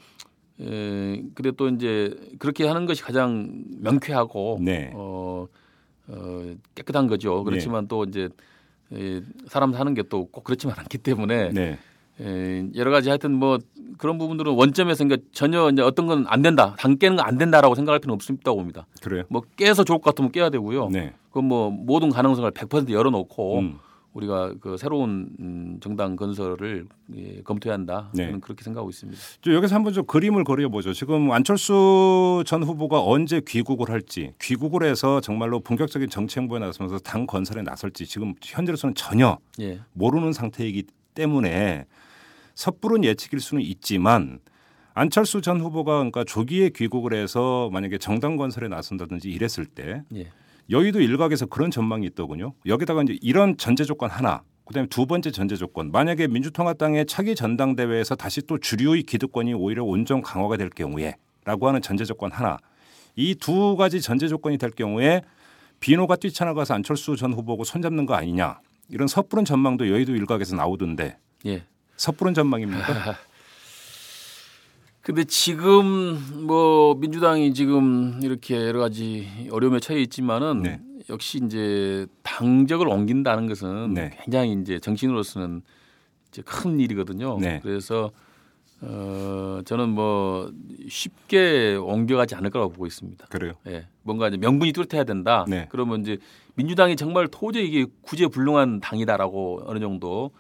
에, 0.61 1.23
근데 1.35 1.51
또 1.57 1.69
이제 1.69 2.15
그렇게 2.39 2.67
하는 2.67 2.87
것이 2.87 3.03
가장 3.03 3.65
명쾌하고 3.81 4.59
네. 4.61 4.91
어, 4.95 5.47
어 6.09 6.55
깨끗한 6.75 7.07
거죠. 7.09 7.43
그렇지만 7.45 7.89
또 7.89 8.05
이제 8.05 8.29
에, 8.93 9.23
사람 9.47 9.73
사는 9.73 9.93
게 9.95 10.03
또 10.05 10.27
꼭 10.27 10.45
그렇지만 10.45 10.77
않기 10.79 10.99
때문에 10.99 11.51
네, 11.53 11.79
에, 12.21 12.69
여러 12.77 12.91
가지 12.91 13.09
하여튼 13.09 13.33
뭐 13.33 13.59
그런 13.99 14.19
부분들은 14.19 14.53
원점에서 14.53 15.05
그러니까 15.05 15.27
전혀 15.33 15.69
이제 15.71 15.83
어떤 15.83 16.07
건 16.07 16.25
안 16.29 16.43
된다, 16.43 16.75
당 16.79 16.97
깨는 16.99 17.17
건 17.17 17.27
안 17.27 17.39
된다라고 17.39 17.75
생각할 17.75 17.99
필요는 18.01 18.19
없다고 18.37 18.57
봅니다. 18.59 18.87
그래요. 19.03 19.25
뭐 19.29 19.43
깨서 19.57 19.85
좋을 19.85 19.99
것 19.99 20.05
같으면 20.11 20.31
깨야 20.33 20.51
되고요. 20.51 20.89
네, 20.91 21.15
그건 21.29 21.45
뭐 21.47 21.71
모든 21.71 22.11
가능성을 22.11 22.51
100% 22.51 22.91
열어놓고 22.91 23.59
음. 23.61 23.79
우리가 24.13 24.55
그 24.61 24.77
새로운 24.77 25.31
음, 25.41 25.79
정당 25.81 26.17
건설을 26.17 26.87
예, 27.17 27.41
검토해야 27.43 27.75
한다. 27.75 28.11
네. 28.15 28.27
저는 28.27 28.41
그렇게 28.41 28.63
생각하고 28.63 28.91
있습니다. 28.91 29.21
저 29.41 29.53
여기서 29.53 29.75
한번 29.75 29.93
좀 29.93 30.05
그림을 30.05 30.45
그려보죠. 30.45 30.93
지금 30.93 31.31
안철수 31.33 32.43
전 32.47 32.63
후보가 32.63 33.03
언제 33.03 33.41
귀국을 33.47 33.91
할지, 33.91 34.35
귀국을 34.41 34.85
해서 34.85 35.21
정말로 35.21 35.61
본격적인 35.61 36.11
정치 36.11 36.41
행보에 36.41 36.59
나서면서 36.59 36.99
당 36.99 37.27
건설에 37.27 37.63
나설지 37.63 38.07
지금 38.07 38.35
현재로서는 38.43 38.95
전혀 38.95 39.39
예, 39.61 39.81
모르는 39.95 40.33
상태이기 40.33 40.85
때문에 41.15 41.87
섣부른 42.55 43.05
예측일 43.05 43.41
수는 43.41 43.63
있지만 43.63 44.41
안철수 44.95 45.41
전 45.41 45.61
후보가 45.61 45.95
그러니까 45.97 46.25
조기에 46.25 46.71
귀국을 46.71 47.15
해서 47.15 47.71
만약에 47.73 47.97
정당 47.97 48.37
건설에 48.37 48.69
나선다든지 48.69 49.31
이랬을 49.31 49.65
때 49.65 50.03
예, 50.15 50.31
여의도 50.71 51.01
일각에서 51.01 51.47
그런 51.47 51.71
전망이 51.71 52.07
있더군요. 52.07 52.55
여기다가 52.67 53.03
이제 53.03 53.19
이런 53.21 53.57
전제 53.57 53.85
조건 53.85 54.11
하나, 54.11 54.43
그다음에 54.65 54.89
두 54.89 55.07
번째 55.07 55.31
전제 55.31 55.57
조건. 55.57 55.91
만약에 55.91 56.29
민주통합당의 56.29 57.07
차기 57.07 57.35
전당대회에서 57.35 58.15
다시 58.15 58.43
또 58.47 58.59
주류의 58.59 59.03
기득권이 59.03 59.55
오히려 59.55 59.85
온전 59.85 60.23
강화가 60.23 60.57
될 60.57 60.71
경우에라고 60.71 61.69
하는 61.69 61.83
전제 61.83 62.05
조건 62.05 62.31
하나. 62.33 62.59
이 63.17 63.35
두 63.35 63.77
가지 63.77 64.01
전제 64.01 64.29
조건이 64.29 64.57
될 64.57 64.71
경우에 64.71 65.23
비노가 65.81 66.17
뛰쳐나가서 66.17 66.75
안철수 66.75 67.17
전 67.17 67.33
후보고 67.35 67.65
손잡는 67.65 68.07
거 68.07 68.15
아니냐. 68.15 68.61
이런 68.89 69.09
섣부른 69.09 69.45
전망도 69.45 69.89
여의도 69.89 70.15
일각에서 70.15 70.55
나오던데 70.57 71.19
예. 71.47 71.65
섣부른 71.97 72.35
전망입니까? 72.35 73.17
근데 75.03 75.25
지금 75.25 76.47
뭐 76.47 76.95
민주당이 76.95 77.55
지금 77.55 78.21
이렇게 78.23 78.55
여러 78.55 78.79
가지 78.79 79.27
어려움에 79.51 79.81
처해 79.81 80.01
있지만은 80.01 80.63
네. 80.63 80.81
역시 81.11 81.41
이제 81.45 82.07
당적을 82.23 82.87
옮긴다는 82.87 83.49
것은 83.49 83.95
네. 83.95 84.17
굉장히 84.23 84.53
이제 84.61 84.79
정치인으로서는 84.79 85.63
이제 86.29 86.43
큰 86.43 86.79
일이거든요. 86.79 87.37
네. 87.41 87.59
그래서 87.65 88.13
어 88.81 89.61
저는 89.65 89.89
뭐 89.89 90.53
쉽게 90.89 91.75
옮겨가지 91.75 92.37
않을 92.37 92.51
거라고 92.51 92.71
보고 92.71 92.87
있습니다. 92.87 93.27
그래요. 93.27 93.55
예, 93.67 93.87
뭔가 94.03 94.29
이제 94.29 94.37
명분이 94.37 94.73
뚜렷해야 94.73 95.03
된다. 95.03 95.45
네. 95.49 95.67
그러면 95.71 96.03
이제 96.03 96.19
민주당이 96.55 96.95
정말 96.95 97.27
도저히 97.27 97.67
이게 97.67 97.87
구제불능한 98.03 98.79
당이다라고 98.81 99.63
어느 99.67 99.81
정도 99.81 100.31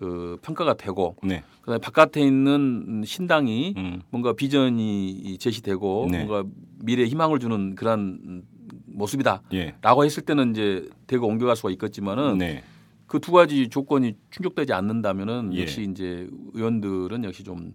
그 0.00 0.38
평가가 0.40 0.78
되고 0.78 1.14
네. 1.22 1.42
그다음에 1.60 1.78
바깥에 1.78 2.22
있는 2.22 3.02
신당이 3.04 3.74
음. 3.76 4.00
뭔가 4.08 4.32
비전이 4.32 5.36
제시되고 5.38 6.08
네. 6.10 6.24
뭔가 6.24 6.48
미래 6.78 7.02
에 7.02 7.06
희망을 7.06 7.38
주는 7.38 7.74
그런 7.74 8.42
모습이다라고 8.86 9.52
예. 9.52 9.74
했을 10.06 10.22
때는 10.22 10.52
이제 10.52 10.88
대거 11.06 11.26
옮겨갈 11.26 11.54
수가 11.54 11.70
있겠지만은 11.72 12.38
네. 12.38 12.64
그두 13.06 13.30
가지 13.30 13.68
조건이 13.68 14.14
충족되지 14.30 14.72
않는다면은 14.72 15.50
예. 15.52 15.62
역시 15.62 15.86
이제 15.90 16.26
의원들은 16.54 17.22
역시 17.24 17.44
좀 17.44 17.74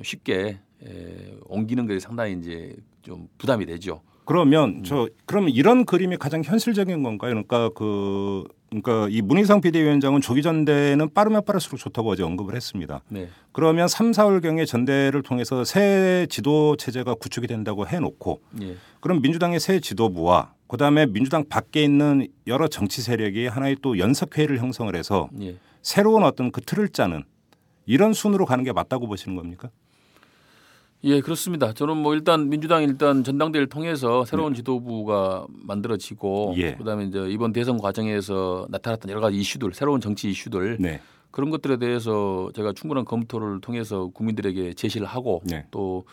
쉽게 0.00 0.60
에, 0.84 1.36
옮기는 1.48 1.88
것이 1.88 1.98
상당히 1.98 2.34
이제 2.34 2.76
좀 3.02 3.26
부담이 3.38 3.66
되죠. 3.66 4.02
그러면 4.24 4.84
저 4.84 5.08
그러면 5.24 5.50
이런 5.50 5.84
그림이 5.84 6.16
가장 6.16 6.44
현실적인 6.44 7.02
건가요? 7.02 7.30
그러니까 7.30 7.70
그 7.70 8.44
그러니까 8.82 9.08
이 9.10 9.22
문희상 9.22 9.60
비대위원장은 9.60 10.20
조기 10.20 10.42
전대는 10.42 11.12
빠르면 11.14 11.44
빠를수록 11.44 11.78
좋다고 11.78 12.10
어제 12.10 12.22
언급을 12.22 12.54
했습니다. 12.54 13.02
네, 13.08 13.28
그러면 13.52 13.88
3, 13.88 14.10
4월 14.10 14.42
경에 14.42 14.64
전대를 14.64 15.22
통해서 15.22 15.64
새 15.64 16.26
지도 16.28 16.76
체제가 16.76 17.14
구축이 17.14 17.46
된다고 17.46 17.86
해놓고 17.86 18.40
예, 18.62 18.76
그럼 19.00 19.22
민주당의 19.22 19.60
새 19.60 19.80
지도부와 19.80 20.52
그다음에 20.68 21.06
민주당 21.06 21.44
밖에 21.48 21.82
있는 21.82 22.26
여러 22.46 22.68
정치 22.68 23.02
세력이 23.02 23.46
하나의 23.46 23.76
또 23.82 23.98
연석회의를 23.98 24.58
형성을 24.58 24.94
해서 24.94 25.28
예. 25.40 25.56
새로운 25.82 26.24
어떤 26.24 26.50
그 26.50 26.60
틀을 26.60 26.88
짜는 26.88 27.22
이런 27.86 28.12
순으로 28.12 28.46
가는 28.46 28.64
게 28.64 28.72
맞다고 28.72 29.06
보시는 29.06 29.36
겁니까? 29.36 29.70
예, 31.06 31.20
그렇습니다. 31.20 31.72
저는 31.72 31.96
뭐 31.98 32.14
일단 32.14 32.48
민주당이 32.48 32.84
일단 32.84 33.22
전당대회를 33.22 33.68
통해서 33.68 34.24
새로운 34.24 34.54
지도부가 34.54 35.46
만들어지고 35.48 36.54
예. 36.56 36.74
그다음에 36.74 37.04
이제 37.04 37.28
이번 37.28 37.52
대선 37.52 37.78
과정에서 37.78 38.66
나타났던 38.70 39.08
여러 39.12 39.20
가지 39.20 39.36
이슈들, 39.36 39.72
새로운 39.72 40.00
정치 40.00 40.28
이슈들 40.28 40.78
네. 40.80 41.00
그런 41.30 41.50
것들에 41.50 41.76
대해서 41.76 42.50
제가 42.56 42.72
충분한 42.72 43.04
검토를 43.04 43.60
통해서 43.60 44.08
국민들에게 44.08 44.74
제시를 44.74 45.06
하고 45.06 45.42
네. 45.44 45.64
또 45.70 46.04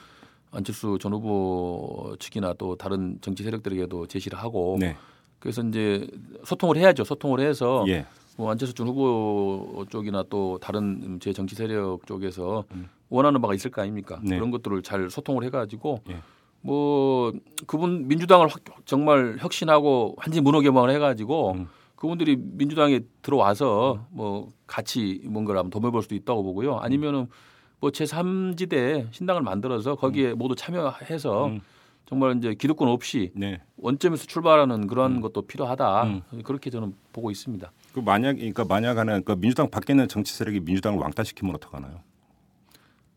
안철수 0.51 0.99
전 1.01 1.13
후보 1.13 2.15
측이나 2.19 2.53
또 2.59 2.75
다른 2.75 3.17
정치 3.21 3.41
세력들에게도 3.41 4.05
제시를 4.05 4.37
하고 4.37 4.77
네. 4.79 4.95
그래서 5.39 5.63
이제 5.63 6.07
소통을 6.45 6.77
해야죠. 6.77 7.03
소통을 7.03 7.39
해서 7.39 7.83
예. 7.87 8.05
뭐 8.37 8.49
안철수 8.51 8.73
전 8.73 8.87
후보 8.87 9.85
쪽이나 9.89 10.23
또 10.29 10.57
다른 10.59 11.19
제 11.19 11.33
정치 11.33 11.55
세력 11.55 12.05
쪽에서 12.07 12.63
음. 12.71 12.89
원하는 13.09 13.41
바가 13.41 13.53
있을 13.53 13.69
거 13.69 13.81
아닙니까? 13.81 14.19
네. 14.23 14.35
그런 14.37 14.49
것들을 14.51 14.81
잘 14.81 15.09
소통을 15.09 15.43
해가지고 15.43 15.99
예. 16.09 16.17
뭐 16.61 17.31
그분 17.67 18.07
민주당을 18.07 18.47
확- 18.47 18.61
정말 18.85 19.37
혁신하고 19.39 20.15
완전 20.17 20.43
문호 20.43 20.61
개방을 20.61 20.89
해가지고 20.91 21.51
음. 21.53 21.67
그분들이 21.95 22.35
민주당에 22.37 23.01
들어와서 23.21 24.07
뭐 24.09 24.49
같이 24.65 25.21
뭔가를 25.25 25.59
한번 25.59 25.69
도모해볼 25.69 26.01
수도 26.01 26.15
있다고 26.15 26.43
보고요. 26.43 26.77
아니면은 26.77 27.27
뭐 27.79 27.91
제3지대 27.91 29.07
신당을 29.11 29.41
만들어서 29.41 29.95
거기에 29.95 30.33
모두 30.33 30.55
참여해서 30.55 31.47
음. 31.47 31.59
정말 32.05 32.35
이제 32.37 32.53
기득권 32.55 32.87
없이 32.89 33.31
네. 33.35 33.61
원점에서 33.77 34.25
출발하는 34.25 34.87
그런 34.87 35.21
것도 35.21 35.43
필요하다. 35.43 36.03
음. 36.03 36.21
그렇게 36.43 36.69
저는 36.69 36.93
보고 37.13 37.29
있습니다. 37.31 37.71
그 37.93 37.99
만약 37.99 38.33
그러니까 38.33 38.65
만약 38.65 38.97
하나 38.97 39.11
그러니까 39.11 39.35
민주당 39.35 39.69
밖에 39.69 39.93
있는 39.93 40.07
정치 40.07 40.33
세력이 40.33 40.61
민주당을 40.61 40.99
왕따시키면 40.99 41.55
어떡하나요? 41.55 42.01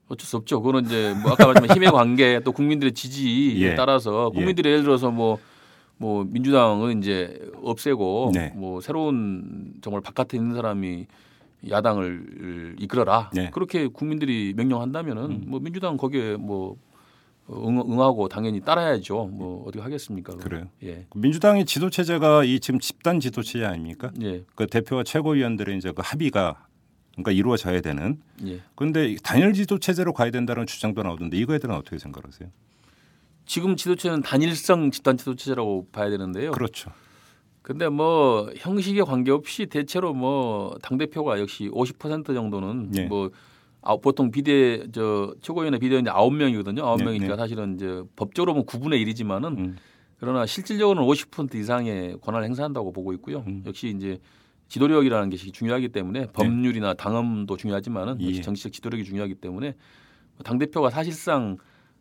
어쩔 0.08 0.26
수 0.26 0.36
없죠. 0.36 0.60
그거는 0.60 0.86
이제 0.86 1.14
뭐 1.22 1.32
아까 1.32 1.46
말했지만 1.46 1.76
힘의 1.76 1.90
관계 1.90 2.40
또 2.44 2.52
국민들의 2.52 2.92
지지에 2.92 3.58
예. 3.72 3.74
따라서 3.74 4.30
예. 4.32 4.38
국민들이 4.38 4.70
예를 4.70 4.84
들어서 4.84 5.10
뭐뭐 5.10 6.26
민주당은 6.28 6.98
이제 6.98 7.40
없애고 7.62 8.32
네. 8.34 8.52
뭐 8.54 8.80
새로운 8.80 9.74
정말 9.80 10.02
바깥에 10.02 10.36
있는 10.36 10.54
사람이 10.54 11.06
야당을 11.68 12.76
이끌어라 12.78 13.30
네. 13.32 13.50
그렇게 13.52 13.88
국민들이 13.88 14.52
명령한다면은 14.54 15.24
음. 15.24 15.44
뭐 15.46 15.58
민주당 15.58 15.96
거기에 15.96 16.36
뭐 16.36 16.76
응, 17.50 17.78
응하고 17.80 18.28
당연히 18.28 18.60
따라야죠. 18.60 19.26
뭐 19.26 19.62
어떻게 19.66 19.80
하겠습니까? 19.82 20.34
그건. 20.34 20.48
그래요. 20.48 20.68
예. 20.82 21.06
민주당의 21.14 21.64
지도 21.64 21.90
체제가 21.90 22.44
이 22.44 22.58
지금 22.60 22.80
집단 22.80 23.20
지도 23.20 23.42
체제 23.42 23.64
아닙니까? 23.64 24.10
예. 24.22 24.44
그 24.54 24.66
대표와 24.66 25.04
최고위원들의 25.04 25.76
이제 25.78 25.92
그 25.92 26.02
합의가 26.04 26.66
그러니까 27.12 27.32
이루어져야 27.32 27.80
되는. 27.80 28.20
예. 28.46 28.60
그런데 28.74 29.14
단일 29.22 29.52
지도 29.52 29.78
체제로 29.78 30.12
가야 30.12 30.30
된다는 30.30 30.66
주장도 30.66 31.02
나오던데 31.02 31.36
이거에 31.36 31.58
대한 31.58 31.78
어떻게 31.78 31.98
생각하세요? 31.98 32.48
지금 33.46 33.76
지도체는 33.76 34.22
단일성 34.22 34.90
집단 34.90 35.16
지도 35.16 35.34
체제라고 35.36 35.86
봐야 35.92 36.10
되는데요. 36.10 36.50
그렇죠. 36.50 36.90
근데 37.62 37.88
뭐 37.88 38.50
형식에 38.56 39.02
관계없이 39.02 39.66
대체로 39.66 40.12
뭐 40.14 40.76
당 40.82 40.98
대표가 40.98 41.40
역시 41.40 41.68
50% 41.70 42.26
정도는 42.26 42.90
네. 42.90 43.06
뭐 43.06 43.30
아, 43.86 43.96
보통 43.96 44.32
비대 44.32 44.84
저 44.90 45.32
최고위원회 45.40 45.78
비대위원이 45.78 46.10
아홉 46.10 46.34
명이거든요. 46.34 46.84
아홉 46.84 46.98
네, 46.98 47.04
명이니까 47.04 47.36
네. 47.36 47.36
사실은 47.36 47.76
이제 47.76 48.02
법적으로 48.16 48.52
보면 48.52 48.66
9분의 48.66 49.06
1이지만은 49.06 49.58
음. 49.58 49.76
그러나 50.18 50.44
실질적으로는 50.44 51.08
50% 51.08 51.54
이상의 51.54 52.18
권한을 52.20 52.46
행사한다고 52.48 52.92
보고 52.92 53.12
있고요. 53.12 53.44
음. 53.46 53.62
역시 53.64 53.94
이제 53.96 54.18
지도력이라는 54.68 55.30
것이 55.30 55.52
중요하기 55.52 55.90
때문에 55.90 56.26
법률이나 56.32 56.94
당헌도 56.94 57.56
중요하지만은 57.56 58.20
역시 58.20 58.38
예. 58.38 58.42
정치적 58.42 58.72
지도력이 58.72 59.04
중요하기 59.04 59.36
때문에 59.36 59.76
당 60.42 60.58
대표가 60.58 60.90
사실상 60.90 61.56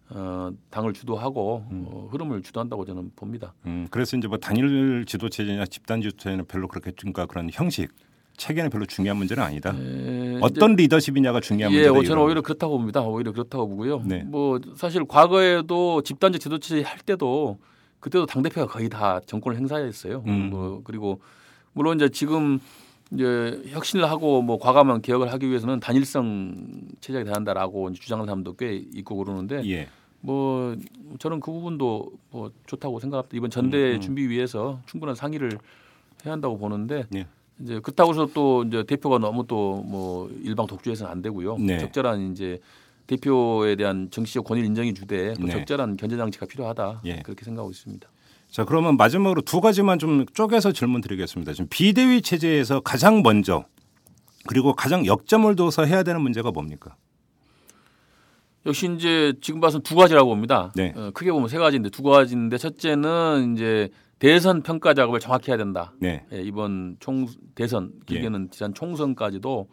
어, 0.10 0.52
당을 0.72 0.94
주도하고 0.94 1.66
어, 1.70 2.10
흐름을 2.12 2.42
주도한다고 2.42 2.86
저는 2.86 3.12
봅니다. 3.16 3.54
음, 3.68 3.88
그래서 3.92 4.18
이제 4.18 4.28
뭐 4.28 4.40
단일 4.40 5.04
지도 5.06 5.30
체제냐 5.30 5.66
집단 5.66 6.02
지도 6.02 6.18
체제는 6.18 6.46
별로 6.46 6.68
그렇게 6.68 6.92
그러니까 6.92 7.28
그런 7.28 7.50
형식 7.52 7.92
체계는 8.38 8.70
별로 8.70 8.86
중요한 8.86 9.18
문제는 9.18 9.44
아니다. 9.44 9.74
에, 9.78 10.38
어떤 10.42 10.76
리더십이냐가 10.76 11.40
중요한 11.40 11.74
예, 11.74 11.90
문제다. 11.90 12.00
어, 12.00 12.04
저는. 12.04 12.24
오히려 12.24 12.42
그렇다고 12.42 12.78
봅니다. 12.78 13.02
오히려 13.02 13.32
그렇다고 13.32 13.68
보고요. 13.68 14.02
네. 14.06 14.24
뭐 14.24 14.60
사실 14.76 15.06
과거에도 15.06 16.02
집단적 16.02 16.40
지도체 16.42 16.82
할 16.82 17.00
때도 17.00 17.58
그때도 18.00 18.26
당 18.26 18.44
대표가 18.44 18.72
거의 18.72 18.90
다 18.90 19.20
정권을 19.26 19.58
행사했어요. 19.58 20.24
음. 20.28 20.50
뭐 20.50 20.82
그리고 20.84 21.20
물론 21.74 21.98
이제 21.98 22.10
지금 22.10 22.60
이제 23.12 23.62
혁신을 23.68 24.10
하고 24.10 24.42
뭐 24.42 24.58
과감한 24.60 25.02
개혁을 25.02 25.32
하기 25.34 25.48
위해서는 25.48 25.80
단일성 25.80 26.56
체제가 27.02 27.24
돼야 27.26 27.36
한다라고 27.36 27.92
주장하는 27.94 28.26
사람도 28.28 28.56
꽤 28.56 28.76
있고 28.94 29.16
그러는데 29.18 29.62
예. 29.70 29.88
뭐 30.22 30.76
저는 31.20 31.40
그 31.40 31.52
부분도 31.52 32.12
뭐 32.32 32.52
좋다고 32.66 33.00
생각합니다. 33.00 33.38
이번 33.38 33.50
전대 33.52 33.92
음, 33.92 33.96
음. 33.96 34.02
준비 34.02 34.28
위해서 34.28 34.80
충분한 34.88 35.16
상의를 35.16 35.52
해야 36.26 36.34
한다고 36.34 36.58
보는데 36.58 37.06
예. 37.14 37.28
이제 37.62 37.80
그렇다고 37.80 38.12
해서 38.12 38.28
또 38.34 38.64
이제 38.64 38.84
대표가 38.84 39.18
너무 39.18 39.46
또 39.48 39.82
뭐 39.86 40.30
일방 40.44 40.68
독주해서는 40.68 41.12
안 41.12 41.22
되고요. 41.22 41.58
네. 41.58 41.80
적절한 41.80 42.32
이제 42.32 42.60
대표에 43.08 43.76
대한 43.76 44.10
정치적 44.12 44.44
권위 44.46 44.66
인정이 44.66 44.94
주되 44.94 45.34
또 45.36 45.46
네. 45.46 45.52
적절한 45.54 45.98
견제 45.98 46.18
장치가 46.18 46.46
필요하다 46.46 47.02
예. 47.06 47.18
그렇게 47.22 47.46
생각하고 47.46 47.72
있습니다. 47.72 48.08
자 48.50 48.66
그러면 48.66 48.98
마지막으로 48.98 49.42
두 49.42 49.62
가지만 49.62 50.00
좀 50.00 50.26
쪼개서 50.34 50.72
질문 50.72 51.02
드리겠습니다. 51.02 51.54
지금 51.54 51.68
비대위 51.70 52.22
체제에서 52.22 52.80
가장 52.80 53.22
먼저 53.22 53.66
그리고 54.48 54.74
가장 54.74 55.06
역점을 55.06 55.56
둬서 55.56 55.86
해야 55.86 56.04
되는 56.04 56.22
문제가 56.22 56.52
뭡니까? 56.52 56.96
역시 58.66 58.90
이제 58.96 59.34
지금 59.42 59.60
봐서는 59.60 59.84
두 59.84 59.96
가지라고 59.96 60.30
봅니다. 60.30 60.72
네. 60.76 60.94
어, 60.96 61.12
크게 61.14 61.32
보면 61.32 61.48
세 61.50 61.58
가지인데 61.60 61.90
두 61.90 62.02
가지인데 62.04 62.58
첫째는 62.58 63.54
이제 63.56 63.90
대선 64.20 64.62
평가 64.62 64.94
작업을 64.94 65.20
정확히 65.20 65.52
해야 65.52 65.58
된다. 65.58 65.94
네. 66.00 66.26
예, 66.32 66.42
이번 66.42 66.98
총 67.00 67.28
대선 67.54 67.92
길게는 68.06 68.50
지난 68.52 68.74
총선까지도 68.74 69.68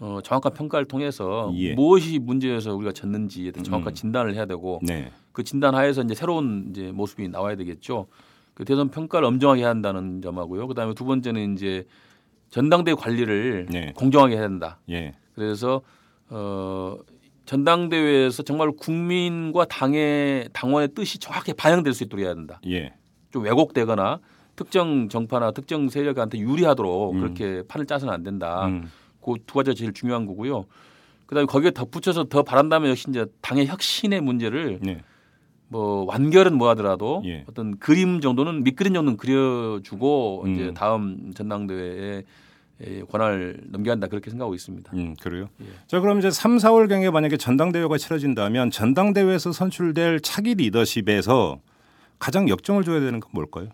어, 0.00 0.20
정확한 0.22 0.52
평가를 0.54 0.86
통해서 0.86 1.52
예. 1.56 1.74
무엇이 1.74 2.18
문제여서 2.18 2.74
우리가 2.74 2.92
졌는지에 2.92 3.50
대한 3.50 3.64
정확한 3.64 3.92
음. 3.92 3.94
진단을 3.94 4.34
해야 4.34 4.46
되고 4.46 4.80
네. 4.82 5.10
그 5.32 5.42
진단 5.42 5.74
하에서 5.74 6.02
이제 6.02 6.14
새로운 6.14 6.68
이제 6.70 6.92
모습이 6.92 7.28
나와야 7.28 7.56
되겠죠. 7.56 8.06
그 8.54 8.64
대선 8.64 8.88
평가를 8.90 9.26
엄정하게 9.26 9.62
해야 9.62 9.68
한다는 9.68 10.20
점하고요. 10.22 10.66
그다음에 10.68 10.94
두 10.94 11.04
번째는 11.04 11.54
이제 11.54 11.84
전당대 12.50 12.94
관리를 12.94 13.66
네. 13.70 13.92
공정하게 13.96 14.34
해야 14.34 14.42
된다. 14.42 14.80
예. 14.90 15.14
그래서 15.34 15.82
어 16.30 16.96
전당대회에서 17.44 18.42
정말 18.42 18.72
국민과 18.72 19.64
당의 19.66 20.48
당원의 20.52 20.88
뜻이 20.94 21.18
정확히 21.18 21.52
반영될 21.54 21.92
수 21.92 22.04
있도록 22.04 22.24
해야 22.24 22.34
된다. 22.34 22.60
예. 22.66 22.92
좀 23.30 23.44
왜곡되거나 23.44 24.20
특정 24.56 25.08
정파나 25.08 25.52
특정 25.52 25.88
세력한테 25.88 26.38
유리하도록 26.38 27.14
음. 27.14 27.20
그렇게 27.20 27.62
판을 27.68 27.86
짜서는 27.86 28.12
안 28.12 28.22
된다. 28.22 28.66
음. 28.66 28.90
그두 29.20 29.54
가지가 29.54 29.74
제일 29.74 29.92
중요한 29.92 30.26
거고요. 30.26 30.64
그다음에 31.26 31.46
거기에 31.46 31.70
덧붙여서 31.72 32.24
더 32.24 32.42
바란다면 32.42 32.90
역시 32.90 33.06
이제 33.08 33.26
당의 33.42 33.66
혁신의 33.66 34.20
문제를 34.22 34.78
네. 34.82 35.02
뭐 35.68 36.04
완결은 36.06 36.56
뭐 36.56 36.70
하더라도 36.70 37.22
예. 37.26 37.44
어떤 37.48 37.78
그림 37.78 38.20
정도는 38.20 38.64
밑그림 38.64 38.94
정도는 38.94 39.18
그려주고 39.18 40.44
음. 40.46 40.54
이제 40.54 40.72
다음 40.74 41.32
전당대회에 41.34 42.24
에, 42.80 43.02
권한을 43.02 43.60
넘겨야 43.66 43.92
한다 43.92 44.06
그렇게 44.06 44.30
생각하고 44.30 44.54
있습니다. 44.54 44.92
음, 44.94 45.14
그래요. 45.20 45.48
예. 45.60 45.66
자, 45.86 46.00
그럼 46.00 46.18
이제 46.18 46.30
3, 46.30 46.56
4월 46.56 46.88
경에 46.88 47.10
만약에 47.10 47.36
전당대회가 47.36 47.98
치러진다면 47.98 48.70
전당대회에서 48.70 49.52
선출될 49.52 50.20
차기 50.20 50.54
리더십에서 50.54 51.58
가장 52.18 52.48
역정을 52.48 52.84
줘야 52.84 53.00
되는 53.00 53.20
건 53.20 53.30
뭘까요? 53.32 53.68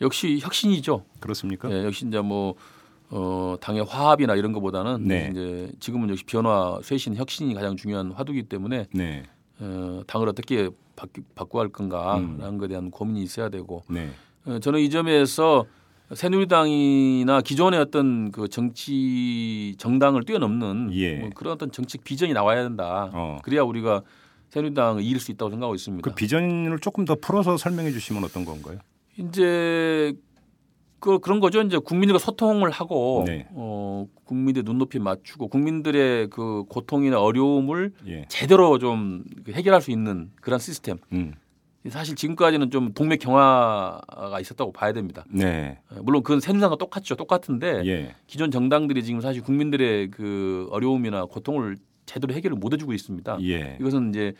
역시 0.00 0.38
혁신이죠. 0.40 1.04
그렇습니까? 1.20 1.70
예, 1.70 1.84
역시 1.84 2.06
이제 2.06 2.20
뭐 2.20 2.54
어, 3.10 3.56
당의 3.60 3.84
화합이나 3.84 4.34
이런 4.34 4.52
것보다는 4.52 5.06
네. 5.06 5.28
이제 5.30 5.72
지금은 5.80 6.10
역시 6.10 6.24
변화, 6.24 6.78
쇄신, 6.82 7.14
혁신이 7.16 7.54
가장 7.54 7.76
중요한 7.76 8.10
화두이기 8.12 8.44
때문에 8.44 8.86
네. 8.92 9.24
어, 9.60 10.02
당을 10.06 10.28
어떻게 10.28 10.70
바뀌, 10.96 11.22
바꿔 11.34 11.58
갈 11.58 11.68
건가라는 11.68 12.40
음. 12.40 12.58
것에 12.58 12.68
대한 12.68 12.90
고민이 12.90 13.22
있어야 13.22 13.48
되고 13.48 13.82
네. 13.88 14.10
어, 14.46 14.58
저는 14.58 14.80
이 14.80 14.90
점에서 14.90 15.66
새누리당이나 16.14 17.40
기존의 17.40 17.80
어떤 17.80 18.32
그 18.32 18.48
정치 18.48 19.74
정당을 19.78 20.24
뛰어넘는 20.24 20.90
예. 20.92 21.16
뭐 21.16 21.30
그런 21.34 21.54
어떤 21.54 21.70
정책 21.70 22.04
비전이 22.04 22.32
나와야 22.32 22.62
된다. 22.62 23.10
어. 23.12 23.38
그래야 23.42 23.62
우리가 23.62 24.02
새누리당을 24.52 25.02
이길 25.02 25.18
수 25.18 25.30
있다고 25.30 25.50
생각하고 25.50 25.74
있습니다. 25.74 26.08
그 26.08 26.14
비전을 26.14 26.78
조금 26.80 27.06
더 27.06 27.14
풀어서 27.14 27.56
설명해 27.56 27.90
주시면 27.90 28.22
어떤 28.22 28.44
건가요? 28.44 28.78
이제 29.16 30.14
그 31.00 31.18
그런 31.20 31.40
거죠. 31.40 31.62
이제 31.62 31.78
국민들과 31.78 32.18
소통을 32.18 32.70
하고 32.70 33.24
네. 33.26 33.48
어 33.52 34.06
국민들 34.24 34.62
눈높이 34.64 34.98
맞추고 34.98 35.48
국민들의 35.48 36.28
그 36.28 36.64
고통이나 36.68 37.18
어려움을 37.20 37.92
예. 38.06 38.26
제대로 38.28 38.78
좀 38.78 39.24
해결할 39.48 39.80
수 39.80 39.90
있는 39.90 40.30
그런 40.42 40.60
시스템. 40.60 40.98
음. 41.12 41.32
사실 41.88 42.14
지금까지는 42.14 42.70
좀 42.70 42.92
동맥 42.92 43.20
경화가 43.20 44.38
있었다고 44.38 44.70
봐야 44.72 44.92
됩니다. 44.92 45.24
네. 45.28 45.78
어, 45.90 46.00
물론 46.02 46.22
그건 46.22 46.40
새누리당과 46.40 46.76
똑같죠. 46.76 47.16
똑같은데 47.16 47.82
예. 47.86 48.14
기존 48.26 48.50
정당들이 48.50 49.02
지금 49.02 49.20
사실 49.22 49.42
국민들의 49.42 50.10
그 50.10 50.68
어려움이나 50.70 51.24
고통을 51.24 51.78
제대로 52.06 52.34
해결을 52.34 52.56
못 52.56 52.72
해주고 52.72 52.92
있습니다. 52.92 53.38
예. 53.42 53.76
이것은 53.80 54.10
이제 54.10 54.34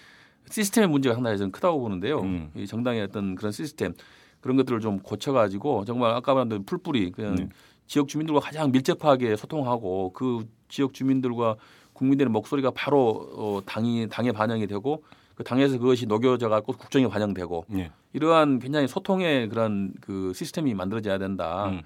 시스템의 0.50 0.88
문제가 0.88 1.14
상당히 1.14 1.38
저는 1.38 1.52
크다고 1.52 1.80
보는데요. 1.80 2.20
음. 2.20 2.50
이 2.56 2.66
정당의 2.66 3.02
어떤 3.02 3.34
그런 3.34 3.52
시스템 3.52 3.94
그런 4.40 4.56
것들을 4.56 4.80
좀 4.80 4.98
고쳐가지고 4.98 5.84
정말 5.84 6.12
아까 6.14 6.34
말한 6.34 6.48
대로 6.48 6.62
풀뿌리 6.64 7.12
그냥 7.12 7.36
네. 7.36 7.48
지역 7.86 8.08
주민들과 8.08 8.40
가장 8.40 8.72
밀접하게 8.72 9.36
소통하고 9.36 10.12
그 10.12 10.46
지역 10.68 10.94
주민들과 10.94 11.56
국민들의 11.92 12.30
목소리가 12.30 12.72
바로 12.72 13.28
어, 13.36 13.60
당이 13.64 14.08
당에 14.10 14.32
반영이 14.32 14.66
되고 14.66 15.04
그 15.34 15.44
당에서 15.44 15.78
그것이 15.78 16.06
녹여져 16.06 16.48
갖고 16.48 16.72
국정에 16.72 17.06
반영되고 17.08 17.66
예. 17.74 17.90
이러한 18.12 18.58
굉장히 18.58 18.88
소통의 18.88 19.48
그런 19.48 19.92
그 20.00 20.32
시스템이 20.34 20.74
만들어져야 20.74 21.18
된다. 21.18 21.68
음. 21.70 21.82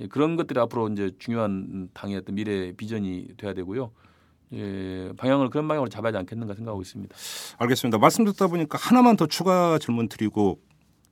예, 0.00 0.06
그런 0.06 0.36
것들이 0.36 0.60
앞으로 0.60 0.88
이제 0.88 1.10
중요한 1.18 1.88
당의 1.92 2.16
어떤 2.16 2.34
미래 2.34 2.72
비전이 2.72 3.28
돼야 3.36 3.52
되고요. 3.54 3.90
예, 4.52 5.12
방향을 5.16 5.50
그런 5.50 5.66
방향으로 5.66 5.88
잡아야 5.88 6.08
하지 6.08 6.18
않겠는가 6.18 6.54
생각하고 6.54 6.82
있습니다. 6.82 7.14
알겠습니다. 7.58 7.98
말씀 7.98 8.24
듣다 8.24 8.46
보니까 8.46 8.78
하나만 8.80 9.16
더 9.16 9.26
추가 9.26 9.78
질문 9.78 10.08
드리고 10.08 10.60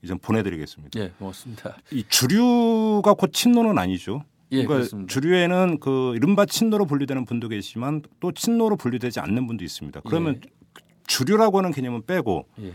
이제 0.02 0.14
보내드리겠습니다. 0.14 1.00
예, 1.00 1.12
고맙습니다. 1.18 1.76
이 1.90 2.04
주류가 2.08 3.14
곧 3.14 3.32
친노는 3.32 3.78
아니죠. 3.78 4.22
예, 4.52 4.58
그러니까 4.58 4.74
그렇습니다. 4.74 5.12
주류에는 5.12 5.80
그 5.80 6.14
이른바 6.14 6.46
친노로 6.46 6.84
분류되는 6.86 7.24
분도 7.24 7.48
계시지만 7.48 8.02
또 8.20 8.30
친노로 8.30 8.76
분류되지 8.76 9.20
않는 9.20 9.46
분도 9.46 9.64
있습니다. 9.64 10.00
그러면 10.06 10.40
주류라고 11.06 11.58
하는 11.58 11.72
개념은 11.72 12.06
빼고 12.06 12.46
예, 12.60 12.72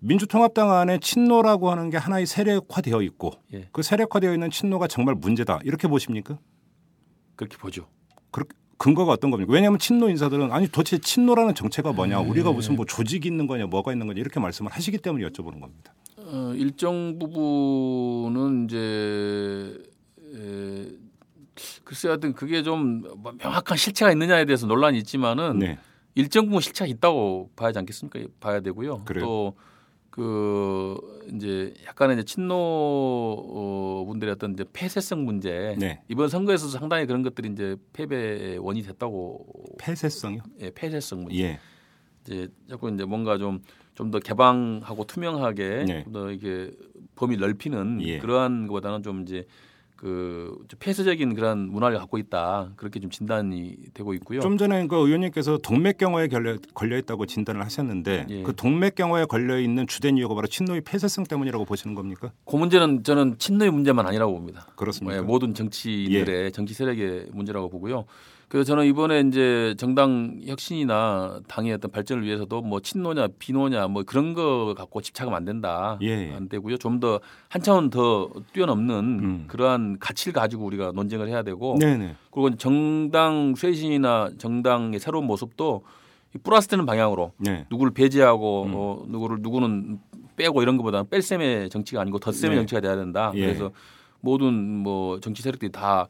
민주통합당 0.00 0.70
안에 0.72 0.98
친노라고 0.98 1.70
하는 1.70 1.88
게 1.88 1.96
하나의 1.96 2.26
세력화되어 2.26 3.00
있고 3.02 3.32
예, 3.54 3.68
그 3.72 3.82
세력화되어 3.82 4.34
있는 4.34 4.50
친노가 4.50 4.86
정말 4.86 5.14
문제다 5.14 5.60
이렇게 5.64 5.88
보십니까? 5.88 6.38
그렇게 7.36 7.56
보죠. 7.56 7.86
그 8.30 8.44
근거가 8.78 9.12
어떤 9.12 9.30
겁니까? 9.30 9.52
왜냐하면 9.52 9.78
친노 9.78 10.08
인사들은 10.08 10.52
아니 10.52 10.68
도대체 10.68 10.98
친노라는 10.98 11.54
정체가 11.54 11.92
뭐냐, 11.92 12.22
네. 12.22 12.28
우리가 12.28 12.52
무슨 12.52 12.76
뭐 12.76 12.84
조직이 12.84 13.28
있는 13.28 13.46
거냐, 13.46 13.66
뭐가 13.66 13.92
있는 13.92 14.06
거냐 14.06 14.20
이렇게 14.20 14.40
말씀을 14.40 14.72
하시기 14.72 14.98
때문에 14.98 15.26
여쭤보는 15.26 15.60
겁니다. 15.60 15.94
어, 16.18 16.52
일정 16.56 17.18
부분은 17.18 18.64
이제 18.64 19.78
에, 20.34 20.88
글쎄 21.84 22.08
하여튼 22.08 22.32
그게 22.32 22.62
좀뭐 22.62 23.34
명확한 23.38 23.76
실체가 23.76 24.10
있느냐에 24.12 24.44
대해서 24.44 24.66
논란이 24.66 24.98
있지만은 24.98 25.58
네, 25.58 25.78
일정 26.14 26.46
부분 26.46 26.60
실체가 26.60 26.88
있다고 26.88 27.50
봐야지 27.56 27.78
않겠습니까? 27.78 28.20
봐야 28.40 28.60
되고요. 28.60 29.04
그래요? 29.04 29.24
또 29.24 29.56
그 30.14 30.96
이제 31.34 31.74
약간의 31.86 32.16
이제 32.16 32.24
친노 32.24 32.54
어, 32.54 34.04
분들의 34.06 34.32
어떤 34.32 34.52
이제 34.52 34.64
폐쇄성 34.72 35.24
문제 35.24 35.74
네. 35.78 36.02
이번 36.08 36.28
선거에서 36.28 36.68
상당히 36.68 37.06
그런 37.06 37.22
것들이 37.22 37.48
이제 37.50 37.76
패배의 37.92 38.58
원이 38.58 38.82
됐다고 38.82 39.44
폐쇄성이요? 39.78 40.42
예, 40.60 40.70
폐쇄성 40.70 41.24
문제 41.24 41.36
예, 41.42 41.58
이제 42.22 42.48
자꾸 42.68 42.90
이제 42.90 43.04
뭔가 43.04 43.38
좀 43.38 43.60
좀 43.94 44.10
더 44.10 44.18
개방하고 44.18 45.04
투명하게 45.04 45.84
네. 45.86 46.04
좀더 46.04 46.30
이게 46.30 46.70
범위 47.14 47.36
넓히는 47.36 48.00
예. 48.02 48.18
그러한 48.18 48.66
것보다는 48.66 49.02
좀 49.02 49.22
이제 49.22 49.46
그 49.96 50.58
폐쇄적인 50.80 51.34
그런 51.34 51.70
문화를 51.70 51.98
갖고 51.98 52.18
있다 52.18 52.72
그렇게 52.76 53.00
좀 53.00 53.10
진단이 53.10 53.76
되고 53.94 54.12
있고요. 54.14 54.40
좀 54.40 54.58
전에 54.58 54.86
그 54.86 54.96
의원님께서 54.96 55.58
동맥경화에 55.58 56.28
걸려, 56.28 56.56
걸려 56.74 56.98
있다고 56.98 57.26
진단을 57.26 57.64
하셨는데 57.64 58.26
예. 58.28 58.42
그 58.42 58.54
동맥경화에 58.54 59.26
걸려 59.26 59.58
있는 59.58 59.86
주된 59.86 60.18
이유가 60.18 60.34
바로 60.34 60.46
친노의 60.46 60.80
폐쇄성 60.82 61.24
때문이라고 61.24 61.64
보시는 61.64 61.94
겁니까? 61.94 62.32
그 62.44 62.56
문제는 62.56 63.04
저는 63.04 63.38
친노의 63.38 63.70
문제만 63.70 64.06
아니라고 64.06 64.34
봅니다. 64.34 64.66
그렇습니까? 64.76 65.18
예, 65.18 65.20
모든 65.22 65.54
정치인들의 65.54 66.52
정치 66.52 66.74
세력의 66.74 67.28
문제라고 67.32 67.68
보고요. 67.68 68.04
그래서 68.48 68.64
저는 68.64 68.86
이번에 68.86 69.20
이제 69.20 69.74
정당 69.78 70.40
혁신이나 70.46 71.40
당의 71.48 71.72
어떤 71.72 71.90
발전을 71.90 72.24
위해서도 72.24 72.62
뭐 72.62 72.80
친노냐 72.80 73.28
비노냐 73.38 73.88
뭐 73.88 74.02
그런 74.04 74.34
거 74.34 74.74
갖고 74.76 75.00
집착하면 75.00 75.36
안 75.36 75.44
된다. 75.44 75.98
예. 76.02 76.32
안 76.32 76.48
되고요. 76.48 76.76
좀 76.78 77.00
더 77.00 77.20
한 77.48 77.62
차원 77.62 77.90
더 77.90 78.30
뛰어넘는 78.52 78.94
음. 78.96 79.44
그러한 79.48 79.98
가치를 79.98 80.32
가지고 80.32 80.64
우리가 80.66 80.92
논쟁을 80.92 81.28
해야 81.28 81.42
되고 81.42 81.76
네네. 81.78 82.16
그리고 82.30 82.54
정당 82.56 83.54
쇄신이나 83.56 84.30
정당의 84.38 84.98
새로운 85.00 85.26
모습도 85.26 85.82
이 86.34 86.38
플러스 86.38 86.66
되는 86.68 86.84
방향으로 86.86 87.32
네. 87.38 87.64
누구를 87.70 87.92
배제하고 87.92 88.64
음. 88.64 88.72
어, 88.74 89.04
누구를 89.08 89.38
누구는 89.40 89.98
빼고 90.36 90.62
이런 90.62 90.76
것보다는 90.76 91.08
뺄셈의 91.10 91.70
정치가 91.70 92.00
아니고 92.00 92.18
덧셈의 92.18 92.56
네. 92.56 92.60
정치가 92.62 92.80
돼야 92.80 92.96
된다. 92.96 93.30
예. 93.34 93.46
그래서 93.46 93.70
모든 94.20 94.52
뭐 94.54 95.20
정치 95.20 95.42
세력들이 95.42 95.70
다 95.70 96.08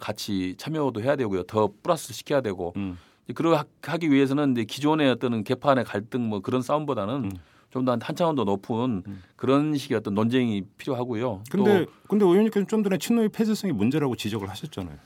같이 0.00 0.54
참여도 0.58 1.02
해야 1.02 1.16
되고요. 1.16 1.44
더 1.44 1.70
플러스 1.82 2.12
시켜야 2.12 2.40
되고 2.40 2.72
음. 2.76 2.98
그러하기 3.34 4.10
위해서는 4.10 4.52
이제 4.52 4.64
기존의 4.64 5.10
어떤 5.10 5.44
개판의 5.44 5.84
갈등 5.84 6.28
뭐 6.28 6.40
그런 6.40 6.62
싸움보다는 6.62 7.14
음. 7.24 7.30
좀더 7.70 7.96
한 8.00 8.16
차원 8.16 8.34
더 8.34 8.44
높은 8.44 9.02
음. 9.06 9.22
그런 9.36 9.76
식의 9.76 9.98
어떤 9.98 10.14
논쟁이 10.14 10.62
필요하고요. 10.76 11.42
근데 11.50 11.86
근데 12.08 12.24
의원님께서 12.24 12.66
좀 12.66 12.82
전에 12.82 12.98
친노의 12.98 13.28
폐쇄성이 13.28 13.72
문제라고 13.72 14.16
지적을 14.16 14.48
하셨잖아요. 14.50 14.96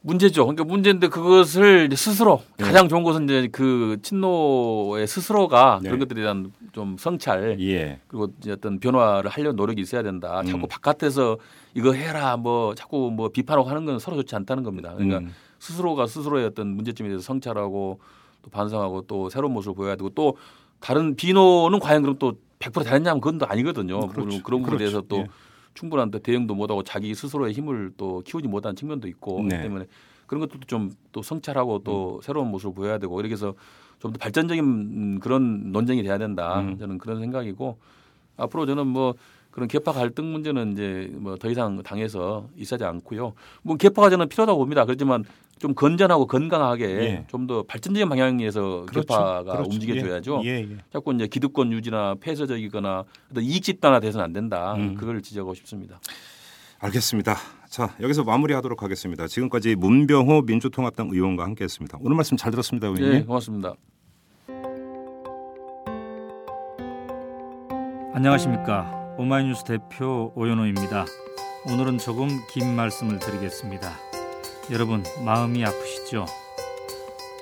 문제죠. 0.00 0.44
그러니까 0.44 0.64
문제인데 0.64 1.08
그것을 1.08 1.88
스스로 1.96 2.42
네. 2.58 2.64
가장 2.64 2.88
좋은 2.88 3.02
것은 3.02 3.24
이제 3.24 3.48
그 3.50 3.96
친노의 4.02 5.06
스스로가 5.06 5.80
네. 5.82 5.88
그런 5.88 5.98
것들에 5.98 6.20
대한 6.20 6.52
좀 6.72 6.96
성찰 6.98 7.58
예. 7.60 8.00
그리고 8.06 8.28
이제 8.38 8.52
어떤 8.52 8.80
변화를 8.80 9.30
하려 9.30 9.50
는 9.50 9.56
노력이 9.56 9.80
있어야 9.80 10.02
된다. 10.02 10.40
음. 10.40 10.46
자꾸 10.46 10.66
바깥에서 10.66 11.38
이거 11.74 11.92
해라 11.92 12.36
뭐 12.36 12.74
자꾸 12.74 13.10
뭐 13.12 13.28
비판하고 13.28 13.68
하는 13.68 13.84
건 13.84 13.98
서로 13.98 14.16
좋지 14.18 14.34
않다는 14.36 14.62
겁니다. 14.62 14.94
그러니까 14.94 15.18
음. 15.18 15.30
스스로가 15.58 16.06
스스로의 16.06 16.46
어떤 16.46 16.68
문제점에 16.68 17.08
대해서 17.08 17.22
성찰하고 17.24 17.98
또 18.42 18.50
반성하고 18.50 19.02
또 19.02 19.28
새로운 19.30 19.52
모습을 19.54 19.74
보여야 19.74 19.96
되고 19.96 20.10
또 20.10 20.36
다른 20.80 21.16
비노는 21.16 21.78
과연 21.80 22.02
그럼 22.02 22.16
또 22.18 22.34
100% 22.58 22.84
잘했냐면 22.84 23.20
그건 23.20 23.38
또 23.38 23.46
아니거든요. 23.46 24.00
음, 24.04 24.08
그렇죠. 24.08 24.42
그런 24.42 24.60
부분에 24.62 24.78
대해서 24.78 25.00
그렇죠. 25.02 25.08
또 25.08 25.16
예. 25.18 25.26
충분한 25.74 26.10
또 26.10 26.18
대응도 26.18 26.54
못하고 26.54 26.82
자기 26.82 27.14
스스로의 27.14 27.52
힘을 27.52 27.92
또 27.96 28.22
키우지 28.24 28.46
못하는 28.48 28.76
측면도 28.76 29.08
있고 29.08 29.42
네. 29.42 29.48
그렇기 29.48 29.62
때문에 29.62 29.86
그런 30.26 30.40
것도 30.40 30.58
좀 30.66 30.90
또 31.12 31.22
성찰하고 31.22 31.80
또 31.84 32.20
새로운 32.22 32.48
모습을 32.50 32.74
보여야 32.74 32.98
되고 32.98 33.18
이렇게 33.20 33.32
해서 33.34 33.54
좀 34.00 34.12
더 34.12 34.18
발전적인 34.18 34.62
음, 34.64 35.18
그런 35.20 35.72
논쟁이 35.72 36.02
돼야 36.02 36.18
된다. 36.18 36.60
음. 36.60 36.76
저는 36.78 36.98
그런 36.98 37.20
생각이고 37.20 37.78
앞으로 38.36 38.66
저는 38.66 38.86
뭐 38.86 39.14
그런 39.54 39.68
개파 39.68 39.92
갈등 39.92 40.32
문제는 40.32 40.72
이제 40.72 41.08
뭐 41.14 41.36
더 41.36 41.48
이상 41.48 41.80
당에서 41.80 42.48
있어지 42.56 42.82
않고요. 42.82 43.34
뭐 43.62 43.76
개파가 43.76 44.10
저는 44.10 44.28
필요하다고 44.28 44.58
봅니다. 44.58 44.84
그렇지만 44.84 45.22
좀 45.60 45.74
건전하고 45.74 46.26
건강하게 46.26 46.84
예. 46.86 47.24
좀더 47.28 47.62
발전적인 47.62 48.08
방향에서 48.08 48.86
개파가 48.92 49.44
그렇죠. 49.44 49.70
움직여줘야죠. 49.70 50.42
예, 50.44 50.48
예. 50.62 50.68
자꾸 50.92 51.14
이제 51.14 51.28
기득권 51.28 51.70
유지나 51.72 52.16
폐쇄적이거나 52.20 53.04
이익 53.38 53.62
집단화 53.62 54.00
돼서는 54.00 54.24
안 54.24 54.32
된다. 54.32 54.74
음. 54.74 54.96
그걸 54.96 55.22
지적하고 55.22 55.54
싶습니다. 55.54 56.00
알겠습니다. 56.80 57.36
자 57.68 57.94
여기서 58.00 58.24
마무리하도록 58.24 58.82
하겠습니다. 58.82 59.28
지금까지 59.28 59.76
문병호 59.76 60.42
민주통합당 60.42 61.10
의원과 61.12 61.44
함께했습니다. 61.44 61.98
오늘 62.00 62.16
말씀 62.16 62.36
잘 62.36 62.50
들었습니다, 62.50 62.88
의원님. 62.88 63.10
네, 63.12 63.22
고맙습니다. 63.22 63.74
안녕하십니까 68.14 69.03
오마이뉴스 69.16 69.64
대표 69.64 70.32
오연호입니다. 70.34 71.06
오늘은 71.66 71.98
조금 71.98 72.28
긴 72.50 72.74
말씀을 72.74 73.18
드리겠습니다. 73.18 73.92
여러분 74.70 75.04
마음이 75.24 75.64
아프시죠? 75.64 76.26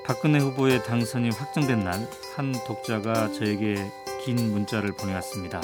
박근혜 0.05 0.39
후보의 0.39 0.83
당선이 0.83 1.29
확정된 1.31 1.83
날 1.83 2.07
한 2.35 2.51
독자가 2.65 3.31
저에게 3.31 3.91
긴 4.25 4.51
문자를 4.51 4.93
보내왔습니다. 4.93 5.61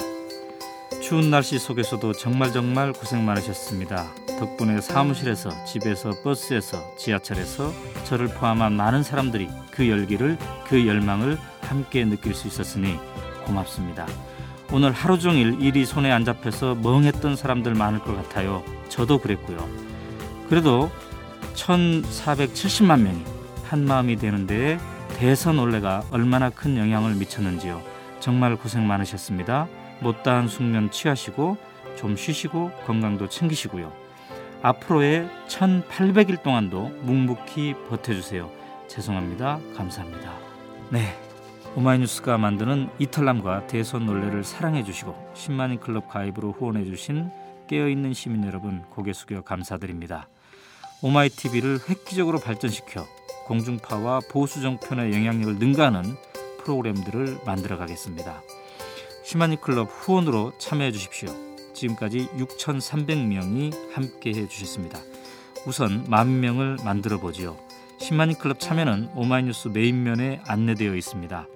추운 1.02 1.30
날씨 1.30 1.58
속에서도 1.58 2.12
정말 2.12 2.52
정말 2.52 2.92
고생 2.92 3.24
많으셨습니다. 3.24 4.06
덕분에 4.38 4.80
사무실에서 4.80 5.64
집에서 5.64 6.12
버스에서 6.22 6.94
지하철에서 6.96 7.72
저를 8.04 8.28
포함한 8.28 8.72
많은 8.74 9.02
사람들이 9.02 9.48
그 9.72 9.88
열기를 9.88 10.38
그 10.68 10.86
열망을 10.86 11.38
함께 11.62 12.04
느낄 12.04 12.34
수 12.34 12.46
있었으니 12.46 12.98
고맙습니다. 13.44 14.06
오늘 14.72 14.92
하루 14.92 15.18
종일 15.18 15.60
일이 15.60 15.84
손에 15.84 16.12
안 16.12 16.24
잡혀서 16.24 16.76
멍했던 16.76 17.34
사람들 17.34 17.74
많을 17.74 17.98
것 17.98 18.14
같아요. 18.16 18.62
저도 18.88 19.18
그랬고요. 19.18 19.68
그래도 20.48 20.90
1,470만 21.54 23.00
명이 23.00 23.24
한 23.64 23.84
마음이 23.84 24.16
되는데 24.16 24.78
대선 25.16 25.58
올레가 25.58 26.02
얼마나 26.10 26.50
큰 26.50 26.76
영향을 26.76 27.14
미쳤는지요. 27.14 27.82
정말 28.20 28.56
고생 28.56 28.86
많으셨습니다. 28.86 29.66
못다한 30.00 30.46
숙면 30.46 30.90
취하시고 30.90 31.56
좀 31.96 32.16
쉬시고 32.16 32.70
건강도 32.86 33.28
챙기시고요. 33.28 33.92
앞으로의 34.62 35.28
1,800일 35.48 36.42
동안도 36.42 37.00
묵묵히 37.02 37.74
버텨주세요. 37.88 38.50
죄송합니다. 38.88 39.58
감사합니다. 39.76 40.32
네. 40.90 41.29
오마이뉴스가 41.76 42.36
만드는 42.36 42.90
이탈남과 42.98 43.68
대선 43.68 44.04
논례를 44.04 44.42
사랑해 44.42 44.82
주시고 44.82 45.14
10만인 45.34 45.80
클럽 45.80 46.08
가입으로 46.08 46.52
후원해 46.52 46.84
주신 46.84 47.30
깨어있는 47.68 48.12
시민 48.12 48.44
여러분 48.44 48.82
고개 48.90 49.12
숙여 49.12 49.42
감사드립니다. 49.42 50.28
오마이TV를 51.02 51.78
획기적으로 51.88 52.40
발전시켜 52.40 53.06
공중파와 53.46 54.20
보수 54.30 54.60
정편의 54.60 55.12
영향력을 55.12 55.58
능가하는 55.58 56.16
프로그램들을 56.58 57.38
만들어 57.46 57.78
가겠습니다. 57.78 58.42
10만인 59.24 59.60
클럽 59.60 59.88
후원으로 59.90 60.52
참여해 60.58 60.90
주십시오. 60.90 61.28
지금까지 61.72 62.28
6,300명이 62.36 63.92
함께 63.92 64.30
해 64.34 64.48
주셨습니다. 64.48 64.98
우선 65.66 66.04
만 66.08 66.40
명을 66.40 66.78
만들어 66.84 67.18
보지요. 67.18 67.56
10만인 68.00 68.38
클럽 68.38 68.58
참여는 68.58 69.10
오마이뉴스 69.14 69.68
메인면에 69.68 70.40
안내되어 70.46 70.96
있습니다. 70.96 71.46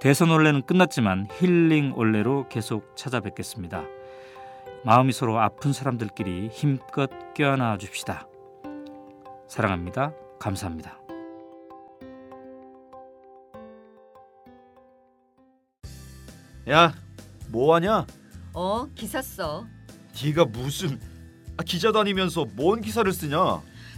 대선 0.00 0.30
올레는 0.30 0.62
끝났지만 0.62 1.26
힐링 1.38 1.92
올레로 1.96 2.48
계속 2.48 2.96
찾아뵙겠습니다. 2.96 3.82
마음이 4.84 5.12
서로 5.12 5.40
아픈 5.40 5.72
사람들끼리 5.72 6.48
힘껏 6.52 7.10
껴안아 7.34 7.78
줍시다. 7.78 8.28
사랑합니다. 9.48 10.12
감사합니다. 10.38 10.98
야, 16.70 16.94
뭐 17.48 17.74
하냐? 17.74 18.06
어, 18.54 18.86
기사 18.94 19.20
써. 19.20 19.66
네가 20.22 20.44
무슨 20.44 21.00
아, 21.56 21.64
기자 21.64 21.90
다니면서 21.90 22.46
뭔 22.54 22.80
기사를 22.80 23.10
쓰냐? 23.12 23.62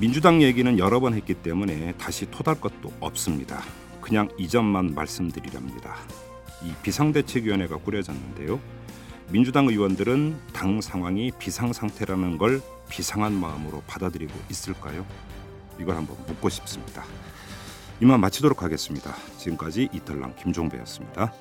민주당 0.00 0.42
얘기는 0.42 0.78
여러 0.78 1.00
번 1.00 1.14
했기 1.14 1.34
때문에 1.34 1.92
다시 1.98 2.30
토달 2.30 2.60
것도 2.60 2.92
없습니다. 3.00 3.64
그냥 4.00 4.28
이 4.38 4.46
점만 4.46 4.94
말씀드리렵니다. 4.94 5.96
이 6.62 6.72
비상대책위원회가 6.84 7.78
꾸려졌는데요. 7.78 8.60
민주당 9.30 9.66
의원들은 9.66 10.38
당 10.52 10.80
상황이 10.80 11.32
비상 11.40 11.72
상태라는 11.72 12.38
걸 12.38 12.62
비상한 12.88 13.32
마음으로 13.34 13.82
받아들이고 13.88 14.32
있을까요? 14.48 15.04
이걸 15.80 15.96
한번 15.96 16.16
묻고 16.28 16.48
싶습니다. 16.48 17.04
이만 18.00 18.20
마치도록 18.20 18.62
하겠습니다. 18.62 19.16
지금까지 19.36 19.88
이탈남 19.92 20.36
김종배였습니다. 20.36 21.32